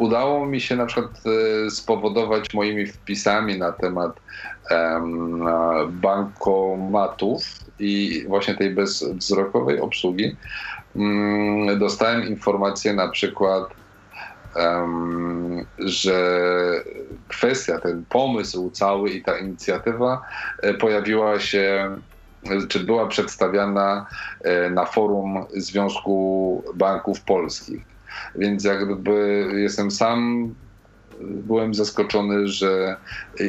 udało 0.00 0.46
mi 0.46 0.60
się 0.60 0.76
na 0.76 0.86
przykład 0.86 1.10
e, 1.66 1.70
spowodować 1.70 2.54
moimi 2.54 2.86
wpisami 2.86 3.58
na 3.58 3.72
temat 3.72 4.20
um, 4.70 5.44
bankomatów 5.90 7.42
i 7.78 8.24
właśnie 8.28 8.54
tej 8.54 8.70
bezwzrokowej 8.70 9.80
obsługi. 9.80 10.36
Um, 10.94 11.78
dostałem 11.78 12.28
informację 12.28 12.92
na 12.92 13.08
przykład, 13.08 13.64
że 15.78 16.40
kwestia, 17.28 17.78
ten 17.78 18.04
pomysł 18.08 18.70
cały 18.70 19.10
i 19.10 19.22
ta 19.22 19.38
inicjatywa 19.38 20.22
e, 20.62 20.74
pojawiła 20.74 21.40
się 21.40 21.96
czy 22.68 22.80
była 22.80 23.06
przedstawiana 23.06 24.06
e, 24.40 24.70
na 24.70 24.84
forum 24.84 25.46
Związku 25.56 26.64
Banków 26.74 27.20
Polskich. 27.20 27.89
Więc 28.34 28.64
jakby 28.64 29.46
jestem 29.56 29.90
sam, 29.90 30.54
byłem 31.20 31.74
zaskoczony, 31.74 32.48
że 32.48 32.96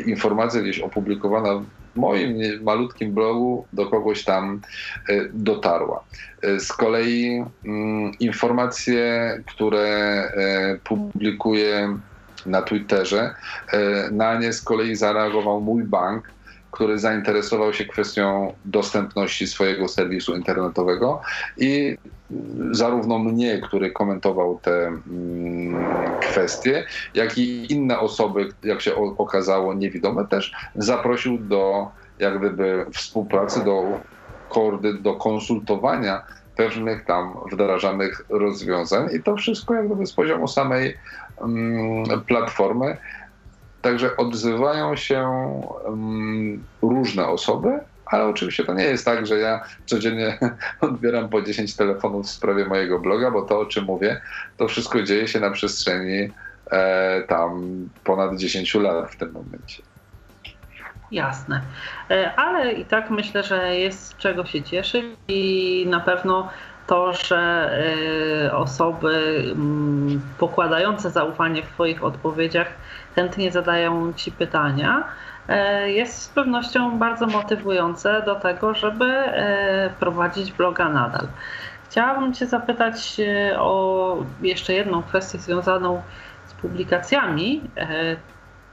informacja 0.06 0.62
gdzieś 0.62 0.80
opublikowana 0.80 1.50
w 1.56 1.66
moim 1.96 2.64
malutkim 2.64 3.14
blogu 3.14 3.66
do 3.74 3.86
kogoś 3.86 4.24
tam 4.24 4.62
e, 5.10 5.26
dotarła. 5.34 6.04
E, 6.42 6.60
z 6.60 6.74
kolei 6.74 7.44
mm, 7.66 8.12
informacje, 8.20 9.38
które 9.48 9.88
e, 9.88 10.78
publikuję 10.84 11.98
na 12.46 12.62
Twitterze, 12.62 13.36
na 14.12 14.40
nie 14.40 14.54
z 14.54 14.62
kolei 14.62 14.96
zareagował 14.96 15.62
mój 15.62 15.84
bank, 15.84 16.32
który 16.72 17.00
zainteresował 17.00 17.74
się 17.74 17.86
kwestią 17.86 18.54
dostępności 18.66 19.48
swojego 19.48 19.88
serwisu 19.88 20.36
internetowego 20.36 21.22
i 21.58 21.98
zarówno 22.72 23.20
mnie, 23.20 23.62
który 23.62 23.92
komentował 23.92 24.60
te 24.62 24.88
mm, 24.88 26.18
kwestie, 26.20 26.86
jak 27.14 27.38
i 27.38 27.74
inne 27.74 28.00
osoby, 28.00 28.50
jak 28.64 28.82
się 28.82 28.96
okazało, 28.96 29.74
niewidome 29.74 30.28
też, 30.28 30.52
zaprosił 30.76 31.38
do 31.38 31.92
jak 32.20 32.40
gdyby 32.40 32.86
współpracy, 32.94 33.64
do, 33.64 34.02
koordy, 34.48 34.94
do 34.94 35.14
konsultowania 35.14 36.24
pewnych 36.56 37.06
tam 37.06 37.34
wdrażanych 37.52 38.26
rozwiązań 38.30 39.10
i 39.16 39.24
to 39.24 39.36
wszystko 39.36 39.74
jak 39.74 39.86
gdyby 39.86 40.06
z 40.06 40.14
poziomu 40.14 40.48
samej 40.48 40.98
mm, 41.42 42.22
platformy. 42.28 42.98
Także 43.82 44.18
odzywają 44.18 44.96
się 44.96 45.28
um, 45.86 46.64
różne 46.82 47.28
osoby, 47.28 47.80
ale 48.06 48.26
oczywiście 48.26 48.66
to 48.66 48.74
nie 48.74 48.84
jest 48.84 49.06
tak, 49.06 49.28
że 49.28 49.38
ja 49.38 49.62
codziennie 49.86 50.38
odbieram 50.82 51.30
po 51.30 51.42
10 51.42 51.76
telefonów 51.76 52.26
w 52.26 52.30
sprawie 52.30 52.66
mojego 52.66 53.00
bloga, 53.00 53.32
bo 53.32 53.42
to, 53.42 53.60
o 53.60 53.66
czym 53.66 53.86
mówię, 53.86 54.22
to 54.58 54.68
wszystko 54.68 55.04
dzieje 55.04 55.28
się 55.28 55.40
na 55.40 55.52
przestrzeni 55.52 56.32
e, 56.72 57.22
tam 57.22 57.72
ponad 58.04 58.38
10 58.38 58.76
lat 58.76 59.12
w 59.12 59.16
tym 59.16 59.32
momencie. 59.32 59.84
Jasne. 61.12 61.62
E, 62.10 62.36
ale 62.36 62.74
i 62.74 62.86
tak 62.86 63.10
myślę, 63.10 63.44
że 63.44 63.76
jest 63.76 64.06
z 64.06 64.18
czego 64.18 64.46
się 64.46 64.64
cieszyć 64.64 65.06
i 65.28 65.86
na 65.90 66.00
pewno 66.00 66.50
to, 66.92 67.14
że 67.14 67.72
e, 68.46 68.56
osoby 68.56 69.44
mm, 69.52 70.22
pokładające 70.38 71.10
zaufanie 71.10 71.64
w 71.64 71.68
Twoich 71.68 72.04
odpowiedziach 72.04 72.68
chętnie 73.16 73.52
zadają 73.52 74.14
Ci 74.14 74.32
pytania. 74.32 75.04
E, 75.48 75.92
jest 75.92 76.22
z 76.22 76.30
pewnością 76.30 77.00
bardzo 77.00 77.28
motywujące 77.28 78.22
do 78.26 78.36
tego, 78.36 78.74
żeby 78.74 79.06
e, 79.06 79.90
prowadzić 80.00 80.52
bloga 80.52 80.90
nadal. 80.90 81.28
Chciałabym 81.90 82.34
Cię 82.34 82.46
zapytać 82.46 83.22
o 83.58 84.18
jeszcze 84.42 84.74
jedną 84.74 85.04
kwestię 85.04 85.38
związaną 85.38 86.02
z 86.48 86.54
publikacjami 86.54 87.62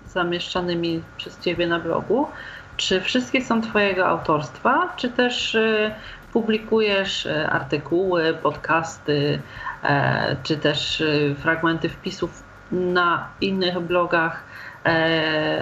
zamieszczanymi 0.07 1.03
przez 1.17 1.41
Ciebie 1.41 1.67
na 1.67 1.79
blogu. 1.79 2.29
czy 2.77 3.01
wszystkie 3.01 3.45
są 3.45 3.63
Twojego 3.63 4.07
autorstwa, 4.07 4.93
czy 4.97 5.09
też 5.09 5.57
publikujesz 6.33 7.29
artykuły, 7.51 8.35
podcasty, 8.43 9.43
czy 10.43 10.57
też 10.57 11.03
fragmenty 11.39 11.89
wpisów 11.89 12.43
na 12.73 13.29
innych 13.41 13.81
blogach 13.81 14.43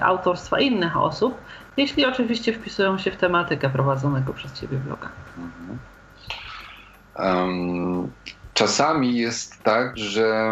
autorstwa 0.03 0.61
innych 0.61 0.97
osób, 0.97 1.39
jeśli 1.77 2.07
oczywiście 2.07 2.53
wpisują 2.53 2.99
się 2.99 3.11
w 3.11 3.17
tematykę 3.17 3.71
prowadzonego 3.71 4.33
przez 4.33 4.53
Ciebie 4.53 4.79
bloga. 4.79 5.09
Um, 7.19 8.13
czasami 8.55 9.17
jest 9.17 9.63
tak, 9.63 9.99
że 9.99 10.51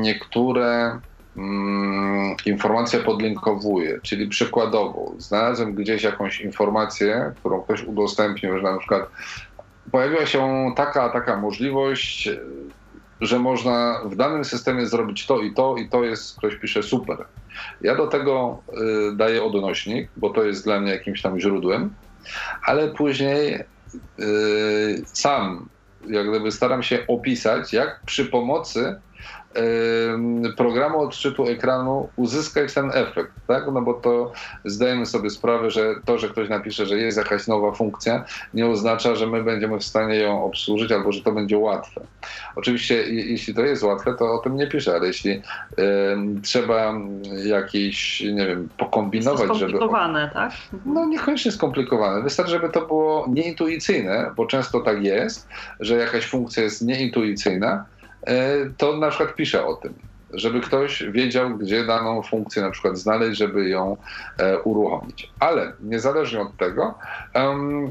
niektóre 0.00 1.00
um, 1.36 2.36
informacje 2.46 3.00
podlinkowuję, 3.00 4.00
czyli 4.02 4.28
przykładowo 4.28 5.12
znalazłem 5.18 5.74
gdzieś 5.74 6.02
jakąś 6.02 6.40
informację, 6.40 7.32
którą 7.40 7.62
ktoś 7.62 7.82
udostępnił, 7.82 8.58
że 8.58 8.62
na 8.62 8.78
przykład 8.78 9.10
pojawiła 9.92 10.26
się 10.26 10.72
taka, 10.76 11.08
taka 11.08 11.36
możliwość, 11.36 12.30
że 13.20 13.38
można 13.38 14.00
w 14.04 14.16
danym 14.16 14.44
systemie 14.44 14.86
zrobić 14.86 15.26
to 15.26 15.40
i 15.40 15.54
to 15.54 15.76
i 15.76 15.88
to 15.88 16.04
jest, 16.04 16.38
ktoś 16.38 16.56
pisze 16.56 16.82
super. 16.82 17.16
Ja 17.80 17.96
do 17.96 18.06
tego 18.06 18.62
y, 19.12 19.16
daję 19.16 19.44
odnośnik, 19.44 20.10
bo 20.16 20.30
to 20.30 20.44
jest 20.44 20.64
dla 20.64 20.80
mnie 20.80 20.92
jakimś 20.92 21.22
tam 21.22 21.40
źródłem, 21.40 21.94
ale 22.64 22.88
później 22.88 23.54
y, 23.54 25.02
sam 25.06 25.68
jak 26.08 26.30
gdyby 26.30 26.52
staram 26.52 26.82
się 26.82 27.06
opisać, 27.06 27.72
jak 27.72 28.00
przy 28.06 28.24
pomocy 28.24 29.00
programu 30.56 31.00
odczytu 31.00 31.48
ekranu 31.48 32.08
uzyskać 32.16 32.74
ten 32.74 32.90
efekt, 32.94 33.32
tak? 33.46 33.64
No 33.72 33.82
bo 33.82 33.94
to 33.94 34.32
zdajemy 34.64 35.06
sobie 35.06 35.30
sprawę, 35.30 35.70
że 35.70 35.94
to, 36.04 36.18
że 36.18 36.28
ktoś 36.28 36.48
napisze, 36.48 36.86
że 36.86 36.98
jest 36.98 37.18
jakaś 37.18 37.46
nowa 37.46 37.72
funkcja, 37.72 38.24
nie 38.54 38.66
oznacza, 38.66 39.14
że 39.14 39.26
my 39.26 39.42
będziemy 39.42 39.78
w 39.78 39.84
stanie 39.84 40.16
ją 40.16 40.44
obsłużyć 40.44 40.92
albo 40.92 41.12
że 41.12 41.22
to 41.22 41.32
będzie 41.32 41.58
łatwe. 41.58 42.00
Oczywiście, 42.56 43.02
jeśli 43.12 43.54
to 43.54 43.62
jest 43.62 43.82
łatwe, 43.82 44.14
to 44.18 44.34
o 44.34 44.38
tym 44.38 44.56
nie 44.56 44.66
piszę, 44.66 44.94
ale 44.94 45.06
jeśli 45.06 45.30
y, 45.30 45.42
trzeba 46.42 46.94
jakieś, 47.44 48.20
nie 48.20 48.46
wiem, 48.46 48.68
pokombinować, 48.78 49.48
to 49.48 49.54
skomplikowane, 49.54 50.20
żeby. 50.20 50.34
tak? 50.34 50.52
No 50.86 51.06
niekoniecznie 51.06 51.52
skomplikowane. 51.52 52.22
Wystarczy, 52.22 52.52
żeby 52.52 52.68
to 52.68 52.86
było 52.86 53.26
nieintuicyjne, 53.28 54.30
bo 54.36 54.46
często 54.46 54.80
tak 54.80 55.04
jest, 55.04 55.48
że 55.80 55.96
jakaś 55.96 56.26
funkcja 56.26 56.62
jest 56.62 56.82
nieintuicyjna 56.82 57.84
to 58.76 58.96
na 58.96 59.08
przykład 59.08 59.34
pisze 59.34 59.66
o 59.66 59.74
tym, 59.74 59.94
żeby 60.32 60.60
ktoś 60.60 61.02
wiedział, 61.02 61.50
gdzie 61.50 61.84
daną 61.86 62.22
funkcję 62.22 62.62
na 62.62 62.70
przykład 62.70 62.98
znaleźć, 62.98 63.38
żeby 63.38 63.68
ją 63.68 63.96
e, 64.38 64.58
uruchomić. 64.58 65.30
Ale 65.40 65.72
niezależnie 65.80 66.40
od 66.40 66.56
tego, 66.56 66.94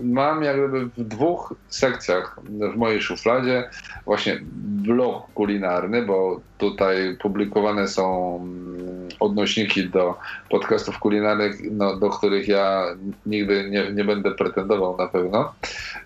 mam 0.03 0.43
jakby 0.43 0.85
w 0.85 1.03
dwóch 1.03 1.53
sekcjach 1.69 2.39
w 2.43 2.77
mojej 2.77 3.01
szufladzie 3.01 3.69
właśnie 4.05 4.39
blog 4.63 5.33
kulinarny, 5.33 6.01
bo 6.01 6.39
tutaj 6.61 7.17
publikowane 7.21 7.87
są 7.87 8.35
mm, 8.35 9.09
odnośniki 9.19 9.89
do 9.89 10.15
podcastów 10.49 10.99
kulinarnych, 10.99 11.71
no, 11.71 11.95
do 11.95 12.09
których 12.09 12.47
ja 12.47 12.85
nigdy 13.25 13.69
nie, 13.69 13.91
nie 13.91 14.03
będę 14.03 14.31
pretendował 14.31 14.97
na 14.97 15.07
pewno, 15.07 15.53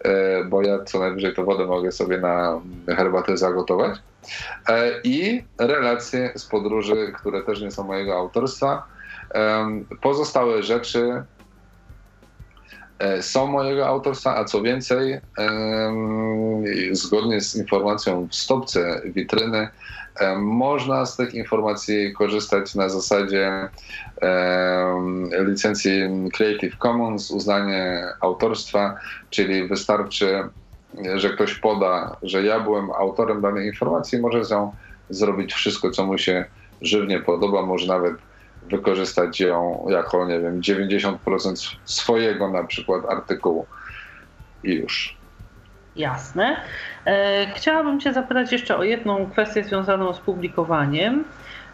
e, 0.04 0.44
bo 0.44 0.62
ja 0.62 0.84
co 0.84 1.00
najwyżej 1.00 1.36
to 1.36 1.44
wodę 1.44 1.66
mogę 1.66 1.92
sobie 1.92 2.18
na 2.18 2.62
herbatę 2.88 3.38
zagotować. 3.38 4.00
E, 4.70 4.92
I 5.04 5.44
relacje 5.60 6.32
z 6.36 6.46
podróży, 6.46 7.12
które 7.16 7.44
też 7.44 7.62
nie 7.62 7.72
są 7.72 7.84
mojego 7.84 8.16
autorstwa. 8.16 8.84
Pozostałe 10.02 10.64
rzeczy 10.64 11.24
e, 13.00 13.22
są 13.22 13.48
mojego 13.48 13.88
autorstwa, 13.88 14.36
a 14.36 14.46
co 14.46 14.62
więcej, 14.62 15.20
zgodnie 16.92 17.42
z 17.42 17.56
informacją 17.56 18.28
w 18.28 18.36
stopce 18.36 19.02
witryny, 19.06 19.68
można 20.38 21.06
z 21.06 21.18
tych 21.18 21.34
informacji 21.34 22.14
korzystać 22.14 22.76
na 22.76 22.90
zasadzie 22.90 23.70
licencji 25.48 25.92
Creative 26.34 26.78
Commons, 26.78 27.32
uznanie 27.32 28.08
autorstwa, 28.22 28.96
czyli 29.30 29.68
wystarczy 29.68 30.50
że 31.16 31.30
ktoś 31.30 31.56
poda, 31.56 32.18
że 32.22 32.44
ja 32.44 32.60
byłem 32.60 32.92
autorem 32.92 33.42
danej 33.42 33.68
informacji, 33.68 34.20
może 34.20 34.46
z 34.46 34.52
nią 34.52 34.74
zrobić 35.10 35.54
wszystko, 35.54 35.92
co 35.92 36.06
mu 36.06 36.18
się 36.18 36.46
żywnie 36.82 37.20
podoba, 37.20 37.62
może 37.62 37.88
nawet 37.88 38.14
wykorzystać 38.70 39.40
ją 39.40 39.86
jako, 39.90 40.28
nie 40.28 40.40
wiem, 40.40 40.62
90% 40.62 41.76
swojego 41.86 42.52
na 42.52 42.64
przykład 42.64 43.06
artykułu 43.10 43.66
i 44.64 44.74
już. 44.74 45.18
Jasne. 45.96 46.58
E, 47.06 47.48
chciałabym 47.56 48.00
Cię 48.00 48.14
zapytać 48.14 48.52
jeszcze 48.52 48.78
o 48.78 48.84
jedną 48.84 49.30
kwestię 49.32 49.64
związaną 49.64 50.14
z 50.14 50.20
publikowaniem, 50.20 51.24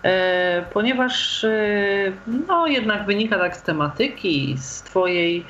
e, 0.04 0.62
ponieważ 0.74 1.44
e, 1.44 2.12
no, 2.48 2.68
jednak 2.68 3.06
wynika 3.06 3.40
tak 3.40 3.58
z 3.58 3.62
tematyki, 3.62 4.56
z 4.58 4.82
Twojej 4.82 5.46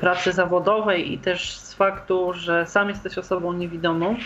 pracy 0.00 0.32
zawodowej 0.32 1.12
i 1.12 1.18
też 1.18 1.56
z 1.56 1.74
faktu, 1.74 2.32
że 2.32 2.66
sam 2.66 2.88
jesteś 2.88 3.18
osobą 3.18 3.52
niewidomą, 3.52 4.16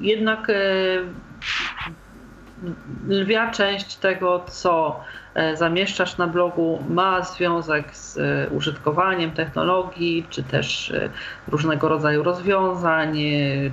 jednak 0.00 0.46
lwia 3.08 3.50
część 3.50 3.96
tego, 3.96 4.44
co 4.46 5.00
zamieszczasz 5.54 6.18
na 6.18 6.26
blogu, 6.26 6.84
ma 6.88 7.22
związek 7.22 7.96
z 7.96 8.18
użytkowaniem 8.52 9.30
technologii, 9.30 10.26
czy 10.30 10.42
też 10.42 10.92
różnego 11.48 11.88
rodzaju 11.88 12.22
rozwiązań, 12.22 13.18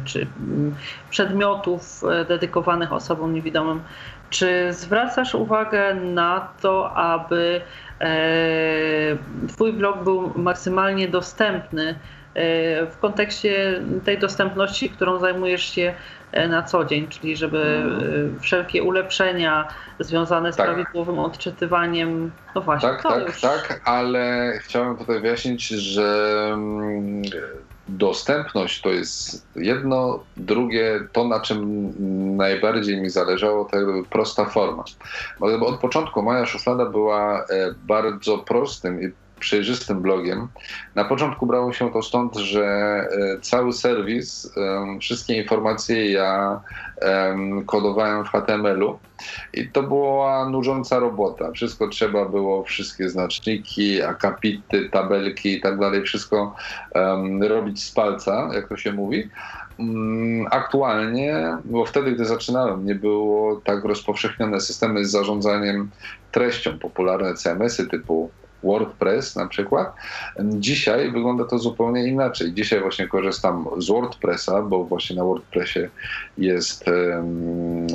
czy 0.06 0.28
mm, 0.40 0.76
przedmiotów 1.10 2.02
dedykowanych 2.28 2.94
osobom 2.94 3.34
niewidomym. 3.34 3.82
Czy 4.30 4.74
zwracasz 4.74 5.36
uwagę 5.36 5.96
na 5.96 6.48
to, 6.62 6.94
aby 6.94 7.62
E, 8.00 9.18
twój 9.48 9.74
blog 9.74 10.04
był 10.04 10.32
maksymalnie 10.36 11.08
dostępny 11.08 11.90
e, 11.90 11.96
w 12.92 12.98
kontekście 13.02 13.82
tej 14.06 14.18
dostępności, 14.18 14.90
którą 14.90 15.20
zajmujesz 15.20 15.76
się 15.76 15.94
e, 16.32 16.48
na 16.48 16.64
co 16.64 16.86
dzień, 16.86 17.08
czyli 17.08 17.38
żeby 17.38 17.66
mhm. 17.66 18.40
wszelkie 18.40 18.84
ulepszenia 18.84 19.68
związane 20.00 20.54
z 20.54 20.56
tak. 20.56 20.66
prawidłowym 20.66 21.20
odczytywaniem, 21.20 22.32
no 22.56 22.62
właśnie. 22.62 22.90
Tak, 22.90 23.04
tak, 23.04 23.28
już... 23.28 23.42
tak, 23.42 23.82
ale 23.86 24.54
chciałem 24.62 24.98
tutaj 24.98 25.22
wyjaśnić, 25.22 25.68
że 25.68 26.50
mm, 26.54 27.22
dostępność 27.88 28.82
to 28.82 28.90
jest 28.90 29.48
jedno, 29.56 30.24
drugie 30.38 31.00
to, 31.12 31.28
na 31.28 31.40
czym 31.40 31.94
najbardziej 32.38 33.02
mi 33.02 33.10
zależało, 33.10 33.66
to 33.66 33.78
jakby 33.78 34.04
prosta 34.04 34.46
forma. 34.46 34.84
Bo 35.40 35.68
od 35.68 35.80
początku 35.80 36.22
moja 36.22 36.46
szuflada 36.46 36.86
była 36.86 37.40
e, 37.40 37.46
bardzo 37.84 38.38
prostym 38.38 39.04
i 39.04 39.12
przejrzystym 39.40 40.02
blogiem. 40.02 40.48
Na 40.96 41.06
początku 41.06 41.46
brało 41.46 41.74
się 41.74 41.92
to 41.94 42.02
stąd, 42.02 42.36
że 42.36 42.66
e, 42.66 43.40
cały 43.42 43.74
serwis, 43.74 44.54
wszystkie 45.02 45.38
informacje 45.38 46.12
ja 46.12 46.62
kodowałem 47.66 48.26
w 48.26 48.30
HTML-u 48.30 49.00
i 49.54 49.68
to 49.68 49.84
była 49.84 50.50
nużąca 50.50 51.00
robota. 51.00 51.52
Wszystko 51.52 51.88
trzeba 51.88 52.26
było, 52.26 52.64
wszystkie 52.64 53.10
znaczniki, 53.10 54.02
akapity, 54.02 54.90
tabelki 54.90 55.54
i 55.54 55.62
tak 55.62 55.80
dalej, 55.80 56.04
wszystko 56.04 56.56
robić 57.42 57.84
z 57.84 57.92
palca, 57.92 58.50
jak 58.54 58.70
to 58.70 58.78
się 58.78 58.94
mówi. 58.94 59.30
Mm, 59.80 60.48
aktualnie, 60.52 61.58
bo 61.66 61.86
wtedy, 61.86 62.12
gdy 62.12 62.26
zaczynałem, 62.26 62.86
nie 62.86 62.96
było 62.96 63.62
tak 63.64 63.84
rozpowszechnione 63.84 64.62
systemy 64.62 65.06
z 65.06 65.12
zarządzaniem 65.12 65.90
treścią, 66.32 66.80
popularne 66.80 67.34
CMS-y 67.34 67.88
typu 67.88 68.32
WordPress 68.64 69.36
na 69.36 69.48
przykład. 69.48 69.94
Dzisiaj 70.40 71.12
wygląda 71.12 71.46
to 71.46 71.60
zupełnie 71.60 72.08
inaczej. 72.08 72.54
Dzisiaj 72.54 72.82
właśnie 72.82 73.08
korzystam 73.08 73.66
z 73.78 73.88
WordPressa, 73.88 74.62
bo 74.62 74.84
właśnie 74.84 75.16
na 75.16 75.24
WordPressie 75.24 75.80
jest 76.38 76.86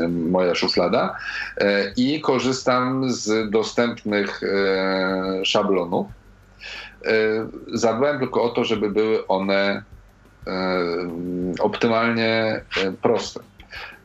moja 0.08 0.54
szuflada 0.54 1.16
e, 1.58 1.92
i 1.96 2.20
korzystam 2.20 3.12
z 3.12 3.50
dostępnych 3.50 4.42
e, 4.42 5.44
szablonów. 5.44 6.06
E, 7.06 7.10
zadbałem 7.72 8.18
tylko 8.18 8.42
o 8.42 8.48
to, 8.48 8.64
żeby 8.64 8.90
były 8.90 9.26
one 9.26 9.82
optymalnie 11.60 12.60
proste 13.02 13.40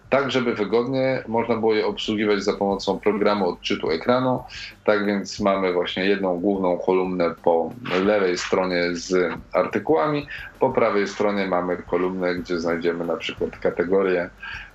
tak 0.09 0.31
żeby 0.31 0.53
wygodnie 0.55 1.23
można 1.27 1.55
było 1.55 1.73
je 1.73 1.85
obsługiwać 1.85 2.43
za 2.43 2.53
pomocą 2.53 2.99
programu 2.99 3.49
odczytu 3.49 3.91
ekranu. 3.91 4.43
Tak 4.83 5.05
więc 5.05 5.39
mamy 5.39 5.73
właśnie 5.73 6.05
jedną 6.05 6.39
główną 6.39 6.77
kolumnę 6.77 7.35
po 7.43 7.71
lewej 8.05 8.37
stronie 8.37 8.83
z 8.91 9.33
artykułami, 9.53 10.27
po 10.59 10.69
prawej 10.69 11.07
stronie 11.07 11.47
mamy 11.47 11.77
kolumnę, 11.77 12.35
gdzie 12.35 12.59
znajdziemy 12.59 13.05
na 13.05 13.17
przykład 13.17 13.57
kategorie 13.57 14.29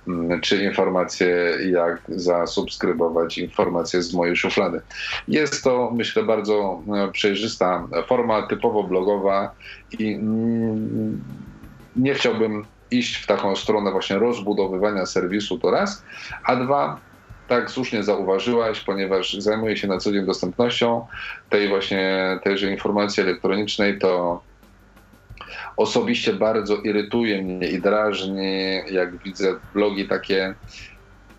mm, 0.07 0.41
czy 0.41 0.63
informacje, 0.63 1.57
jak 1.71 2.01
zasubskrybować 2.07 3.37
informacje 3.37 4.01
z 4.01 4.13
mojej 4.13 4.35
szuflady. 4.35 4.81
Jest 5.27 5.63
to, 5.63 5.91
myślę, 5.95 6.23
bardzo 6.23 6.81
e, 6.95 7.11
przejrzysta 7.11 7.87
forma, 8.07 8.41
typowo 8.41 8.83
blogowa 8.83 9.51
i 9.99 10.13
mm, 10.13 11.21
nie 11.95 12.13
chciałbym 12.13 12.65
iść 12.91 13.15
w 13.15 13.27
taką 13.27 13.55
stronę 13.55 13.91
właśnie 13.91 14.19
rozbudowywania 14.19 15.05
serwisu 15.05 15.59
to 15.59 15.71
raz, 15.71 16.03
a 16.43 16.55
dwa, 16.55 17.01
tak 17.47 17.71
słusznie 17.71 18.03
zauważyłaś, 18.03 18.81
ponieważ 18.81 19.33
zajmuję 19.33 19.77
się 19.77 19.87
na 19.87 19.97
co 19.97 20.11
dzień 20.11 20.25
dostępnością 20.25 21.07
tej 21.49 21.69
właśnie 21.69 22.39
tejże 22.43 22.71
informacji 22.71 23.23
elektronicznej, 23.23 23.99
to 23.99 24.43
osobiście 25.77 26.33
bardzo 26.33 26.77
irytuje 26.77 27.41
mnie 27.41 27.67
i 27.67 27.81
drażni, 27.81 28.81
jak 28.91 29.23
widzę 29.23 29.59
blogi 29.73 30.07
takie 30.07 30.55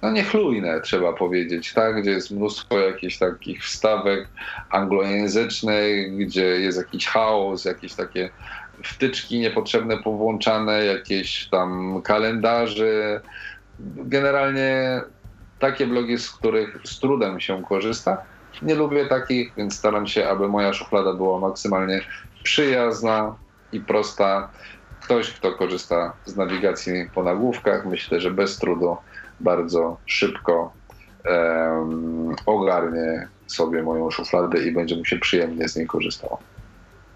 no 0.02 0.10
niechlujne, 0.12 0.80
trzeba 0.80 1.12
powiedzieć, 1.12 1.72
tak? 1.72 2.00
gdzie 2.02 2.10
jest 2.10 2.30
mnóstwo 2.30 2.78
jakichś 2.78 3.18
takich 3.18 3.64
wstawek 3.64 4.30
anglojęzycznych, 4.70 6.16
gdzie 6.16 6.44
jest 6.44 6.78
jakiś 6.78 7.06
chaos, 7.06 7.64
jakieś 7.64 7.94
takie 7.94 8.30
wtyczki 8.88 9.38
niepotrzebne 9.38 9.96
powłączane, 9.96 10.84
jakieś 10.84 11.48
tam 11.48 12.00
kalendarze. 12.02 13.20
Generalnie 13.96 15.00
takie 15.58 15.86
blogi, 15.86 16.18
z 16.18 16.30
których 16.30 16.78
z 16.84 17.00
trudem 17.00 17.40
się 17.40 17.62
korzysta. 17.62 18.22
Nie 18.62 18.74
lubię 18.74 19.06
takich, 19.06 19.52
więc 19.56 19.76
staram 19.76 20.06
się, 20.06 20.28
aby 20.28 20.48
moja 20.48 20.72
szuflada 20.72 21.12
była 21.12 21.40
maksymalnie 21.40 22.00
przyjazna 22.42 23.36
i 23.72 23.80
prosta. 23.80 24.48
Ktoś, 25.00 25.30
kto 25.30 25.52
korzysta 25.52 26.12
z 26.24 26.36
nawigacji 26.36 27.10
po 27.14 27.22
nagłówkach, 27.22 27.86
myślę, 27.86 28.20
że 28.20 28.30
bez 28.30 28.58
trudu 28.58 28.96
bardzo 29.40 29.96
szybko 30.06 30.72
um, 31.24 32.36
ogarnie 32.46 33.28
sobie 33.46 33.82
moją 33.82 34.10
szufladę 34.10 34.62
i 34.62 34.72
będzie 34.72 34.96
mu 34.96 35.04
się 35.04 35.18
przyjemnie 35.18 35.68
z 35.68 35.76
niej 35.76 35.86
korzystało. 35.86 36.38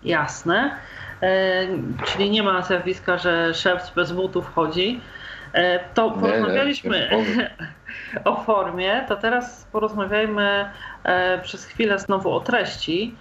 Jasne. 0.02 0.76
E, 1.22 1.66
czyli 2.06 2.30
nie 2.30 2.42
ma 2.42 2.62
zjawiska, 2.62 3.18
że 3.18 3.54
szef 3.54 3.94
bez 3.94 4.12
butów 4.12 4.54
chodzi. 4.54 5.00
E, 5.52 5.80
to 5.94 6.10
porozmawialiśmy 6.10 7.10
nie, 7.36 7.50
o 8.32 8.36
formie, 8.36 9.04
to 9.08 9.16
teraz 9.16 9.66
porozmawiajmy 9.72 10.70
e, 11.04 11.38
przez 11.38 11.64
chwilę 11.64 11.98
znowu 11.98 12.32
o 12.32 12.40
treści. 12.40 13.14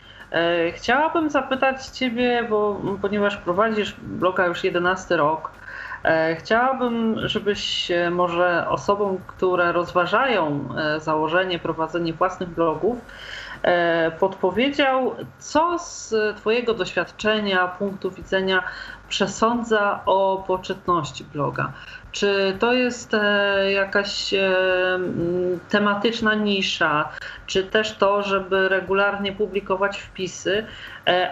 Chciałabym 0.74 1.30
zapytać 1.30 1.86
Ciebie, 1.86 2.46
bo 2.50 2.82
ponieważ 3.02 3.38
prowadzisz 3.38 3.96
bloga 4.02 4.46
już 4.46 4.64
11 4.64 5.18
rok, 5.18 5.52
Chciałabym, 6.36 7.28
żebyś 7.28 7.92
może 8.12 8.68
osobom, 8.70 9.18
które 9.28 9.72
rozważają 9.72 10.70
założenie, 10.98 11.60
prowadzenie 11.60 12.14
własnych 12.14 12.50
blogów, 12.50 12.98
podpowiedział, 14.20 15.16
co 15.40 15.80
z 15.80 16.14
Twojego 16.38 16.74
doświadczenia, 16.74 17.68
punktu 17.68 18.12
widzenia 18.12 18.64
przesądza 19.10 20.00
o 20.06 20.44
poczytności 20.48 21.24
bloga. 21.24 21.74
Czy 22.12 22.56
to 22.60 22.74
jest 22.74 23.14
e, 23.14 23.72
jakaś 23.72 24.34
e, 24.34 24.60
tematyczna 25.70 26.34
nisza, 26.34 27.10
czy 27.48 27.64
też 27.64 27.96
to, 27.96 28.24
żeby 28.24 28.70
regularnie 28.70 29.32
publikować 29.32 30.00
wpisy, 30.00 30.66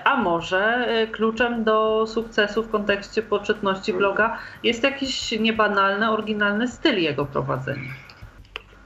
a 0.04 0.16
może 0.16 0.88
kluczem 1.12 1.64
do 1.64 2.08
sukcesu 2.08 2.64
w 2.64 2.72
kontekście 2.72 3.22
poczytności 3.22 3.94
bloga 3.94 4.38
jest 4.64 4.84
jakiś 4.84 5.40
niebanalny, 5.40 6.12
oryginalny 6.12 6.68
styl 6.68 6.98
jego 7.02 7.26
prowadzenia? 7.26 7.92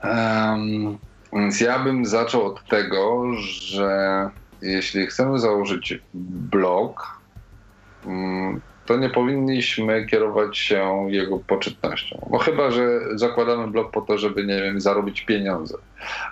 Um 0.03 1.10
więc 1.33 1.61
ja 1.61 1.79
bym 1.79 2.05
zaczął 2.05 2.45
od 2.45 2.67
tego, 2.67 3.33
że 3.39 4.29
jeśli 4.61 5.07
chcemy 5.07 5.39
założyć 5.39 5.99
blog, 6.13 7.19
mm, 8.05 8.61
to 8.85 8.97
nie 8.97 9.09
powinniśmy 9.09 10.05
kierować 10.05 10.57
się 10.57 11.07
jego 11.09 11.39
poczytnością. 11.39 12.27
No 12.31 12.37
chyba, 12.37 12.71
że 12.71 12.99
zakładamy 13.15 13.67
blog 13.67 13.91
po 13.91 14.01
to, 14.01 14.17
żeby, 14.17 14.45
nie 14.45 14.61
wiem, 14.61 14.81
zarobić 14.81 15.21
pieniądze. 15.21 15.77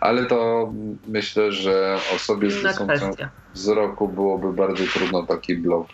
Ale 0.02 0.26
to 0.26 0.72
myślę, 1.08 1.52
że 1.52 1.98
osobie 2.16 2.52
z 2.52 2.64
dysfunkcją 2.64 3.12
wzroku 3.54 4.08
byłoby 4.08 4.54
bardzo 4.54 4.84
trudno 4.94 5.24
taki 5.24 5.58
blog 5.58 5.88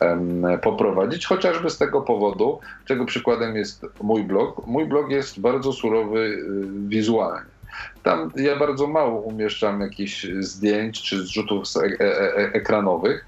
um, 0.00 0.42
poprowadzić, 0.62 1.26
chociażby 1.26 1.70
z 1.70 1.78
tego 1.78 2.02
powodu, 2.02 2.60
czego 2.84 3.04
przykładem 3.04 3.56
jest 3.56 3.86
mój 4.02 4.22
blog. 4.22 4.66
Mój 4.66 4.86
blog 4.86 5.10
jest 5.10 5.40
bardzo 5.40 5.72
surowy 5.72 6.18
y, 6.18 6.40
wizualnie. 6.88 7.57
Tam 8.02 8.30
ja 8.36 8.56
bardzo 8.56 8.86
mało 8.86 9.20
umieszczam 9.20 9.80
jakichś 9.80 10.26
zdjęć 10.38 11.02
czy 11.02 11.22
zrzutów 11.22 11.64
e 11.76 12.04
e 12.04 12.36
e 12.36 12.52
ekranowych. 12.52 13.26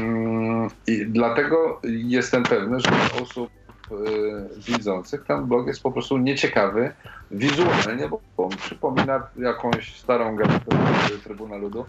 Mm, 0.00 0.70
I 0.86 1.06
dlatego 1.06 1.80
jestem 1.84 2.42
pewny, 2.42 2.80
że 2.80 2.90
osób 3.22 3.50
y, 3.90 3.94
widzących 4.58 5.24
ten 5.24 5.46
blog 5.46 5.66
jest 5.66 5.82
po 5.82 5.92
prostu 5.92 6.18
nieciekawy 6.18 6.92
wizualnie, 7.30 8.08
bo 8.08 8.20
on 8.36 8.50
przypomina 8.50 9.22
jakąś 9.36 9.96
starą 9.96 10.36
gazetę 10.36 10.76
Trybuna 11.24 11.56
Ludu. 11.56 11.86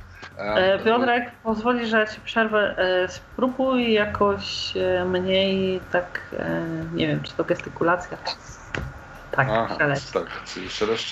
Piotrek, 0.86 1.32
pozwoli, 1.43 1.88
że 1.88 2.08
ci 2.16 2.22
przerwę. 2.22 2.76
Spróbuj 3.10 3.93
jakoś 3.93 4.74
mniej 5.06 5.80
tak, 5.91 6.36
nie 6.93 7.08
wiem, 7.08 7.24
czy 7.24 7.34
to 7.34 7.43
gestykulacja, 7.43 8.18
tak, 9.32 9.47
Aha, 9.51 9.78
tak, 10.13 10.43
czyli 10.45 10.69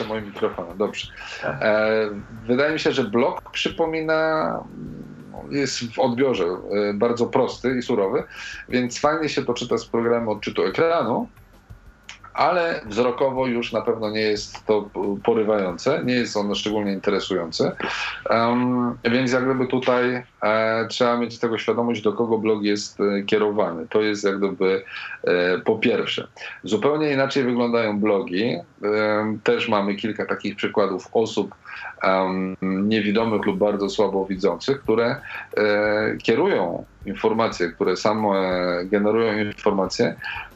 moim 0.07 0.25
mikrofonem. 0.25 0.77
Dobrze. 0.77 1.07
Tak. 1.41 1.57
E, 1.61 2.09
wydaje 2.47 2.73
mi 2.73 2.79
się, 2.79 2.91
że 2.91 3.03
blok 3.03 3.51
przypomina, 3.51 4.59
jest 5.49 5.93
w 5.93 5.99
odbiorze 5.99 6.45
e, 6.45 6.93
bardzo 6.93 7.27
prosty 7.27 7.77
i 7.77 7.81
surowy, 7.81 8.23
więc 8.69 8.99
fajnie 8.99 9.29
się 9.29 9.45
to 9.45 9.53
czyta 9.53 9.77
z 9.77 9.85
programu 9.85 10.31
odczytu 10.31 10.63
ekranu, 10.63 11.29
ale 12.35 12.81
wzrokowo 12.85 13.47
już 13.47 13.71
na 13.71 13.81
pewno 13.81 14.09
nie 14.09 14.21
jest 14.21 14.65
to 14.65 14.89
porywające, 15.23 16.01
nie 16.05 16.13
jest 16.13 16.37
ono 16.37 16.55
szczególnie 16.55 16.93
interesujące. 16.93 17.75
Um, 18.29 18.97
więc 19.03 19.31
jak 19.31 19.45
gdyby 19.45 19.67
tutaj 19.67 20.23
e, 20.43 20.85
trzeba 20.87 21.17
mieć 21.17 21.39
tego 21.39 21.57
świadomość, 21.57 22.01
do 22.01 22.13
kogo 22.13 22.37
blog 22.37 22.63
jest 22.63 22.99
e, 22.99 23.23
kierowany. 23.23 23.87
To 23.89 24.01
jest 24.01 24.23
jak 24.23 24.37
gdyby 24.37 24.83
e, 25.23 25.59
po 25.59 25.75
pierwsze. 25.75 26.27
Zupełnie 26.63 27.11
inaczej 27.11 27.43
wyglądają 27.43 27.99
blogi. 27.99 28.57
też 29.43 29.69
mamy 29.69 29.95
kilka 29.95 30.25
takich 30.25 30.55
przykładów 30.55 31.07
osób 31.13 31.55
niewidomych 32.61 33.45
lub 33.45 33.57
bardzo 33.57 33.89
słabo 33.89 34.25
widzących, 34.25 34.81
które 34.81 35.15
e, 35.57 36.17
kierują 36.23 36.85
informacje, 37.05 37.71
które 37.71 37.97
samo 37.97 38.33
generują 38.83 39.37
informacje 39.37 40.15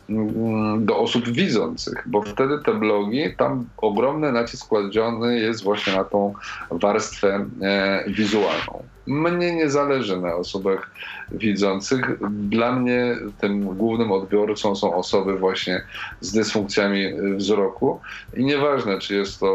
Mm, 0.10 0.86
do 0.86 0.98
osób 0.98 1.30
widzących, 1.30 2.04
bo 2.06 2.22
wtedy 2.22 2.60
te 2.66 2.74
blogi, 2.74 3.36
tam 3.38 3.66
ogromny 3.78 4.32
nacisk 4.32 4.68
kładziony 4.68 5.40
jest 5.40 5.64
właśnie 5.64 5.94
na 5.94 6.04
tą 6.04 6.34
warstwę 6.72 7.46
e, 7.62 8.04
wizualną. 8.08 8.84
Mnie 9.08 9.56
nie 9.56 9.70
zależy 9.70 10.22
na 10.22 10.36
osobach 10.36 10.92
widzących. 11.32 12.20
Dla 12.32 12.72
mnie 12.72 13.16
tym 13.42 13.62
głównym 13.62 14.12
odbiorcą 14.12 14.76
są 14.76 14.96
osoby 14.96 15.38
właśnie 15.38 15.82
z 16.22 16.32
dysfunkcjami 16.32 17.06
wzroku 17.36 18.00
i 18.38 18.46
nieważne, 18.46 19.00
czy 19.00 19.16
jest 19.16 19.40
to 19.40 19.48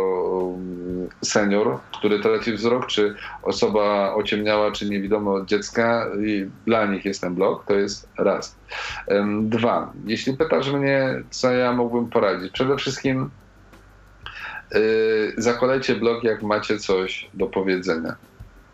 mm, 0.57 1.09
senior, 1.23 1.79
który 1.99 2.21
traci 2.21 2.53
wzrok, 2.53 2.87
czy 2.87 3.15
osoba 3.43 4.15
ociemniała, 4.15 4.73
czy 4.73 4.91
niewidoma 4.91 5.31
od 5.31 5.47
dziecka, 5.47 6.07
i 6.27 6.47
dla 6.87 6.95
nich 6.95 7.05
jest 7.05 7.21
ten 7.21 7.35
blog, 7.35 7.65
to 7.67 7.75
jest 7.75 8.09
raz. 8.19 8.57
Dwa, 9.41 9.93
jeśli 10.07 10.37
pytasz 10.37 10.73
mnie, 10.73 11.23
co 11.31 11.53
ja 11.53 11.73
mógłbym 11.73 12.11
poradzić, 12.11 12.53
przede 12.53 12.77
wszystkim 12.77 13.31
yy, 14.75 15.35
zakładajcie 15.37 15.95
blog, 15.95 16.25
jak 16.25 16.43
macie 16.43 16.79
coś 16.79 17.31
do 17.35 17.47
powiedzenia 17.47 18.17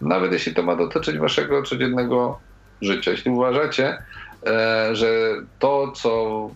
nawet 0.00 0.32
jeśli 0.32 0.54
to 0.54 0.62
ma 0.62 0.76
dotyczyć 0.76 1.18
waszego 1.18 1.62
codziennego 1.62 2.40
życia. 2.82 3.10
Jeśli 3.10 3.30
uważacie, 3.30 4.02
e, 4.46 4.88
że 4.92 5.34
to, 5.58 5.92
co 5.92 6.50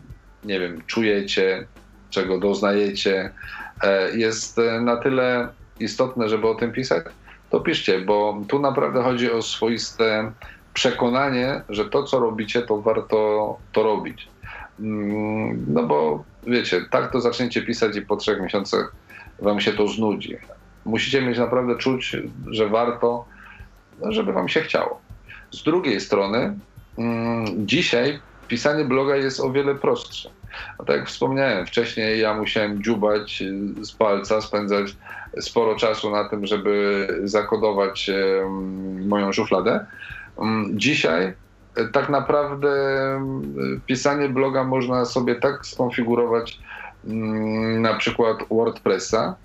nie 0.44 0.60
wiem, 0.60 0.82
czujecie, 0.86 1.66
czego 2.10 2.38
doznajecie, 2.38 3.32
e, 3.82 4.16
jest 4.16 4.60
na 4.80 4.96
tyle 4.96 5.48
istotne, 5.80 6.28
żeby 6.28 6.48
o 6.48 6.54
tym 6.54 6.72
pisać, 6.72 7.04
to 7.50 7.60
piszcie, 7.60 8.00
bo 8.00 8.42
tu 8.48 8.58
naprawdę 8.58 9.02
chodzi 9.02 9.32
o 9.32 9.42
swoiste 9.42 10.32
przekonanie, 10.74 11.62
że 11.68 11.84
to, 11.84 12.02
co 12.02 12.20
robicie, 12.20 12.62
to 12.62 12.80
warto 12.80 13.58
to 13.72 13.82
robić. 13.82 14.28
Mm, 14.80 15.64
no 15.68 15.82
bo 15.82 16.24
wiecie, 16.46 16.84
tak 16.90 17.12
to 17.12 17.20
zaczniecie 17.20 17.62
pisać 17.62 17.96
i 17.96 18.02
po 18.02 18.16
trzech 18.16 18.40
miesiącach 18.40 18.92
wam 19.38 19.60
się 19.60 19.72
to 19.72 19.88
znudzi. 19.88 20.36
Musicie 20.84 21.22
mieć 21.22 21.38
naprawdę 21.38 21.76
czuć, 21.76 22.16
że 22.46 22.68
warto 22.68 23.24
żeby 24.02 24.32
wam 24.32 24.48
się 24.48 24.60
chciało. 24.60 25.00
Z 25.50 25.62
drugiej 25.62 26.00
strony, 26.00 26.58
mm, 26.98 27.66
dzisiaj 27.66 28.20
pisanie 28.48 28.84
bloga 28.84 29.16
jest 29.16 29.40
o 29.40 29.52
wiele 29.52 29.74
prostsze. 29.74 30.30
No 30.78 30.84
tak 30.84 30.96
jak 30.96 31.08
wspomniałem, 31.08 31.66
wcześniej 31.66 32.20
ja 32.20 32.34
musiałem 32.34 32.82
dziubać 32.82 33.42
z 33.80 33.92
palca, 33.92 34.40
spędzać 34.40 34.96
sporo 35.40 35.76
czasu 35.76 36.10
na 36.10 36.28
tym, 36.28 36.46
żeby 36.46 37.08
zakodować 37.24 38.10
moją 39.06 39.32
szufladę. 39.32 39.86
Mm, 40.38 40.78
dzisiaj 40.78 41.32
e, 41.76 41.88
tak 41.88 42.08
naprawdę 42.08 42.70
pisanie 43.86 44.28
bloga 44.28 44.64
można 44.64 45.04
sobie 45.04 45.34
tak 45.34 45.66
skonfigurować, 45.66 46.60
mm, 47.04 47.82
na 47.82 47.94
przykład 47.94 48.38
WordPressa, 48.50 49.36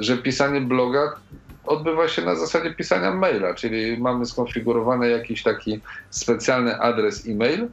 że 0.00 0.18
pisanie 0.18 0.60
bloga 0.60 1.16
odbywa 1.64 2.08
się 2.08 2.22
na 2.22 2.34
zasadzie 2.34 2.74
pisania 2.74 3.10
maila, 3.10 3.54
czyli 3.54 3.98
mamy 3.98 4.26
skonfigurowany 4.26 5.10
jakiś 5.10 5.42
taki 5.42 5.80
specjalny 6.10 6.80
adres 6.80 7.28
e-mail, 7.28 7.68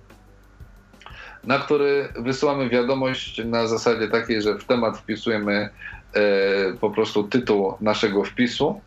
na 1.43 1.59
który 1.59 2.09
wysyłamy 2.19 2.69
wiadomość 2.69 3.41
na 3.45 3.67
zasadzie 3.67 4.07
takiej, 4.07 4.41
że 4.41 4.57
w 4.57 4.63
temat 4.63 4.97
wpisujemy 4.97 5.69
e, 6.13 6.73
po 6.81 6.89
prostu 6.89 7.23
tytuł 7.23 7.73
naszego 7.81 8.23
wpisu. 8.23 8.81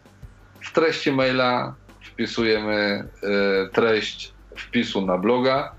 W 0.60 0.72
treści 0.72 1.12
maila 1.12 1.74
wpisujemy 2.20 2.74
e, 2.74 3.68
treść 3.72 4.32
wpisu 4.56 5.06
na 5.06 5.18
bloga 5.18 5.72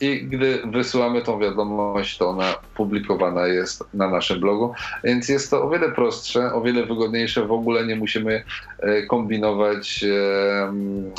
i 0.00 0.26
gdy 0.26 0.62
wysyłamy 0.64 1.22
tą 1.22 1.38
wiadomość, 1.38 2.18
to 2.18 2.28
ona 2.28 2.54
publikowana 2.74 3.46
jest 3.46 3.84
na 3.94 4.10
naszym 4.10 4.40
blogu. 4.40 4.74
Więc 5.04 5.28
jest 5.28 5.50
to 5.50 5.62
o 5.62 5.70
wiele 5.70 5.92
prostsze, 5.92 6.52
o 6.52 6.62
wiele 6.62 6.86
wygodniejsze. 6.86 7.46
W 7.46 7.52
ogóle 7.52 7.86
nie 7.86 7.96
musimy 7.96 8.44
e, 8.78 9.02
kombinować, 9.02 10.04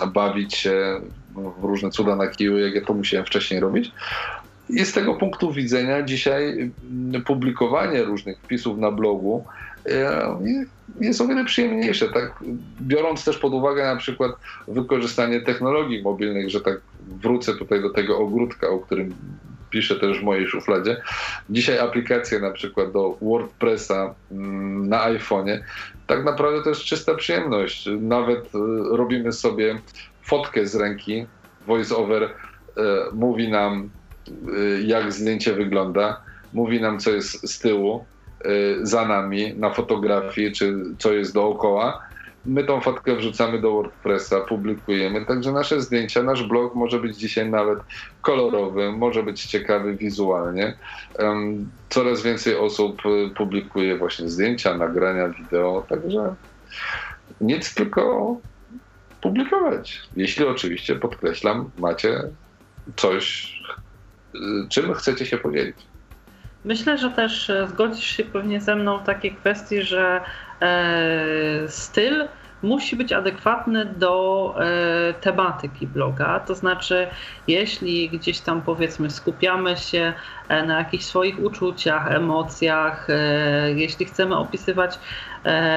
e, 0.03 0.07
bawić 0.07 0.55
się 0.55 1.01
w 1.61 1.63
różne 1.63 1.89
cuda 1.89 2.15
na 2.15 2.27
kiju, 2.27 2.57
jak 2.57 2.75
ja 2.75 2.81
to 2.81 2.93
musiałem 2.93 3.25
wcześniej 3.25 3.59
robić. 3.59 3.91
I 4.69 4.85
z 4.85 4.93
tego 4.93 5.13
punktu 5.13 5.51
widzenia 5.51 6.01
dzisiaj 6.01 6.71
publikowanie 7.25 8.03
różnych 8.03 8.37
wpisów 8.37 8.77
na 8.77 8.91
blogu 8.91 9.45
jest 10.99 11.21
o 11.21 11.27
wiele 11.27 11.45
przyjemniejsze, 11.45 12.09
tak? 12.09 12.43
Biorąc 12.81 13.25
też 13.25 13.37
pod 13.37 13.53
uwagę 13.53 13.83
na 13.83 13.95
przykład 13.95 14.31
wykorzystanie 14.67 15.41
technologii 15.41 16.01
mobilnych, 16.01 16.49
że 16.49 16.61
tak 16.61 16.81
wrócę 17.07 17.53
tutaj 17.53 17.81
do 17.81 17.89
tego 17.89 18.17
ogródka, 18.17 18.69
o 18.69 18.79
którym 18.79 19.15
piszę 19.69 19.95
też 19.95 20.19
w 20.19 20.23
mojej 20.23 20.47
szufladzie. 20.47 21.01
Dzisiaj 21.49 21.79
aplikacje 21.79 22.39
na 22.39 22.51
przykład 22.51 22.91
do 22.91 23.17
WordPressa 23.21 24.15
mm, 24.31 24.89
na 24.89 25.09
iPhone'ie, 25.09 25.59
tak 26.07 26.23
naprawdę 26.23 26.63
to 26.63 26.69
jest 26.69 26.81
czysta 26.81 27.15
przyjemność. 27.15 27.89
Nawet 27.99 28.45
e, 28.45 28.59
robimy 28.97 29.31
sobie 29.31 29.79
fotkę 30.21 30.67
z 30.67 30.75
ręki, 30.75 31.25
voiceover 31.67 32.23
e, 32.23 32.29
mówi 33.13 33.49
nam 33.49 33.89
e, 34.29 34.81
jak 34.81 35.13
zdjęcie 35.13 35.53
wygląda, 35.53 36.21
mówi 36.53 36.81
nam 36.81 36.99
co 36.99 37.11
jest 37.11 37.49
z 37.49 37.59
tyłu, 37.59 38.05
za 38.81 39.05
nami 39.05 39.53
na 39.57 39.69
fotografii, 39.69 40.51
czy 40.51 40.75
co 40.97 41.13
jest 41.13 41.33
dookoła 41.33 42.01
My 42.45 42.63
tą 42.63 42.81
fotkę 42.81 43.15
wrzucamy 43.15 43.61
do 43.61 43.71
WordPressa, 43.71 44.39
publikujemy, 44.41 45.25
także 45.25 45.51
nasze 45.51 45.81
zdjęcia, 45.81 46.23
nasz 46.23 46.43
blog 46.43 46.75
może 46.75 46.99
być 46.99 47.17
dzisiaj 47.17 47.49
nawet 47.49 47.79
kolorowy, 48.21 48.91
może 48.91 49.23
być 49.23 49.45
ciekawy 49.45 49.95
wizualnie. 49.95 50.77
Coraz 51.89 52.23
więcej 52.23 52.55
osób 52.55 53.01
y, 53.05 53.29
publikuje 53.35 53.97
właśnie 53.97 54.29
zdjęcia, 54.29 54.77
nagrania, 54.77 55.29
wideo, 55.29 55.85
także 55.89 56.35
nic 57.41 57.75
tylko 57.75 58.35
publikować. 59.21 60.01
Jeśli 60.15 60.45
oczywiście, 60.45 60.95
podkreślam, 60.95 61.69
macie 61.77 62.21
coś, 62.95 63.55
y, 64.35 64.39
czym 64.69 64.93
chcecie 64.93 65.25
się 65.25 65.37
podzielić. 65.37 65.75
Myślę, 66.65 66.97
że 66.97 67.11
też 67.11 67.49
e, 67.49 67.67
zgodzisz 67.67 68.05
się 68.05 68.23
pewnie 68.23 68.61
ze 68.61 68.75
mną 68.75 68.99
w 68.99 69.03
takiej 69.03 69.35
kwestii, 69.35 69.81
że 69.81 70.21
e, 70.61 71.67
styl 71.67 72.27
musi 72.63 72.95
być 72.95 73.13
adekwatny 73.13 73.85
do 73.85 74.55
e, 74.59 75.13
tematyki 75.13 75.87
bloga. 75.87 76.39
To 76.39 76.55
znaczy, 76.55 77.07
jeśli 77.47 78.09
gdzieś 78.09 78.39
tam 78.39 78.61
powiedzmy 78.61 79.09
skupiamy 79.09 79.77
się 79.77 80.13
na 80.49 80.77
jakichś 80.77 81.05
swoich 81.05 81.39
uczuciach, 81.39 82.11
emocjach, 82.11 83.07
jeśli 83.75 84.05
chcemy 84.05 84.37
opisywać 84.37 84.99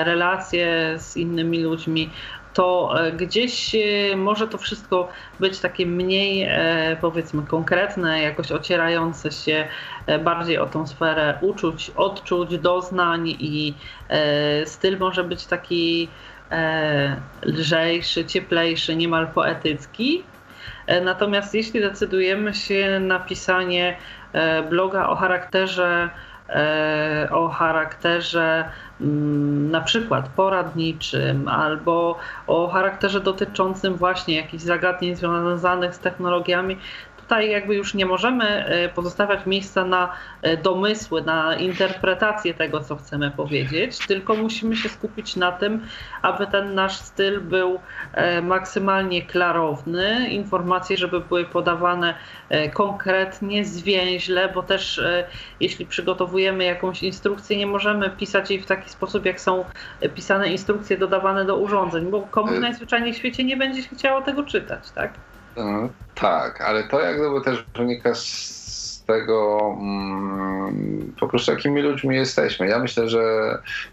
relacje 0.05 0.95
z 0.99 1.17
innymi 1.17 1.63
ludźmi, 1.63 2.11
to 2.59 2.95
e, 3.01 3.13
gdzieś 3.13 3.75
e, 3.75 4.17
może 4.17 4.49
to 4.49 4.59
wszystko 4.59 5.09
być 5.41 5.61
takie 5.61 5.87
mniej, 5.87 6.43
e, 6.43 6.97
powiedzmy, 7.01 7.43
konkretne, 7.43 8.23
jakoś 8.23 8.53
ocierające 8.53 9.33
się 9.33 9.69
bardziej 10.25 10.59
o 10.59 10.67
tą 10.67 10.87
sferę 10.87 11.39
uczuć, 11.41 11.91
odczuć, 11.97 12.59
doznań 12.59 13.29
i 13.29 13.75
styl 14.65 14.99
może 14.99 15.25
być 15.25 15.47
taki 15.47 16.09
lżejszy, 17.43 18.25
cieplejszy, 18.25 18.97
niemal 18.97 19.29
poetycki. 19.29 20.23
Natomiast 21.05 21.55
jeśli 21.55 21.81
decydujemy 21.81 22.55
się 22.55 23.01
na 23.01 23.19
pisanie 23.19 23.97
bloga 24.71 25.09
o 25.09 25.17
charakterze 25.17 26.11
o 27.31 27.49
charakterze 27.49 28.65
Mm, 29.01 29.71
na 29.71 29.81
przykład 29.81 30.29
poradniczym 30.29 31.49
albo 31.49 32.19
o 32.47 32.69
charakterze 32.69 33.21
dotyczącym 33.21 33.95
właśnie 33.95 34.37
jakichś 34.37 34.65
zagadnień 34.65 35.17
związanych 35.17 35.95
z 35.95 35.99
technologiami, 35.99 36.79
tutaj 37.29 37.51
jakby 37.51 37.75
już 37.75 37.95
nie 37.95 38.07
możemy 38.07 38.45
e, 38.45 38.89
pozostawiać 38.89 39.47
miejsca 39.47 39.85
na 39.85 40.13
e, 40.43 40.57
domysły, 40.57 41.23
na 41.23 41.57
interpretację 41.57 42.55
tego, 42.55 42.81
co 42.81 42.97
chcemy 42.97 43.31
powiedzieć, 43.31 43.99
tylko 44.07 44.35
musimy 44.35 44.77
się 44.77 44.89
skupić 44.89 45.37
na 45.37 45.53
tym, 45.53 45.87
aby 46.23 46.47
ten 46.47 46.75
nasz 46.75 46.97
styl 46.97 47.41
był 47.41 47.81
e, 48.13 48.43
maksymalnie 48.43 49.23
klarowny, 49.23 50.29
informacje, 50.29 50.97
żeby 50.97 51.21
były 51.21 51.45
podawane 51.45 52.15
konkretnie, 52.75 53.65
zwięźle, 53.65 54.49
bo 54.55 54.63
też 54.63 55.01
jeśli 55.61 55.87
przygotowujemy 55.87 56.65
jakąś 56.65 57.03
instrukcję, 57.03 57.57
nie 57.57 57.67
możemy 57.67 58.11
pisać 58.11 58.51
jej 58.51 58.61
w 58.61 58.67
taki 58.67 58.91
sposób, 58.91 59.25
jak 59.25 59.41
są 59.41 59.65
pisane 60.15 60.49
instrukcje 60.49 60.99
dodawane 60.99 61.45
do 61.45 61.57
urządzeń, 61.57 62.11
bo 62.11 62.23
komuś 62.23 62.59
najzwyczajniej 62.61 63.13
w 63.13 63.17
świecie 63.17 63.45
nie 63.45 63.57
będzie 63.57 63.83
chciało 63.83 64.23
tego 64.23 64.45
czytać, 64.45 64.91
tak? 64.91 65.28
Tak, 66.15 66.61
ale 66.61 66.85
to 66.85 67.01
jak 67.01 67.17
gdyby 67.17 67.41
też 67.41 67.65
wynika 67.77 68.15
z 68.15 68.59
tego 69.09 69.59
mm, 69.81 71.13
po 71.21 71.29
prostu 71.29 71.53
jakimi 71.53 71.83
ludźmi 71.83 72.17
jesteśmy. 72.17 72.69
Ja 72.69 72.79
myślę, 72.79 73.09
że 73.09 73.23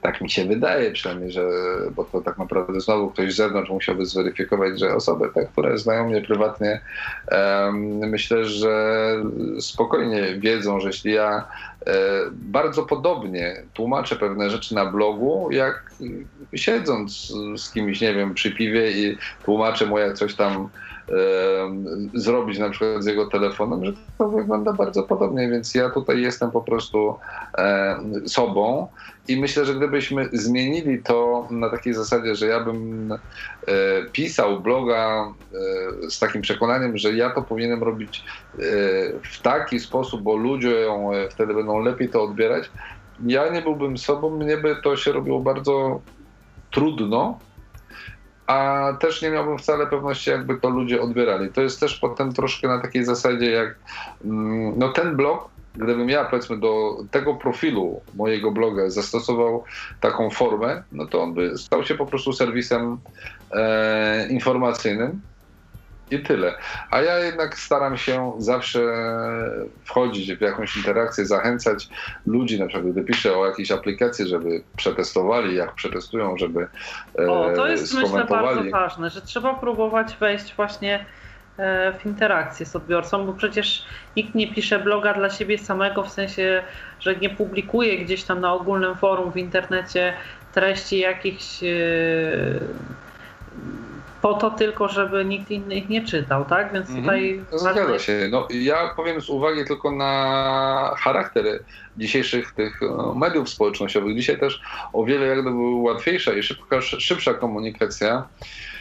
tak 0.02 0.22
mi 0.22 0.30
się 0.30 0.46
wydaje 0.46 0.92
przynajmniej, 0.92 1.32
że 1.32 1.50
bo 1.96 2.04
to 2.04 2.22
tak 2.22 2.38
naprawdę 2.38 2.82
znowu 2.82 3.10
ktoś 3.10 3.34
z 3.34 3.36
zewnątrz 3.36 3.70
musiałby 3.70 4.06
zweryfikować, 4.06 4.80
że 4.80 4.96
osoby 4.96 5.30
te, 5.34 5.46
które 5.46 5.78
znają 5.78 6.10
mnie 6.10 6.22
prywatnie, 6.22 6.82
myślę, 8.08 8.46
że 8.46 9.16
spokojnie 9.60 10.36
wiedzą, 10.38 10.80
że 10.80 10.88
jeśli 10.88 11.14
ja 11.14 11.48
bardzo 12.32 12.84
podobnie 12.84 13.64
tłumaczę 13.74 14.16
pewne 14.16 14.50
rzeczy 14.50 14.76
na 14.76 14.86
blogu, 14.86 15.48
jak 15.52 15.92
siedząc 16.56 17.34
z 17.58 17.72
kimś, 17.72 18.02
nie 18.02 18.14
wiem, 18.14 18.34
przy 18.34 18.52
piwie 18.52 18.92
i 18.92 19.18
tłumaczę 19.44 19.86
mu 19.86 19.98
jak 19.98 20.14
coś 20.14 20.36
tam 20.36 20.70
zrobić 22.14 22.60
na 22.60 22.70
przykład 22.70 23.04
z 23.04 23.06
jego 23.06 23.26
telefonem, 23.26 23.86
że 23.86 23.94
to 24.18 24.30
wygląda 24.30 24.74
bardzo 24.74 25.04
podobnie, 25.04 25.50
więc 25.50 25.76
ja 25.76 25.90
tutaj 25.90 26.22
jestem 26.22 26.52
po 26.52 26.62
prostu 26.62 27.16
sobą 28.28 28.88
i 29.28 29.42
myślę, 29.42 29.66
że 29.66 29.76
gdybyśmy 29.76 30.30
zmienili 30.34 31.04
to 31.04 31.48
na 31.52 31.70
takiej 31.70 31.94
zasadzie, 31.94 32.36
że 32.36 32.48
ja 32.48 32.60
bym 32.60 33.12
e, 33.12 33.18
pisał 34.12 34.62
bloga 34.62 35.34
e, 36.06 36.10
z 36.10 36.20
takim 36.20 36.42
przekonaniem, 36.42 36.98
że 36.98 37.14
ja 37.14 37.30
to 37.30 37.42
powinienem 37.42 37.84
robić 37.84 38.24
e, 38.24 38.60
w 39.24 39.42
taki 39.42 39.80
sposób, 39.80 40.22
bo 40.22 40.36
ludzie 40.36 40.88
wtedy 41.30 41.54
będą 41.54 41.80
lepiej 41.80 42.10
to 42.10 42.24
odbierać, 42.24 42.72
ja 43.26 43.50
nie 43.50 43.62
byłbym 43.62 43.98
sobą, 43.98 44.30
mnie 44.30 44.58
by 44.58 44.76
to 44.84 44.98
się 44.98 45.12
robiło 45.12 45.40
bardzo 45.40 46.02
trudno, 46.72 47.40
a 48.48 48.90
też 49.00 49.22
nie 49.22 49.30
miałbym 49.30 49.58
wcale 49.58 49.88
pewności, 49.88 50.30
jakby 50.30 50.60
to 50.60 50.70
ludzie 50.70 51.02
odbierali. 51.02 51.52
To 51.52 51.62
jest 51.62 51.80
też 51.80 52.00
potem 52.00 52.34
troszkę 52.34 52.68
na 52.68 52.82
takiej 52.82 53.06
zasadzie, 53.06 53.52
jak 53.52 53.76
mm, 54.26 54.74
no 54.78 54.90
ten 54.90 55.16
blog, 55.16 55.55
gdybym 55.78 56.10
ja 56.10 56.26
powiedzmy 56.26 56.60
do 56.60 56.98
tego 57.12 57.36
profilu 57.36 58.02
mojego 58.16 58.52
bloga 58.52 58.90
zastosował 58.90 59.64
taką 60.00 60.30
formę, 60.30 60.84
no 60.92 61.06
to 61.06 61.24
on 61.24 61.34
by 61.34 61.58
stał 61.58 61.86
się 61.86 61.96
po 61.96 62.06
prostu 62.06 62.34
serwisem 62.34 62.98
e, 63.52 64.28
informacyjnym 64.30 65.22
i 66.12 66.20
tyle. 66.20 66.56
A 66.92 67.02
ja 67.02 67.20
jednak 67.20 67.58
staram 67.58 67.98
się 67.98 68.34
zawsze 68.38 68.80
wchodzić 69.84 70.34
w 70.34 70.42
jakąś 70.42 70.78
interakcję, 70.78 71.26
zachęcać 71.26 71.90
ludzi, 72.26 72.60
na 72.60 72.68
przykład 72.68 72.92
gdy 72.92 73.04
piszę 73.04 73.38
o 73.38 73.46
jakiejś 73.46 73.72
aplikacji, 73.72 74.28
żeby 74.28 74.64
przetestowali, 74.76 75.56
jak 75.56 75.76
przetestują, 75.76 76.38
żeby 76.38 76.68
e, 77.20 77.32
O, 77.32 77.52
to 77.56 77.68
jest 77.68 77.94
myślę 77.94 78.26
bardzo 78.26 78.64
ważne, 78.72 79.10
że 79.10 79.22
trzeba 79.22 79.54
próbować 79.54 80.18
wejść 80.20 80.56
właśnie 80.56 81.06
w 82.00 82.06
interakcję 82.06 82.66
z 82.66 82.76
odbiorcą, 82.76 83.26
bo 83.26 83.34
przecież 83.34 83.86
nikt 84.16 84.36
nie 84.36 84.48
pisze 84.48 84.80
bloga 84.80 85.14
dla 85.14 85.30
siebie 85.30 85.58
samego, 85.58 86.04
w 86.04 86.10
sensie, 86.10 86.64
że 87.00 87.16
nie 87.16 87.30
publikuje 87.30 87.98
gdzieś 87.98 88.24
tam 88.24 88.42
na 88.42 88.54
ogólnym 88.54 88.96
forum 88.96 89.32
w 89.32 89.38
internecie 89.38 90.14
treści 90.54 91.00
jakichś 91.00 91.64
e, 91.64 91.68
po 94.22 94.34
to 94.34 94.52
tylko, 94.52 94.88
żeby 94.88 95.26
nikt 95.26 95.52
inny 95.52 95.76
ich 95.76 95.90
nie 95.90 96.06
czytał, 96.06 96.46
tak? 96.46 96.74
Więc 96.74 96.90
mhm. 96.90 97.04
tutaj... 97.04 97.42
Zgadza 97.52 98.00
się. 98.00 98.28
No, 98.32 98.48
ja 98.50 98.94
powiem 98.96 99.22
z 99.22 99.30
uwagi 99.30 99.66
tylko 99.66 99.92
na 99.92 100.96
charakter 100.98 101.46
dzisiejszych 101.98 102.52
tych 102.52 102.82
no, 102.82 103.14
mediów 103.14 103.50
społecznościowych. 103.50 104.16
Dzisiaj 104.16 104.40
też 104.40 104.62
o 104.94 105.04
wiele 105.04 105.26
jakby 105.26 105.52
łatwiejsza 105.76 106.34
i 106.34 106.44
szybka, 106.44 106.82
szybsza 106.82 107.34
komunikacja 107.34 108.10
e, 108.16 108.75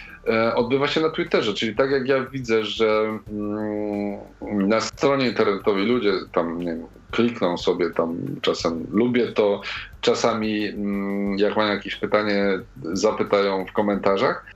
odbywa 0.55 0.89
się 0.89 1.01
na 1.01 1.11
Twitterze, 1.11 1.55
czyli 1.55 1.77
tak 1.77 1.91
jak 1.91 2.09
ja 2.09 2.25
widzę, 2.25 2.65
że 2.65 3.19
mm, 3.33 4.69
na 4.69 4.81
stronie 4.81 5.27
internetowej 5.27 5.87
ludzie 5.87 6.13
tam 6.33 6.59
nie 6.59 6.67
wiem, 6.67 6.87
klikną 7.11 7.59
sobie 7.59 7.91
tam 7.91 8.17
czasem 8.43 8.87
lubię 8.91 9.33
to, 9.33 9.61
czasami 10.01 10.67
mm, 10.67 11.39
jak 11.39 11.57
mają 11.57 11.73
jakieś 11.73 11.97
pytanie 11.97 12.45
zapytają 12.83 13.67
w 13.67 13.73
komentarzach, 13.73 14.47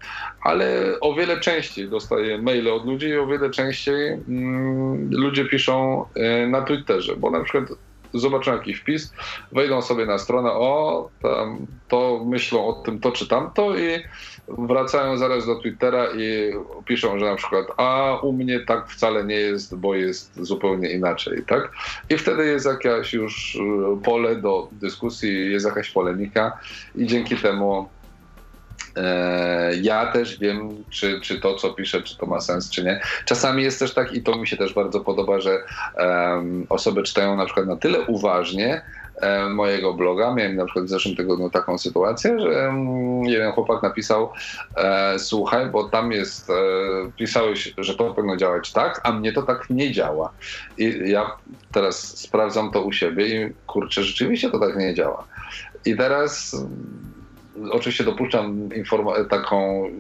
ale 0.43 0.95
o 1.01 1.15
wiele 1.15 1.41
częściej 1.41 1.89
dostaję 1.89 2.43
maile 2.43 2.69
od 2.69 2.87
ludzi 2.87 3.07
i 3.07 3.17
o 3.17 3.27
wiele 3.27 3.51
częściej 3.51 4.13
mm, 4.13 5.11
ludzie 5.11 5.45
piszą 5.45 6.05
e, 6.15 6.47
na 6.47 6.63
Twitterze, 6.63 7.17
bo 7.17 7.31
na 7.31 7.41
przykład 7.41 7.79
zobaczą 8.15 8.53
jakiś 8.53 8.79
wpis, 8.79 9.13
wejdą 9.53 9.83
sobie 9.83 10.07
na 10.07 10.19
stronę, 10.19 10.53
o, 10.53 11.11
tam, 11.23 11.67
to 11.89 12.25
myślą 12.27 12.67
o 12.67 12.73
tym, 12.73 13.01
to 13.01 13.13
czy 13.13 13.29
tamto 13.29 13.77
i 13.77 14.03
wracają 14.49 15.17
zaraz 15.17 15.47
do 15.47 15.61
Twittera 15.61 16.07
i 16.17 16.53
piszą, 16.85 17.19
że 17.19 17.27
na 17.27 17.35
przykład, 17.35 17.67
a 17.77 18.19
u 18.23 18.33
mnie 18.33 18.61
tak 18.61 18.89
wcale 18.89 19.25
nie 19.25 19.35
jest, 19.35 19.77
bo 19.77 19.95
jest 19.95 20.45
zupełnie 20.45 20.91
inaczej, 20.91 21.43
tak? 21.47 21.73
I 22.11 22.19
wtedy 22.19 22.47
jest 22.47 22.67
jakieś 22.67 23.13
już 23.13 23.59
pole 24.05 24.37
do 24.37 24.69
dyskusji, 24.73 25.53
jest 25.53 25.67
jakaś 25.67 25.91
polemika 25.91 26.59
i 26.95 27.07
dzięki 27.07 27.37
temu 27.37 27.89
ja 29.83 30.13
też 30.13 30.39
wiem, 30.39 30.85
czy, 30.91 31.21
czy 31.21 31.41
to, 31.41 31.55
co 31.55 31.71
piszę, 31.71 32.03
czy 32.03 32.19
to 32.19 32.27
ma 32.27 32.41
sens, 32.41 32.71
czy 32.71 32.85
nie. 32.85 33.01
Czasami 33.25 33.63
jest 33.63 33.79
też 33.79 33.95
tak, 33.95 34.13
i 34.13 34.23
to 34.23 34.37
mi 34.37 34.47
się 34.47 34.57
też 34.57 34.75
bardzo 34.75 35.01
podoba, 35.01 35.41
że 35.41 35.59
um, 35.97 36.67
osoby 36.69 37.03
czytają 37.03 37.37
na 37.37 37.45
przykład 37.45 37.67
na 37.67 37.77
tyle 37.77 38.01
uważnie, 38.01 38.83
e, 39.21 39.49
mojego 39.49 39.95
bloga. 39.95 40.35
Miałem 40.35 40.57
na 40.57 40.65
przykład 40.65 40.85
w 40.85 40.89
zeszłym 40.89 41.17
tygodniu 41.17 41.51
taką 41.51 41.79
sytuację, 41.79 42.41
że 42.41 42.73
jeden 43.23 43.53
chłopak 43.53 43.83
napisał 43.83 44.33
e, 44.77 45.19
słuchaj, 45.19 45.67
bo 45.67 45.89
tam 45.89 46.13
jest, 46.13 46.51
e, 46.51 46.55
pisałeś, 47.17 47.75
że 47.79 47.95
to 47.95 48.15
powinno 48.15 48.37
działać 48.37 48.73
tak, 48.73 49.01
a 49.05 49.13
mnie 49.13 49.33
to 49.33 49.43
tak 49.43 49.71
nie 49.71 49.93
działa. 49.93 50.33
I 50.79 51.11
ja 51.11 51.31
teraz 51.73 52.19
sprawdzam 52.19 52.71
to 52.71 52.83
u 52.83 52.93
siebie 52.93 53.27
i 53.27 53.53
kurczę, 53.67 54.03
rzeczywiście 54.03 54.51
to 54.51 54.59
tak 54.59 54.77
nie 54.77 54.95
działa. 54.95 55.25
I 55.85 55.97
teraz 55.97 56.57
oczywiście 57.71 58.05
dopuszczam 58.05 58.69
taką 59.31 59.91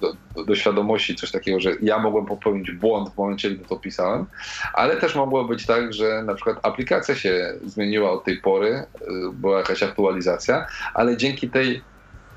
do, 0.00 0.12
do, 0.34 0.44
do, 0.44 0.54
świadomości 0.54 1.14
coś 1.14 1.30
takiego, 1.30 1.60
że 1.60 1.70
ja 1.82 1.98
mogłem 1.98 2.26
popełnić 2.26 2.70
błąd 2.70 3.10
w 3.14 3.18
momencie, 3.18 3.50
gdy 3.50 3.64
to 3.64 3.76
pisałem, 3.76 4.26
ale 4.72 4.96
też 4.96 5.14
mogło 5.14 5.44
być 5.44 5.66
tak, 5.66 5.92
że 5.92 6.22
na 6.22 6.34
przykład 6.34 6.58
aplikacja 6.62 7.14
się 7.14 7.54
zmieniła 7.64 8.10
od 8.10 8.24
tej 8.24 8.40
pory, 8.40 8.68
y, 8.68 8.84
była 9.32 9.58
jakaś 9.58 9.82
aktualizacja, 9.82 10.66
ale 10.94 11.16
dzięki 11.16 11.50
tej 11.50 11.82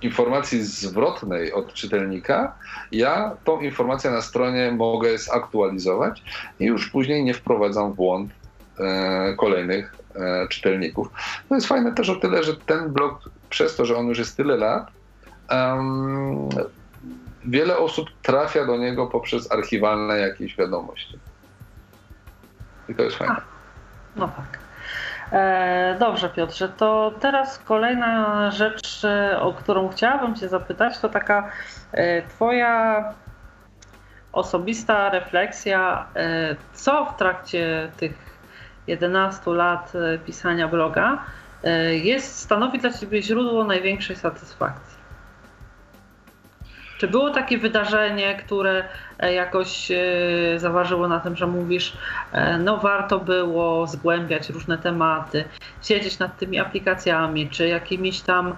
informacji 0.02 0.64
zwrotnej 0.64 1.54
od 1.54 1.74
czytelnika, 1.74 2.56
ja 2.92 3.36
tą 3.44 3.62
informację 3.62 4.12
na 4.12 4.22
stronie 4.22 4.72
mogę 4.72 5.18
zaktualizować 5.18 6.24
i 6.60 6.66
już 6.66 6.90
później 6.90 7.24
nie 7.24 7.34
wprowadzam 7.34 7.92
w 7.92 7.96
błąd 7.96 8.32
e, 8.80 9.36
kolejnych 9.38 9.96
e, 10.16 10.48
czytelników. 10.48 11.08
To 11.50 11.56
jest 11.56 11.68
fajne 11.68 11.94
też 11.94 12.10
o 12.10 12.16
tyle, 12.16 12.44
że 12.44 12.56
ten 12.56 12.90
blog 12.90 13.30
przez 13.52 13.76
to, 13.76 13.86
że 13.86 13.98
on 13.98 14.08
już 14.08 14.20
jest 14.20 14.38
tyle 14.38 14.58
lat, 14.58 14.92
um, 15.52 16.50
wiele 17.46 17.78
osób 17.78 18.10
trafia 18.22 18.66
do 18.66 18.78
niego 18.78 19.08
poprzez 19.08 19.52
archiwalne 19.52 20.20
jakieś 20.20 20.58
wiadomości. 20.58 21.20
I 22.90 22.96
to 22.96 23.04
jest 23.04 23.18
fajne. 23.18 23.36
A, 23.36 23.42
no 24.16 24.28
tak. 24.28 24.60
E, 25.32 25.96
dobrze, 26.00 26.30
Piotrze, 26.30 26.70
to 26.70 27.14
teraz 27.20 27.60
kolejna 27.60 28.52
rzecz, 28.52 29.06
e, 29.06 29.42
o 29.42 29.54
którą 29.54 29.90
chciałabym 29.90 30.36
Cię 30.36 30.50
zapytać, 30.50 31.00
to 31.00 31.10
taka 31.10 31.52
e, 31.92 32.22
Twoja 32.22 33.04
osobista 34.32 35.10
refleksja, 35.10 36.08
co 36.74 37.06
w 37.06 37.18
trakcie 37.18 37.92
tych 37.98 38.40
11 38.88 39.52
lat 39.52 39.94
pisania 40.26 40.68
bloga 40.68 41.18
E, 41.18 41.51
jest, 41.92 42.40
stanowi 42.40 42.80
dla 42.80 42.94
Ciebie 42.94 43.22
źródło 43.22 43.64
największej 43.64 44.16
satysfakcji? 44.16 45.02
Czy 46.98 47.08
było 47.08 47.30
takie 47.30 47.58
wydarzenie, 47.58 48.36
które 48.36 48.84
e, 49.20 49.34
jakoś 49.34 49.92
e, 49.92 49.96
zaważyło 50.58 51.08
na 51.08 51.20
tym, 51.20 51.36
że 51.36 51.48
mówisz, 51.48 51.98
no 52.60 52.78
warto 52.78 53.20
było 53.20 53.88
zgłębiać 53.88 54.50
różne 54.50 54.78
tematy, 54.78 55.44
siedzieć 55.82 56.20
nad 56.20 56.38
tymi 56.38 56.60
aplikacjami, 56.60 57.50
czy 57.50 57.68
jakimiś 57.68 58.22
tam 58.22 58.56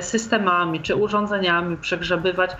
systemami, 0.00 0.80
czy 0.80 0.96
urządzeniami, 0.96 1.76
przegrzebywać 1.76 2.50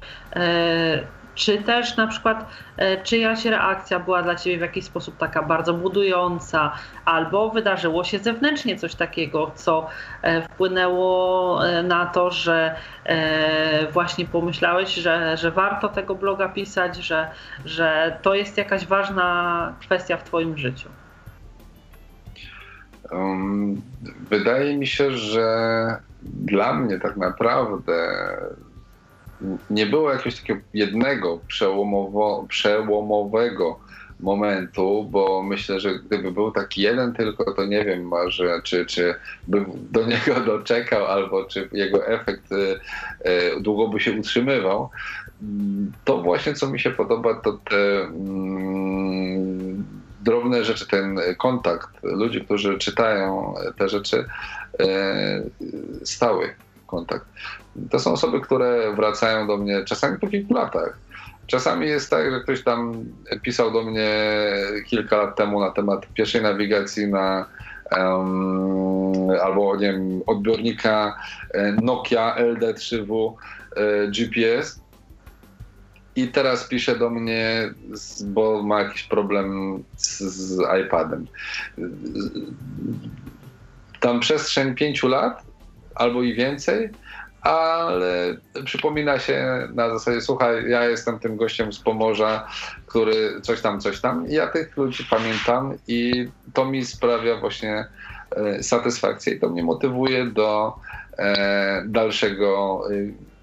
czy 1.34 1.62
też 1.62 1.96
na 1.96 2.06
przykład 2.06 2.46
e, 2.76 3.02
czyjaś 3.02 3.44
reakcja 3.44 4.00
była 4.00 4.22
dla 4.22 4.34
ciebie 4.34 4.58
w 4.58 4.60
jakiś 4.60 4.84
sposób 4.84 5.16
taka 5.16 5.42
bardzo 5.42 5.74
budująca, 5.74 6.72
albo 7.04 7.50
wydarzyło 7.50 8.04
się 8.04 8.18
zewnętrznie 8.18 8.76
coś 8.76 8.94
takiego, 8.94 9.50
co 9.54 9.86
e, 10.22 10.42
wpłynęło 10.42 11.66
e, 11.66 11.82
na 11.82 12.06
to, 12.06 12.30
że 12.30 12.74
właśnie 13.92 14.26
pomyślałeś, 14.26 14.94
że, 14.94 15.36
że 15.36 15.50
warto 15.50 15.88
tego 15.88 16.14
bloga 16.14 16.48
pisać, 16.48 16.96
że, 16.96 17.30
że 17.64 18.18
to 18.22 18.34
jest 18.34 18.58
jakaś 18.58 18.86
ważna 18.86 19.72
kwestia 19.80 20.16
w 20.16 20.24
Twoim 20.24 20.58
życiu? 20.58 20.88
Um, 23.10 23.82
wydaje 24.30 24.76
mi 24.76 24.86
się, 24.86 25.10
że 25.10 25.46
dla 26.22 26.74
mnie 26.74 26.98
tak 26.98 27.16
naprawdę 27.16 27.92
nie 29.70 29.86
było 29.86 30.12
jakiegoś 30.12 30.40
takiego 30.40 30.60
jednego 30.74 31.40
przełomowo, 31.46 32.46
przełomowego 32.48 33.80
momentu, 34.20 35.08
bo 35.10 35.42
myślę, 35.42 35.80
że 35.80 35.98
gdyby 35.98 36.32
był 36.32 36.50
taki 36.50 36.82
jeden 36.82 37.12
tylko, 37.12 37.52
to 37.52 37.66
nie 37.66 37.84
wiem 37.84 38.04
może, 38.04 38.60
czy, 38.62 38.86
czy 38.86 39.14
bym 39.46 39.64
do 39.90 40.06
niego 40.12 40.40
doczekał, 40.40 41.06
albo 41.06 41.44
czy 41.44 41.68
jego 41.72 42.06
efekt 42.06 42.52
y, 42.52 42.80
y, 43.26 43.60
długo 43.60 43.88
by 43.88 44.00
się 44.00 44.12
utrzymywał. 44.12 44.90
To 46.04 46.22
właśnie, 46.22 46.54
co 46.54 46.70
mi 46.70 46.80
się 46.80 46.90
podoba, 46.90 47.34
to 47.34 47.52
te 47.52 48.02
mm, 48.02 49.84
drobne 50.20 50.64
rzeczy, 50.64 50.86
ten 50.88 51.20
kontakt 51.38 51.88
ludzi, 52.02 52.40
którzy 52.40 52.78
czytają 52.78 53.54
te 53.78 53.88
rzeczy, 53.88 54.24
y, 54.80 56.06
stały 56.06 56.54
kontakt. 56.86 57.26
To 57.90 57.98
są 57.98 58.12
osoby, 58.12 58.40
które 58.40 58.94
wracają 58.96 59.46
do 59.46 59.56
mnie 59.56 59.84
czasami 59.84 60.18
po 60.18 60.26
kilku 60.26 60.54
latach. 60.54 60.98
Czasami 61.46 61.86
jest 61.86 62.10
tak, 62.10 62.30
że 62.30 62.40
ktoś 62.40 62.62
tam 62.62 63.04
pisał 63.42 63.72
do 63.72 63.82
mnie 63.82 64.10
kilka 64.86 65.16
lat 65.16 65.36
temu 65.36 65.60
na 65.60 65.70
temat 65.70 66.06
pierwszej 66.14 66.42
nawigacji 66.42 67.06
na 67.06 67.46
um, 67.96 69.30
albo 69.42 69.76
nie 69.76 69.92
wiem, 69.92 70.22
odbiornika 70.26 71.16
e, 71.54 71.72
Nokia 71.72 72.36
LD3W 72.38 73.32
e, 73.76 74.08
GPS. 74.10 74.80
I 76.16 76.28
teraz 76.28 76.68
pisze 76.68 76.98
do 76.98 77.10
mnie, 77.10 77.70
bo 78.24 78.62
ma 78.62 78.82
jakiś 78.82 79.02
problem 79.02 79.78
z, 79.96 80.20
z 80.20 80.62
iPadem. 80.86 81.26
Tam 84.00 84.20
przestrzeń 84.20 84.74
pięciu 84.74 85.08
lat 85.08 85.42
albo 85.94 86.22
i 86.22 86.34
więcej, 86.34 86.90
ale 87.44 88.36
przypomina 88.64 89.18
się 89.18 89.68
na 89.74 89.90
zasadzie, 89.90 90.20
słuchaj, 90.20 90.70
ja 90.70 90.84
jestem 90.84 91.18
tym 91.18 91.36
gościem 91.36 91.72
z 91.72 91.78
Pomorza, 91.78 92.48
który 92.86 93.40
coś 93.42 93.60
tam, 93.60 93.80
coś 93.80 94.00
tam. 94.00 94.28
I 94.28 94.34
ja 94.34 94.46
tych 94.46 94.76
ludzi 94.76 95.06
pamiętam 95.10 95.74
i 95.88 96.28
to 96.54 96.64
mi 96.64 96.84
sprawia 96.84 97.36
właśnie 97.40 97.84
e, 98.36 98.62
satysfakcję 98.62 99.34
i 99.34 99.40
to 99.40 99.48
mnie 99.48 99.62
motywuje 99.62 100.26
do 100.26 100.76
e, 101.18 101.84
dalszego 101.86 102.82
e, 102.90 102.92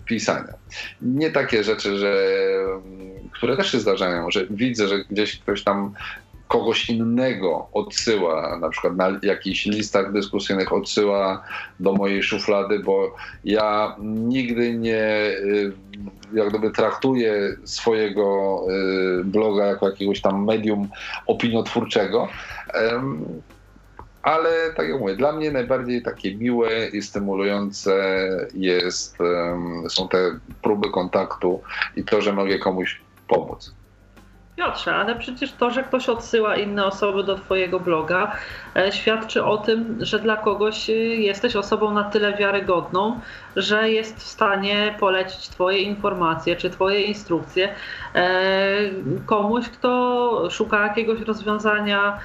pisania. 0.06 0.54
Nie 1.02 1.32
takie 1.32 1.64
rzeczy, 1.64 1.98
że, 1.98 2.28
które 3.34 3.58
też 3.58 3.72
się 3.72 3.80
zdarzają, 3.80 4.32
że 4.32 4.46
widzę, 4.50 4.88
że 4.88 5.06
gdzieś 5.10 5.40
ktoś 5.40 5.64
tam 5.64 5.94
kogoś 6.52 6.90
innego 6.90 7.68
odsyła, 7.74 8.58
na 8.58 8.70
przykład 8.70 8.96
na 8.96 9.20
jakichś 9.24 9.66
listach 9.66 10.12
dyskusyjnych 10.12 10.74
odsyła 10.74 11.44
do 11.80 11.94
mojej 11.94 12.24
szuflady, 12.24 12.80
bo 12.80 13.16
ja 13.44 13.96
nigdy 14.00 14.74
nie 14.74 15.04
y, 15.28 15.74
jak 16.34 16.50
gdyby 16.50 16.72
traktuję 16.72 17.34
swojego 17.64 18.62
y, 19.20 19.24
bloga 19.24 19.66
jako 19.66 19.90
jakiegoś 19.90 20.22
tam 20.22 20.46
medium 20.46 20.90
opiniotwórczego. 21.28 22.28
Ale 24.24 24.50
tak 24.76 24.90
jak 24.90 25.00
mówię, 25.00 25.16
dla 25.16 25.32
mnie 25.32 25.52
najbardziej 25.52 26.02
takie 26.02 26.36
miłe 26.36 26.88
i 26.88 27.02
stymulujące 27.02 27.94
jest, 28.54 29.18
są 29.90 30.08
te 30.08 30.40
próby 30.62 30.90
kontaktu 30.90 31.62
i 31.96 32.04
to, 32.04 32.22
że 32.22 32.34
mogę 32.34 32.60
komuś 32.60 33.02
pomóc. 33.28 33.81
Piotrze, 34.62 34.96
ale 34.96 35.16
przecież 35.16 35.52
to, 35.52 35.72
że 35.72 35.84
ktoś 35.84 36.10
odsyła 36.10 36.56
inne 36.56 36.86
osoby 36.86 37.24
do 37.24 37.36
Twojego 37.36 37.80
bloga, 37.80 38.32
e, 38.76 38.92
świadczy 38.92 39.44
o 39.46 39.58
tym, 39.58 39.98
że 40.00 40.20
dla 40.20 40.38
kogoś 40.38 40.90
e, 40.90 40.94
jesteś 40.94 41.56
osobą 41.56 41.94
na 41.94 42.04
tyle 42.04 42.38
wiarygodną, 42.38 43.20
że 43.56 43.92
jest 43.92 44.18
w 44.18 44.28
stanie 44.28 44.96
polecić 45.00 45.50
Twoje 45.50 45.78
informacje 45.78 46.56
czy 46.56 46.70
Twoje 46.70 47.02
instrukcje 47.02 47.70
e, 48.16 48.30
komuś, 49.26 49.70
kto 49.70 50.48
szuka 50.52 50.88
jakiegoś 50.88 51.22
rozwiązania, 51.22 52.20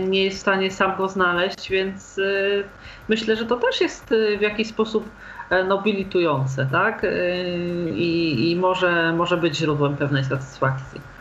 nie 0.00 0.24
jest 0.24 0.38
w 0.38 0.40
stanie 0.40 0.70
sam 0.70 0.96
go 0.96 1.08
znaleźć, 1.08 1.70
więc 1.70 2.20
myślę, 3.08 3.36
że 3.36 3.46
to 3.46 3.56
też 3.56 3.80
jest 3.80 4.14
w 4.38 4.40
jakiś 4.40 4.68
sposób 4.68 5.08
nobilitujące, 5.68 6.68
tak? 6.72 7.06
I, 7.94 8.50
i 8.50 8.56
może, 8.56 9.12
może 9.12 9.36
być 9.36 9.56
źródłem 9.56 9.96
pewnej 9.96 10.24
satysfakcji. 10.24 11.15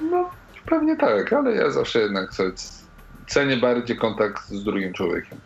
No, 0.00 0.30
pewnie 0.66 0.96
tak, 0.96 1.32
ale 1.32 1.54
ja 1.54 1.70
zawsze 1.70 1.98
jednak 1.98 2.30
cenię 3.26 3.56
bardziej 3.56 3.96
kontakt 3.96 4.48
z 4.48 4.64
drugim 4.64 4.92
człowiekiem. 4.92 5.38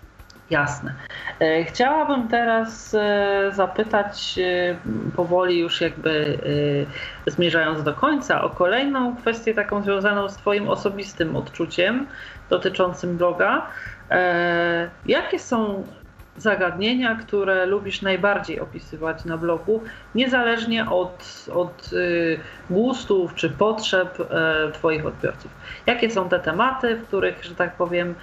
Jasne. 0.50 0.94
E, 1.40 1.64
chciałabym 1.64 2.28
teraz 2.28 2.94
e, 2.94 3.50
zapytać 3.54 4.38
e, 4.38 4.76
powoli 5.16 5.58
już 5.58 5.80
jakby 5.80 6.38
zmierzając 7.26 7.82
do 7.82 7.94
końca 7.94 8.42
o 8.42 8.50
kolejną 8.50 9.16
kwestię 9.16 9.54
taką 9.54 9.82
związaną 9.82 10.28
z 10.28 10.36
twoim 10.36 10.68
osobistym 10.68 11.36
odczuciem 11.36 12.06
dotyczącym 12.50 13.16
bloga. 13.16 13.66
Jakie 15.06 15.38
są 15.38 15.84
zagadnienia, 16.42 17.14
które 17.14 17.66
lubisz 17.66 18.02
najbardziej 18.02 18.60
opisywać 18.60 19.24
na 19.24 19.36
blogu, 19.36 19.82
niezależnie 20.14 20.90
od, 20.90 21.46
od 21.54 21.92
y, 21.92 22.40
gustów 22.70 23.34
czy 23.34 23.50
potrzeb 23.50 24.18
e, 24.20 24.72
Twoich 24.72 25.06
odbiorców. 25.06 25.50
Jakie 25.86 26.10
są 26.10 26.28
te 26.28 26.40
tematy, 26.40 26.96
w 26.96 27.06
których, 27.06 27.44
że 27.44 27.54
tak 27.54 27.74
powiem, 27.74 28.14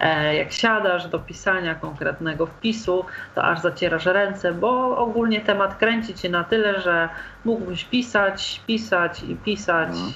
e, 0.00 0.36
jak 0.36 0.52
siadasz 0.52 1.06
do 1.06 1.18
pisania 1.18 1.74
konkretnego 1.74 2.46
wpisu, 2.46 3.04
to 3.34 3.44
aż 3.44 3.60
zacierasz 3.60 4.06
ręce, 4.06 4.52
bo 4.52 4.96
ogólnie 4.98 5.40
temat 5.40 5.78
kręci 5.78 6.14
cię 6.14 6.28
na 6.28 6.44
tyle, 6.44 6.80
że 6.80 7.08
mógłbyś 7.44 7.84
pisać, 7.84 8.60
pisać 8.66 9.22
i 9.22 9.36
pisać. 9.36 9.88
Hmm. 9.88 10.12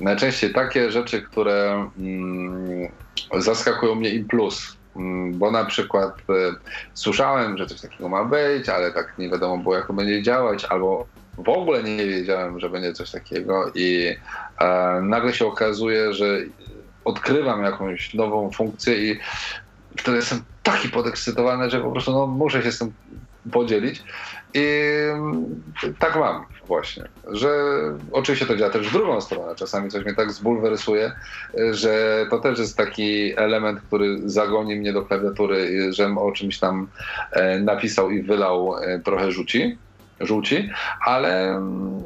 Najczęściej 0.00 0.52
takie 0.52 0.90
rzeczy, 0.90 1.22
które 1.22 1.90
mm, 1.98 2.88
zaskakują 3.38 3.94
mnie 3.94 4.10
im 4.10 4.28
plus 4.28 4.83
bo 5.32 5.50
na 5.50 5.64
przykład 5.64 6.14
e, 6.30 6.34
słyszałem, 6.94 7.58
że 7.58 7.66
coś 7.66 7.80
takiego 7.80 8.08
ma 8.08 8.24
być, 8.24 8.68
ale 8.68 8.92
tak 8.92 9.14
nie 9.18 9.30
wiadomo 9.30 9.62
było, 9.62 9.76
jak 9.76 9.86
to 9.86 9.92
będzie 9.92 10.22
działać, 10.22 10.64
albo 10.64 11.06
w 11.38 11.48
ogóle 11.48 11.82
nie 11.82 12.06
wiedziałem, 12.06 12.60
że 12.60 12.70
będzie 12.70 12.92
coś 12.92 13.10
takiego 13.10 13.72
i 13.74 14.16
e, 14.60 15.00
nagle 15.02 15.32
się 15.32 15.46
okazuje, 15.46 16.14
że 16.14 16.38
odkrywam 17.04 17.62
jakąś 17.62 18.14
nową 18.14 18.50
funkcję 18.50 19.12
i 19.12 19.18
wtedy 19.98 20.16
jestem 20.16 20.40
taki 20.62 20.88
podekscytowany, 20.88 21.70
że 21.70 21.80
po 21.80 21.92
prostu 21.92 22.12
no, 22.12 22.26
muszę 22.26 22.62
się 22.62 22.72
z 22.72 22.78
tym 22.78 22.92
podzielić. 23.52 24.02
I 24.54 24.64
mm, 25.12 25.62
tak 25.98 26.16
mam 26.16 26.46
właśnie, 26.66 27.04
że 27.32 27.50
oczywiście 28.12 28.46
to 28.46 28.56
działa 28.56 28.70
też 28.70 28.88
w 28.88 28.92
drugą 28.92 29.20
stronę. 29.20 29.54
Czasami 29.54 29.90
coś 29.90 30.04
mnie 30.04 30.14
tak 30.14 30.32
zbulwersuje, 30.32 31.12
że 31.70 32.26
to 32.30 32.38
też 32.38 32.58
jest 32.58 32.76
taki 32.76 33.38
element, 33.38 33.80
który 33.82 34.18
zagoni 34.24 34.76
mnie 34.76 34.92
do 34.92 35.02
klawiatury, 35.02 35.92
żem 35.92 36.18
o 36.18 36.32
czymś 36.32 36.58
tam 36.58 36.88
e, 37.32 37.58
napisał 37.58 38.10
i 38.10 38.22
wylał 38.22 38.76
e, 38.76 38.98
trochę 38.98 39.32
rzuci, 39.32 39.78
rzuci, 40.20 40.70
ale 41.06 41.50
mm, 41.50 42.04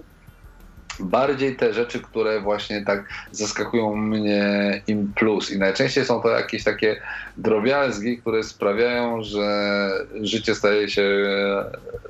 bardziej 1.00 1.56
te 1.56 1.72
rzeczy, 1.72 2.00
które 2.00 2.40
właśnie 2.40 2.84
tak 2.84 3.08
zaskakują 3.30 3.96
mnie 3.96 4.82
im 4.86 5.12
plus. 5.16 5.50
I 5.50 5.58
najczęściej 5.58 6.04
są 6.04 6.20
to 6.20 6.28
jakieś 6.28 6.64
takie 6.64 7.00
drobiazgi, 7.36 8.18
które 8.18 8.42
sprawiają, 8.42 9.22
że 9.22 9.90
życie 10.20 10.54
staje 10.54 10.88
się 10.88 11.02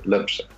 lepsze. 0.04 0.57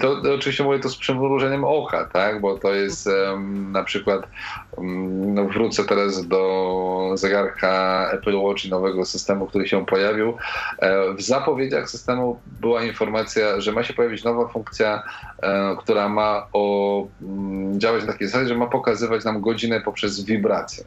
To, 0.00 0.22
to, 0.22 0.34
oczywiście 0.34 0.64
mówię 0.64 0.78
to 0.78 0.88
z 0.88 0.96
przymrużeniem 0.96 1.64
oka, 1.64 2.04
tak? 2.12 2.40
bo 2.40 2.58
to 2.58 2.74
jest 2.74 3.06
um, 3.06 3.72
na 3.72 3.84
przykład, 3.84 4.28
um, 4.76 5.48
wrócę 5.48 5.84
teraz 5.84 6.26
do 6.26 7.12
zegarka 7.14 8.08
Apple 8.12 8.36
Watch 8.36 8.64
i 8.64 8.70
nowego 8.70 9.04
systemu, 9.04 9.46
który 9.46 9.68
się 9.68 9.86
pojawił. 9.86 10.36
E, 10.78 11.14
w 11.14 11.22
zapowiedziach 11.22 11.90
systemu 11.90 12.40
była 12.60 12.82
informacja, 12.82 13.60
że 13.60 13.72
ma 13.72 13.82
się 13.82 13.94
pojawić 13.94 14.24
nowa 14.24 14.48
funkcja, 14.48 15.02
e, 15.42 15.76
która 15.78 16.08
ma 16.08 16.46
o, 16.52 17.06
um, 17.22 17.80
działać 17.80 18.04
na 18.04 18.12
takiej 18.12 18.28
zasadzie, 18.28 18.48
że 18.48 18.56
ma 18.56 18.66
pokazywać 18.66 19.24
nam 19.24 19.40
godzinę 19.40 19.80
poprzez 19.80 20.24
wibrację 20.24 20.84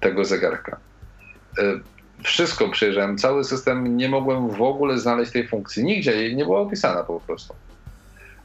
tego 0.00 0.24
zegarka. 0.24 0.76
Wszystko 2.22 2.68
przejrzałem, 2.68 3.18
cały 3.18 3.44
system, 3.44 3.96
nie 3.96 4.08
mogłem 4.08 4.50
w 4.50 4.62
ogóle 4.62 4.98
znaleźć 4.98 5.32
tej 5.32 5.48
funkcji. 5.48 5.84
Nigdzie 5.84 6.12
jej 6.12 6.36
nie 6.36 6.44
była 6.44 6.60
opisana 6.60 7.02
po 7.02 7.20
prostu. 7.20 7.54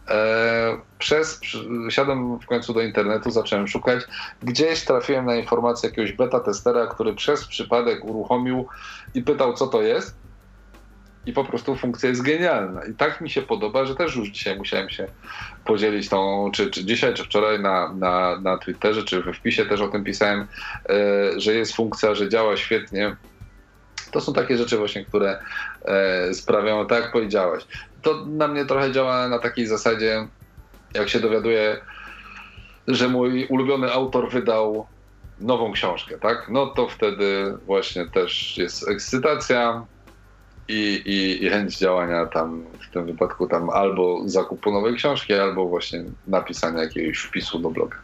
E, 0.07 0.77
przez, 0.99 1.41
siadłem 1.89 2.39
w 2.39 2.45
końcu 2.45 2.73
do 2.73 2.81
internetu, 2.81 3.31
zacząłem 3.31 3.67
szukać. 3.67 4.03
Gdzieś 4.43 4.85
trafiłem 4.85 5.25
na 5.25 5.35
informację 5.35 5.89
jakiegoś 5.89 6.11
beta 6.11 6.39
testera, 6.39 6.87
który 6.87 7.13
przez 7.13 7.47
przypadek 7.47 8.05
uruchomił 8.05 8.67
i 9.13 9.21
pytał, 9.21 9.53
co 9.53 9.67
to 9.67 9.81
jest. 9.81 10.15
I 11.25 11.33
po 11.33 11.43
prostu 11.43 11.75
funkcja 11.75 12.09
jest 12.09 12.21
genialna. 12.21 12.85
I 12.85 12.93
tak 12.93 13.21
mi 13.21 13.29
się 13.29 13.41
podoba, 13.41 13.85
że 13.85 13.95
też 13.95 14.15
już 14.15 14.29
dzisiaj 14.29 14.57
musiałem 14.57 14.89
się 14.89 15.07
podzielić 15.65 16.09
tą, 16.09 16.49
czy, 16.53 16.71
czy 16.71 16.85
dzisiaj, 16.85 17.13
czy 17.13 17.23
wczoraj 17.23 17.59
na, 17.59 17.93
na, 17.93 18.39
na 18.39 18.57
Twitterze, 18.57 19.03
czy 19.03 19.21
we 19.21 19.33
wpisie 19.33 19.65
też 19.65 19.81
o 19.81 19.87
tym 19.87 20.03
pisałem, 20.03 20.47
e, 20.89 21.39
że 21.39 21.53
jest 21.53 21.75
funkcja, 21.75 22.15
że 22.15 22.29
działa 22.29 22.57
świetnie. 22.57 23.15
To 24.15 24.21
są 24.21 24.33
takie 24.33 24.57
rzeczy 24.57 24.77
właśnie, 24.77 25.05
które 25.05 25.39
e, 25.85 26.33
sprawiają, 26.33 26.87
tak 26.87 27.03
jak 27.03 27.11
powiedziałeś, 27.11 27.63
to 28.01 28.25
na 28.25 28.47
mnie 28.47 28.65
trochę 28.65 28.91
działa 28.91 29.27
na 29.27 29.39
takiej 29.39 29.67
zasadzie, 29.67 30.27
jak 30.93 31.09
się 31.09 31.19
dowiaduję, 31.19 31.81
że 32.87 33.07
mój 33.07 33.45
ulubiony 33.45 33.91
autor 33.91 34.29
wydał 34.29 34.87
nową 35.39 35.71
książkę, 35.71 36.17
tak? 36.17 36.49
No 36.49 36.67
to 36.67 36.87
wtedy 36.87 37.57
właśnie 37.65 38.05
też 38.05 38.57
jest 38.57 38.89
ekscytacja 38.89 39.85
i, 40.67 41.01
i, 41.05 41.45
i 41.45 41.49
chęć 41.49 41.77
działania 41.77 42.25
tam, 42.25 42.65
w 42.89 42.93
tym 42.93 43.05
wypadku 43.05 43.47
tam 43.47 43.69
albo 43.69 44.21
zakupu 44.25 44.71
nowej 44.71 44.95
książki, 44.95 45.33
albo 45.33 45.67
właśnie 45.67 46.03
napisania 46.27 46.83
jakiegoś 46.83 47.17
wpisu 47.17 47.59
do 47.59 47.69
bloga. 47.69 47.97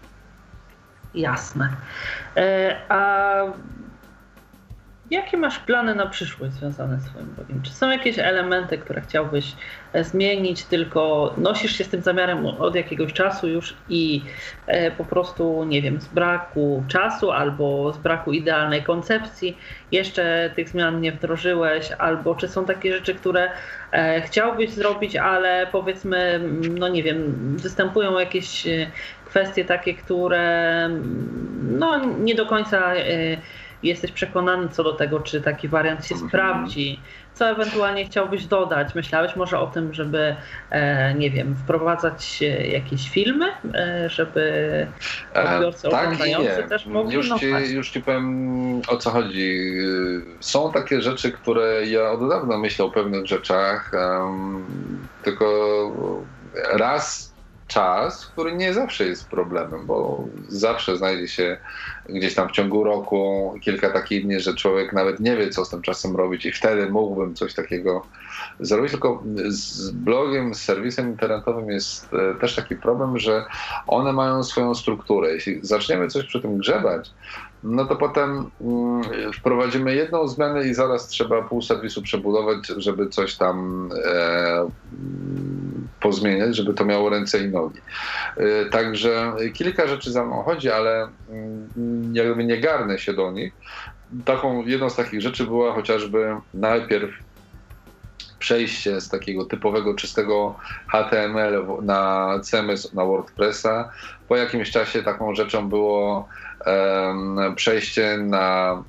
Jasne. 1.13 1.75
E, 2.37 2.77
a 2.89 3.33
Jakie 5.11 5.37
masz 5.37 5.59
plany 5.59 5.95
na 5.95 6.07
przyszłość 6.07 6.53
związane 6.53 6.99
z 6.99 7.05
swoim 7.05 7.25
blogiem? 7.25 7.61
Czy 7.61 7.71
są 7.71 7.89
jakieś 7.89 8.19
elementy, 8.19 8.77
które 8.77 9.01
chciałbyś 9.01 9.55
e, 9.93 10.03
zmienić, 10.03 10.63
tylko 10.63 11.33
nosisz 11.37 11.77
się 11.77 11.83
z 11.83 11.89
tym 11.89 12.01
zamiarem 12.01 12.45
od 12.45 12.75
jakiegoś 12.75 13.13
czasu 13.13 13.47
już 13.47 13.75
i 13.89 14.21
e, 14.67 14.91
po 14.91 15.05
prostu, 15.05 15.63
nie 15.63 15.81
wiem, 15.81 16.01
z 16.01 16.07
braku 16.07 16.83
czasu 16.87 17.31
albo 17.31 17.93
z 17.93 17.97
braku 17.97 18.31
idealnej 18.31 18.83
koncepcji 18.83 19.57
jeszcze 19.91 20.51
tych 20.55 20.69
zmian 20.69 21.01
nie 21.01 21.11
wdrożyłeś, 21.11 21.91
albo 21.91 22.35
czy 22.35 22.47
są 22.47 22.65
takie 22.65 22.93
rzeczy, 22.93 23.15
które 23.15 23.51
e, 23.91 24.21
chciałbyś 24.21 24.69
zrobić, 24.69 25.15
ale 25.15 25.67
powiedzmy, 25.71 26.41
no 26.79 26.87
nie 26.87 27.03
wiem, 27.03 27.33
występują 27.57 28.19
jakieś 28.19 28.67
kwestie 29.25 29.65
takie, 29.65 29.93
które 29.93 30.89
no 31.61 32.05
nie 32.05 32.35
do 32.35 32.45
końca 32.45 32.93
jesteś 33.83 34.11
przekonany 34.11 34.69
co 34.69 34.83
do 34.83 34.93
tego, 34.93 35.19
czy 35.19 35.41
taki 35.41 35.67
wariant 35.67 36.05
się 36.05 36.15
mhm. 36.15 36.29
sprawdzi, 36.29 36.99
co 37.33 37.49
ewentualnie 37.49 38.05
chciałbyś 38.05 38.45
dodać? 38.45 38.95
Myślałeś 38.95 39.35
może 39.35 39.59
o 39.59 39.67
tym, 39.67 39.93
żeby, 39.93 40.35
e, 40.69 41.13
nie 41.13 41.31
wiem, 41.31 41.55
wprowadzać 41.55 42.41
jakieś 42.71 43.09
filmy, 43.09 43.45
e, 43.73 44.09
żeby 44.09 44.41
e, 45.35 45.55
odbiorcy 45.55 45.89
tak 45.89 46.03
oglądający 46.03 46.63
też 46.69 46.85
mogli 46.85 47.15
już 47.15 47.29
ci, 47.39 47.73
już 47.73 47.89
ci 47.89 48.01
powiem 48.01 48.81
o 48.87 48.97
co 48.97 49.09
chodzi. 49.09 49.73
Są 50.39 50.71
takie 50.71 51.01
rzeczy, 51.01 51.31
które 51.31 51.85
ja 51.85 52.11
od 52.11 52.29
dawna 52.29 52.57
myślę 52.57 52.85
o 52.85 52.91
pewnych 52.91 53.25
rzeczach, 53.25 53.91
tylko 55.23 55.45
raz 56.73 57.31
czas, 57.67 58.25
który 58.25 58.55
nie 58.55 58.73
zawsze 58.73 59.05
jest 59.05 59.29
problemem, 59.29 59.85
bo 59.85 60.23
zawsze 60.47 60.97
znajdzie 60.97 61.27
się 61.27 61.57
gdzieś 62.09 62.35
tam 62.35 62.49
w 62.49 62.51
ciągu 62.51 62.83
roku 62.83 63.53
kilka 63.61 63.89
takich 63.89 64.25
dni, 64.25 64.39
że 64.39 64.53
człowiek 64.53 64.93
nawet 64.93 65.19
nie 65.19 65.37
wie, 65.37 65.49
co 65.49 65.65
z 65.65 65.69
tym 65.69 65.81
czasem 65.81 66.15
robić 66.15 66.45
i 66.45 66.51
wtedy 66.51 66.89
mógłbym 66.89 67.35
coś 67.35 67.53
takiego 67.53 68.05
zrobić. 68.59 68.91
Tylko 68.91 69.23
z 69.47 69.91
blogiem, 69.91 70.55
z 70.55 70.61
serwisem 70.61 71.09
internetowym 71.09 71.69
jest 71.69 72.13
e, 72.13 72.39
też 72.39 72.55
taki 72.55 72.75
problem, 72.75 73.19
że 73.19 73.45
one 73.87 74.13
mają 74.13 74.43
swoją 74.43 74.75
strukturę. 74.75 75.33
Jeśli 75.33 75.59
zaczniemy 75.61 76.07
coś 76.07 76.25
przy 76.25 76.41
tym 76.41 76.57
grzebać, 76.57 77.11
no 77.63 77.85
to 77.85 77.95
potem 77.95 78.49
mm, 78.61 79.01
wprowadzimy 79.33 79.95
jedną 79.95 80.27
zmianę 80.27 80.67
i 80.67 80.73
zaraz 80.73 81.07
trzeba 81.07 81.41
pół 81.41 81.61
serwisu 81.61 82.01
przebudować, 82.01 82.67
żeby 82.67 83.09
coś 83.09 83.35
tam 83.35 83.89
e, 84.05 84.69
pozmieniać, 85.99 86.55
żeby 86.55 86.73
to 86.73 86.85
miało 86.85 87.09
ręce 87.09 87.39
i 87.39 87.47
nogi. 87.47 87.79
E, 88.37 88.65
także 88.65 89.35
kilka 89.53 89.87
rzeczy 89.87 90.11
za 90.11 90.25
mną 90.25 90.43
chodzi, 90.43 90.71
ale 90.71 91.07
mm, 91.29 92.15
jakby 92.15 92.43
nie 92.43 92.59
garnę 92.59 92.99
się 92.99 93.13
do 93.13 93.31
nich. 93.31 93.53
Taką, 94.25 94.65
jedną 94.65 94.89
z 94.89 94.95
takich 94.95 95.21
rzeczy 95.21 95.43
była 95.43 95.73
chociażby 95.73 96.35
najpierw 96.53 97.11
przejście 98.41 99.01
z 99.01 99.09
takiego 99.09 99.45
typowego, 99.45 99.95
czystego 99.95 100.55
HTML 100.87 101.65
na 101.81 102.29
CMS, 102.43 102.93
na 102.93 103.05
WordPressa. 103.05 103.91
Po 104.27 104.37
jakimś 104.37 104.71
czasie 104.71 105.03
taką 105.03 105.35
rzeczą 105.35 105.69
było 105.69 106.27
przejście 107.55 108.17
na 108.17 108.83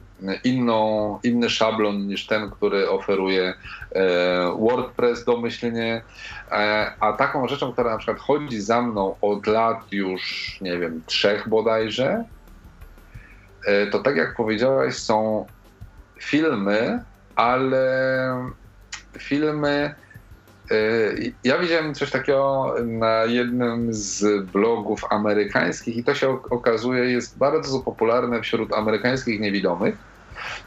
inną, 0.44 1.19
inny 1.23 1.51
szablon 1.51 2.07
niż 2.07 2.27
ten, 2.27 2.51
który 2.51 2.90
oferuje 2.90 3.55
e, 3.93 4.57
WordPress 4.59 5.24
domyślnie. 5.24 6.03
E, 6.51 6.93
a 7.01 7.12
taką 7.12 7.49
rzeczą, 7.49 7.73
która 7.73 7.90
na 7.90 7.99
przykład 7.99 8.19
chodzi 8.19 8.61
za 8.61 8.82
mną 8.82 9.16
od 9.20 9.47
lat 9.47 9.93
już, 9.93 10.57
nie 10.61 10.78
wiem, 10.78 11.03
trzech 11.07 11.49
bodajże, 11.49 12.24
e, 13.66 13.86
to 13.86 13.99
tak 13.99 14.16
jak 14.16 14.36
powiedziałaś, 14.36 14.94
są 14.94 15.47
filmy, 16.20 17.03
ale 17.36 18.53
filmy. 19.19 19.94
Y, 20.73 21.32
ja 21.44 21.59
widziałem 21.59 21.94
coś 21.94 22.11
takiego 22.11 22.74
na 22.85 23.24
jednym 23.24 23.94
z 23.94 24.44
blogów 24.44 25.05
amerykańskich 25.11 25.97
i 25.97 26.05
to 26.05 26.15
się 26.15 26.39
okazuje 26.51 27.05
jest 27.05 27.39
bardzo 27.39 27.81
popularne 27.81 28.43
wśród 28.43 28.73
amerykańskich 28.73 29.40
niewidomych. 29.40 30.12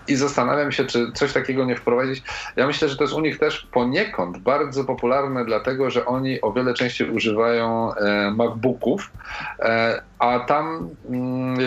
I 0.08 0.16
zastanawiam 0.16 0.72
się, 0.72 0.86
czy 0.86 1.12
coś 1.12 1.34
takiego 1.34 1.66
nie 1.66 1.76
wprowadzić. 1.76 2.24
Ja 2.56 2.68
myślę, 2.68 2.90
że 2.90 2.98
to 2.98 3.04
jest 3.04 3.14
u 3.14 3.22
nich 3.22 3.40
też 3.40 3.68
poniekąd 3.72 4.38
bardzo 4.38 4.84
popularne, 4.84 5.46
dlatego 5.46 5.90
że 5.90 6.06
oni 6.06 6.42
o 6.42 6.54
wiele 6.54 6.74
częściej 6.74 7.10
używają 7.10 7.96
e, 7.96 8.32
MacBooków, 8.32 9.12
e, 9.60 10.02
a 10.20 10.40
tam 10.40 10.90
mm, 11.10 11.60
e, 11.60 11.64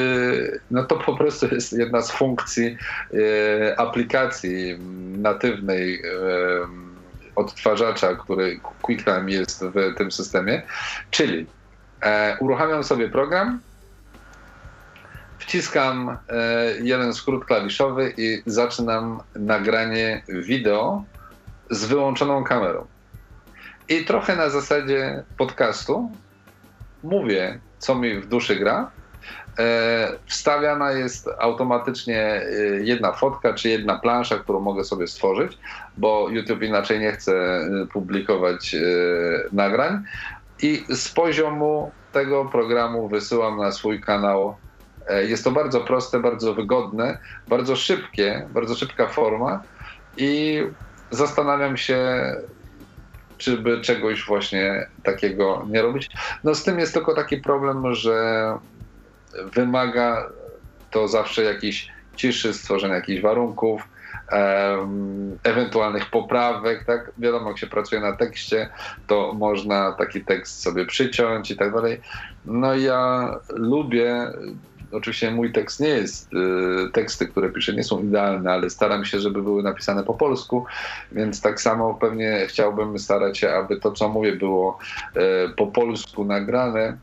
no 0.70 0.84
to 0.84 0.96
po 0.96 1.16
prostu 1.16 1.54
jest 1.54 1.72
jedna 1.72 2.00
z 2.00 2.10
funkcji 2.10 2.76
aplikacji 3.76 4.78
natywnej 5.18 6.02
odtwarzacza, 7.38 8.14
który 8.14 8.60
QuickTime 8.82 9.30
jest 9.30 9.64
w 9.64 9.94
tym 9.96 10.12
systemie, 10.12 10.62
czyli 11.10 11.46
uruchamiam 12.40 12.84
sobie 12.84 13.08
program, 13.08 13.60
wciskam 15.38 16.08
e, 16.08 16.16
jeden 16.82 17.14
skrót 17.14 17.44
klawiszowy 17.44 18.14
i 18.16 18.42
zaczynam 18.46 19.20
nagranie 19.34 20.22
wideo 20.28 21.04
z 21.70 21.84
wyłączoną 21.84 22.44
kamerą. 22.44 22.86
I 23.88 24.04
trochę 24.04 24.36
na 24.36 24.50
zasadzie 24.50 25.22
podcastu 25.38 26.10
mówię, 27.02 27.58
co 27.78 27.94
mi 27.94 28.20
w 28.20 28.28
duszy 28.28 28.56
gra. 28.56 28.90
E, 29.58 30.18
wstawiana 30.26 30.92
jest 30.92 31.28
automatycznie 31.38 32.22
e, 32.22 32.46
jedna 32.80 33.12
fotka 33.12 33.54
czy 33.54 33.68
jedna 33.68 33.98
plansza, 33.98 34.38
którą 34.38 34.60
mogę 34.60 34.84
sobie 34.84 35.06
stworzyć, 35.06 35.58
bo 35.96 36.28
YouTube 36.30 36.62
inaczej 36.62 37.00
nie 37.00 37.12
chce 37.12 37.60
publikować 37.92 38.76
nagrań. 39.52 40.02
I 40.62 40.84
z 40.88 41.08
poziomu 41.08 41.92
tego 42.12 42.44
programu 42.44 43.08
wysyłam 43.08 43.56
na 43.56 43.72
swój 43.72 44.00
kanał 44.00 44.56
E, 45.08 45.24
jest 45.24 45.44
to 45.44 45.50
bardzo 45.50 45.80
proste, 45.80 46.20
bardzo 46.20 46.54
wygodne, 46.54 47.18
bardzo 47.48 47.76
szybkie, 47.76 48.48
bardzo 48.50 48.74
szybka 48.74 49.08
forma 49.08 49.64
i 50.16 50.62
zastanawiam 51.10 51.76
się, 51.76 52.32
czy 53.36 53.58
by 53.58 53.80
czegoś 53.80 54.26
właśnie 54.26 54.86
takiego 55.02 55.66
nie 55.70 55.82
robić. 55.82 56.08
No 56.44 56.54
z 56.54 56.64
tym 56.64 56.78
jest 56.78 56.94
tylko 56.94 57.14
taki 57.14 57.36
problem, 57.36 57.94
że 57.94 58.52
wymaga 59.54 60.30
to 60.90 61.08
zawsze 61.08 61.42
jakiejś 61.42 61.88
ciszy, 62.16 62.54
stworzenia 62.54 62.94
jakichś 62.94 63.22
warunków, 63.22 63.82
ewentualnych 65.44 66.10
poprawek, 66.10 66.84
tak? 66.84 67.12
Wiadomo, 67.18 67.48
jak 67.48 67.58
się 67.58 67.66
pracuje 67.66 68.00
na 68.00 68.16
tekście, 68.16 68.68
to 69.06 69.32
można 69.32 69.92
taki 69.92 70.24
tekst 70.24 70.62
sobie 70.62 70.86
przyciąć 70.86 71.50
i 71.50 71.56
tak 71.56 71.72
dalej. 71.72 72.00
No 72.44 72.74
ja 72.74 73.30
lubię 73.50 74.32
oczywiście 74.92 75.30
mój 75.30 75.52
tekst 75.52 75.80
nie 75.80 75.88
jest, 75.88 76.32
y, 76.32 76.90
teksty, 76.92 77.26
które 77.26 77.50
piszę 77.50 77.74
nie 77.74 77.84
są 77.84 78.02
idealne, 78.02 78.52
ale 78.52 78.70
staram 78.70 79.04
się, 79.04 79.20
żeby 79.20 79.42
były 79.42 79.62
napisane 79.62 80.04
po 80.04 80.14
polsku, 80.14 80.64
więc 81.12 81.40
tak 81.40 81.60
samo 81.60 81.94
pewnie 81.94 82.46
chciałbym 82.48 82.98
starać 82.98 83.38
się, 83.38 83.50
aby 83.50 83.80
to, 83.80 83.92
co 83.92 84.08
mówię, 84.08 84.36
było 84.36 84.78
y, 85.16 85.20
po 85.56 85.66
polsku 85.66 86.24
nagrane, 86.24 86.98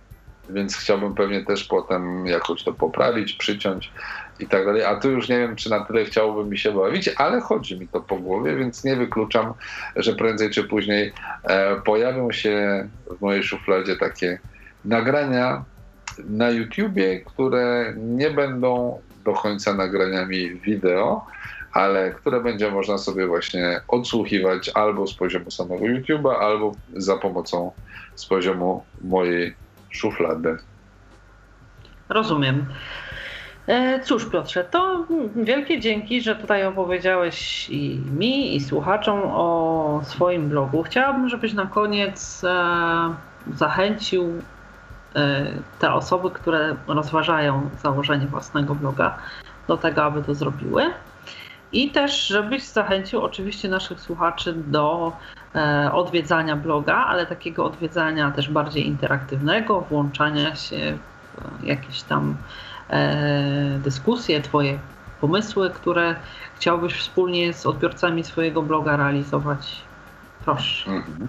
więc 0.49 0.77
chciałbym 0.77 1.15
pewnie 1.15 1.45
też 1.45 1.63
potem 1.63 2.27
jakoś 2.27 2.63
to 2.63 2.73
poprawić, 2.73 3.33
przyciąć 3.33 3.91
i 4.39 4.47
tak 4.47 4.65
dalej. 4.65 4.83
A 4.83 4.95
tu 4.95 5.11
już 5.11 5.29
nie 5.29 5.39
wiem, 5.39 5.55
czy 5.55 5.69
na 5.69 5.85
tyle 5.85 6.05
chciałbym 6.05 6.49
mi 6.49 6.57
się 6.57 6.71
bawić, 6.71 7.09
ale 7.17 7.41
chodzi 7.41 7.79
mi 7.79 7.87
to 7.87 8.01
po 8.01 8.15
głowie, 8.15 8.55
więc 8.55 8.83
nie 8.83 8.95
wykluczam, 8.95 9.53
że 9.95 10.15
prędzej 10.15 10.49
czy 10.49 10.63
później 10.63 11.13
e, 11.43 11.75
pojawią 11.75 12.31
się 12.31 12.87
w 13.17 13.21
mojej 13.21 13.43
szufladzie 13.43 13.95
takie 13.95 14.39
nagrania, 14.85 15.63
na 16.29 16.49
YouTubie, 16.49 17.19
które 17.19 17.93
nie 17.97 18.29
będą 18.29 18.99
do 19.25 19.33
końca 19.33 19.73
nagraniami 19.73 20.55
wideo, 20.55 21.25
ale 21.73 22.11
które 22.11 22.41
będzie 22.41 22.71
można 22.71 22.97
sobie 22.97 23.27
właśnie 23.27 23.81
odsłuchiwać 23.87 24.69
albo 24.69 25.07
z 25.07 25.13
poziomu 25.13 25.51
samego 25.51 25.85
YouTube'a, 25.85 26.35
albo 26.35 26.71
za 26.93 27.17
pomocą 27.17 27.71
z 28.15 28.25
poziomu 28.25 28.83
mojej 29.01 29.55
szuflady. 29.95 30.57
Rozumiem. 32.09 32.65
E, 33.67 33.99
cóż, 33.99 34.25
Piotrze, 34.25 34.63
to 34.63 35.05
wielkie 35.35 35.79
dzięki, 35.79 36.21
że 36.21 36.35
tutaj 36.35 36.65
opowiedziałeś 36.65 37.69
i 37.69 38.01
mi, 38.17 38.55
i 38.55 38.59
słuchaczom 38.59 39.19
o 39.23 40.01
swoim 40.03 40.49
blogu. 40.49 40.83
Chciałabym, 40.83 41.29
żebyś 41.29 41.53
na 41.53 41.65
koniec 41.65 42.43
e, 42.43 43.15
zachęcił 43.53 44.41
E, 45.15 45.45
te 45.79 45.93
osoby, 45.93 46.29
które 46.31 46.75
rozważają 46.87 47.69
założenie 47.83 48.27
własnego 48.27 48.75
bloga, 48.75 49.17
do 49.67 49.77
tego, 49.77 50.03
aby 50.03 50.23
to 50.23 50.35
zrobiły. 50.35 50.83
I 51.75 51.91
też, 51.91 52.27
żebyś 52.27 52.63
zachęcił 52.63 53.21
oczywiście 53.21 53.69
naszych 53.69 54.01
słuchaczy 54.01 54.53
do 54.53 55.13
e, 55.55 55.89
odwiedzania 55.93 56.55
bloga, 56.55 56.95
ale 56.95 57.25
takiego 57.25 57.65
odwiedzania 57.65 58.31
też 58.31 58.49
bardziej 58.49 58.87
interaktywnego, 58.87 59.81
włączania 59.81 60.55
się 60.55 60.97
w 61.61 61.63
jakieś 61.63 62.01
tam 62.01 62.35
e, 62.89 63.79
dyskusje, 63.83 64.41
Twoje 64.41 64.79
pomysły, 65.21 65.69
które 65.69 66.15
chciałbyś 66.55 66.93
wspólnie 66.93 67.53
z 67.53 67.65
odbiorcami 67.65 68.23
swojego 68.23 68.61
bloga 68.61 68.97
realizować. 68.97 69.81
Proszę. 70.45 70.91
Mhm. 70.91 71.27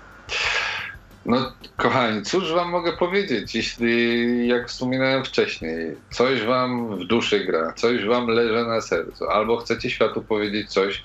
No, 1.26 1.52
kochani, 1.76 2.22
cóż 2.22 2.52
wam 2.52 2.70
mogę 2.70 2.92
powiedzieć, 2.92 3.54
jeśli, 3.54 4.48
jak 4.48 4.68
wspominałem 4.68 5.24
wcześniej, 5.24 5.96
coś 6.10 6.42
wam 6.42 6.96
w 6.96 7.04
duszy 7.04 7.44
gra, 7.44 7.72
coś 7.72 8.04
wam 8.04 8.26
leży 8.26 8.64
na 8.64 8.80
sercu, 8.80 9.30
albo 9.30 9.56
chcecie 9.56 9.90
światu 9.90 10.22
powiedzieć 10.22 10.70
coś, 10.72 11.04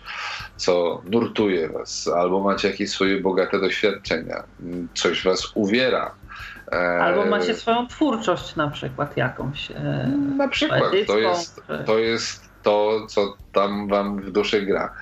co 0.55 1.01
nurtuje 1.11 1.69
was, 1.69 2.07
albo 2.15 2.39
macie 2.39 2.67
jakieś 2.67 2.89
swoje 2.89 3.21
bogate 3.21 3.59
doświadczenia, 3.59 4.43
coś 4.93 5.23
was 5.23 5.51
uwiera. 5.55 6.11
Albo 7.01 7.25
macie 7.25 7.53
swoją 7.53 7.87
twórczość 7.87 8.55
na 8.55 8.69
przykład 8.69 9.17
jakąś. 9.17 9.71
E, 9.71 10.11
na 10.37 10.47
przykład, 10.47 10.91
to 11.07 11.17
jest, 11.17 11.61
to 11.85 11.99
jest 11.99 12.50
to, 12.63 13.07
co 13.09 13.37
tam 13.51 13.87
wam 13.87 14.21
w 14.21 14.31
duszy 14.31 14.61
gra. 14.61 14.93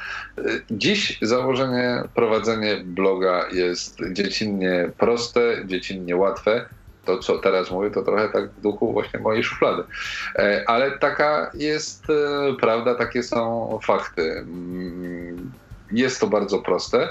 Dziś 0.71 1.17
założenie, 1.21 2.03
prowadzenie 2.13 2.81
bloga 2.83 3.45
jest 3.51 3.99
dziecinnie 4.11 4.91
proste, 4.97 5.41
dziecinnie 5.65 6.15
łatwe. 6.15 6.65
To, 7.05 7.17
co 7.17 7.37
teraz 7.37 7.71
mówię, 7.71 7.91
to 7.91 8.01
trochę 8.01 8.29
tak 8.29 8.51
w 8.51 8.61
duchu 8.61 8.93
właśnie 8.93 9.19
mojej 9.19 9.43
szuflady. 9.43 9.83
E, 10.35 10.63
ale 10.67 10.91
taka 10.91 11.51
jest 11.53 12.09
e, 12.09 12.53
prawda, 12.61 12.95
takie 12.95 13.23
są 13.23 13.79
fakty. 13.83 14.31
Mm, 14.31 15.51
jest 15.91 16.19
to 16.19 16.27
bardzo 16.27 16.59
proste. 16.59 17.09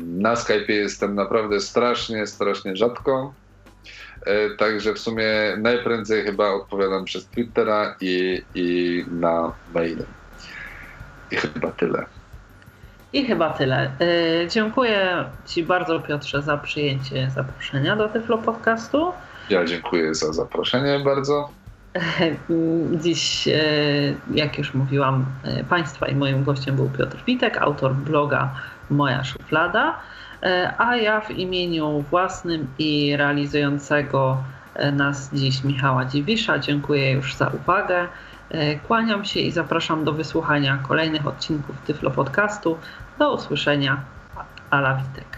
na 0.00 0.34
Skype'ie 0.34 0.72
jestem 0.72 1.14
naprawdę 1.14 1.60
strasznie, 1.60 2.26
strasznie 2.26 2.76
rzadko. 2.76 3.34
E, 4.26 4.50
także 4.50 4.94
w 4.94 4.98
sumie 4.98 5.28
najprędzej 5.58 6.22
chyba 6.22 6.50
odpowiadam 6.50 7.04
przez 7.04 7.26
Twittera 7.26 7.96
i, 8.00 8.42
i 8.54 9.04
na 9.10 9.52
maile. 9.74 10.04
I 11.30 11.36
chyba 11.36 11.70
tyle. 11.70 12.04
I 13.12 13.26
chyba 13.26 13.50
tyle. 13.50 13.90
E, 14.00 14.48
dziękuję 14.48 15.24
Ci 15.46 15.64
bardzo, 15.64 16.00
Piotrze, 16.00 16.42
za 16.42 16.56
przyjęcie 16.56 17.30
zaproszenia 17.34 17.96
do 17.96 18.08
Tyflo 18.08 18.38
Podcastu. 18.38 19.12
Ja 19.50 19.64
dziękuję 19.64 20.14
za 20.14 20.32
zaproszenie 20.32 21.00
bardzo. 21.04 21.58
Dziś, 23.02 23.48
e, 23.48 23.60
jak 24.34 24.58
już 24.58 24.74
mówiłam, 24.74 25.26
e, 25.44 25.64
Państwa 25.64 26.06
i 26.06 26.14
moim 26.14 26.44
gościem 26.44 26.76
był 26.76 26.90
Piotr 26.90 27.24
Witek, 27.26 27.56
autor 27.56 27.94
bloga 27.94 28.54
Moja 28.90 29.24
Szuflada, 29.24 30.00
e, 30.42 30.74
a 30.78 30.96
ja 30.96 31.20
w 31.20 31.30
imieniu 31.30 32.04
własnym 32.10 32.66
i 32.78 33.16
realizującego 33.16 34.42
nas 34.92 35.30
dziś 35.32 35.64
Michała 35.64 36.04
Dziwisza 36.04 36.58
dziękuję 36.58 37.12
już 37.12 37.34
za 37.34 37.48
uwagę. 37.48 38.08
Kłaniam 38.86 39.24
się 39.24 39.40
i 39.40 39.50
zapraszam 39.50 40.04
do 40.04 40.12
wysłuchania 40.12 40.78
kolejnych 40.88 41.26
odcinków 41.26 41.76
Tyflo 41.86 42.10
Podcastu. 42.10 42.78
Do 43.18 43.34
usłyszenia. 43.34 44.00
Ala 44.70 44.94
Witek. 44.94 45.37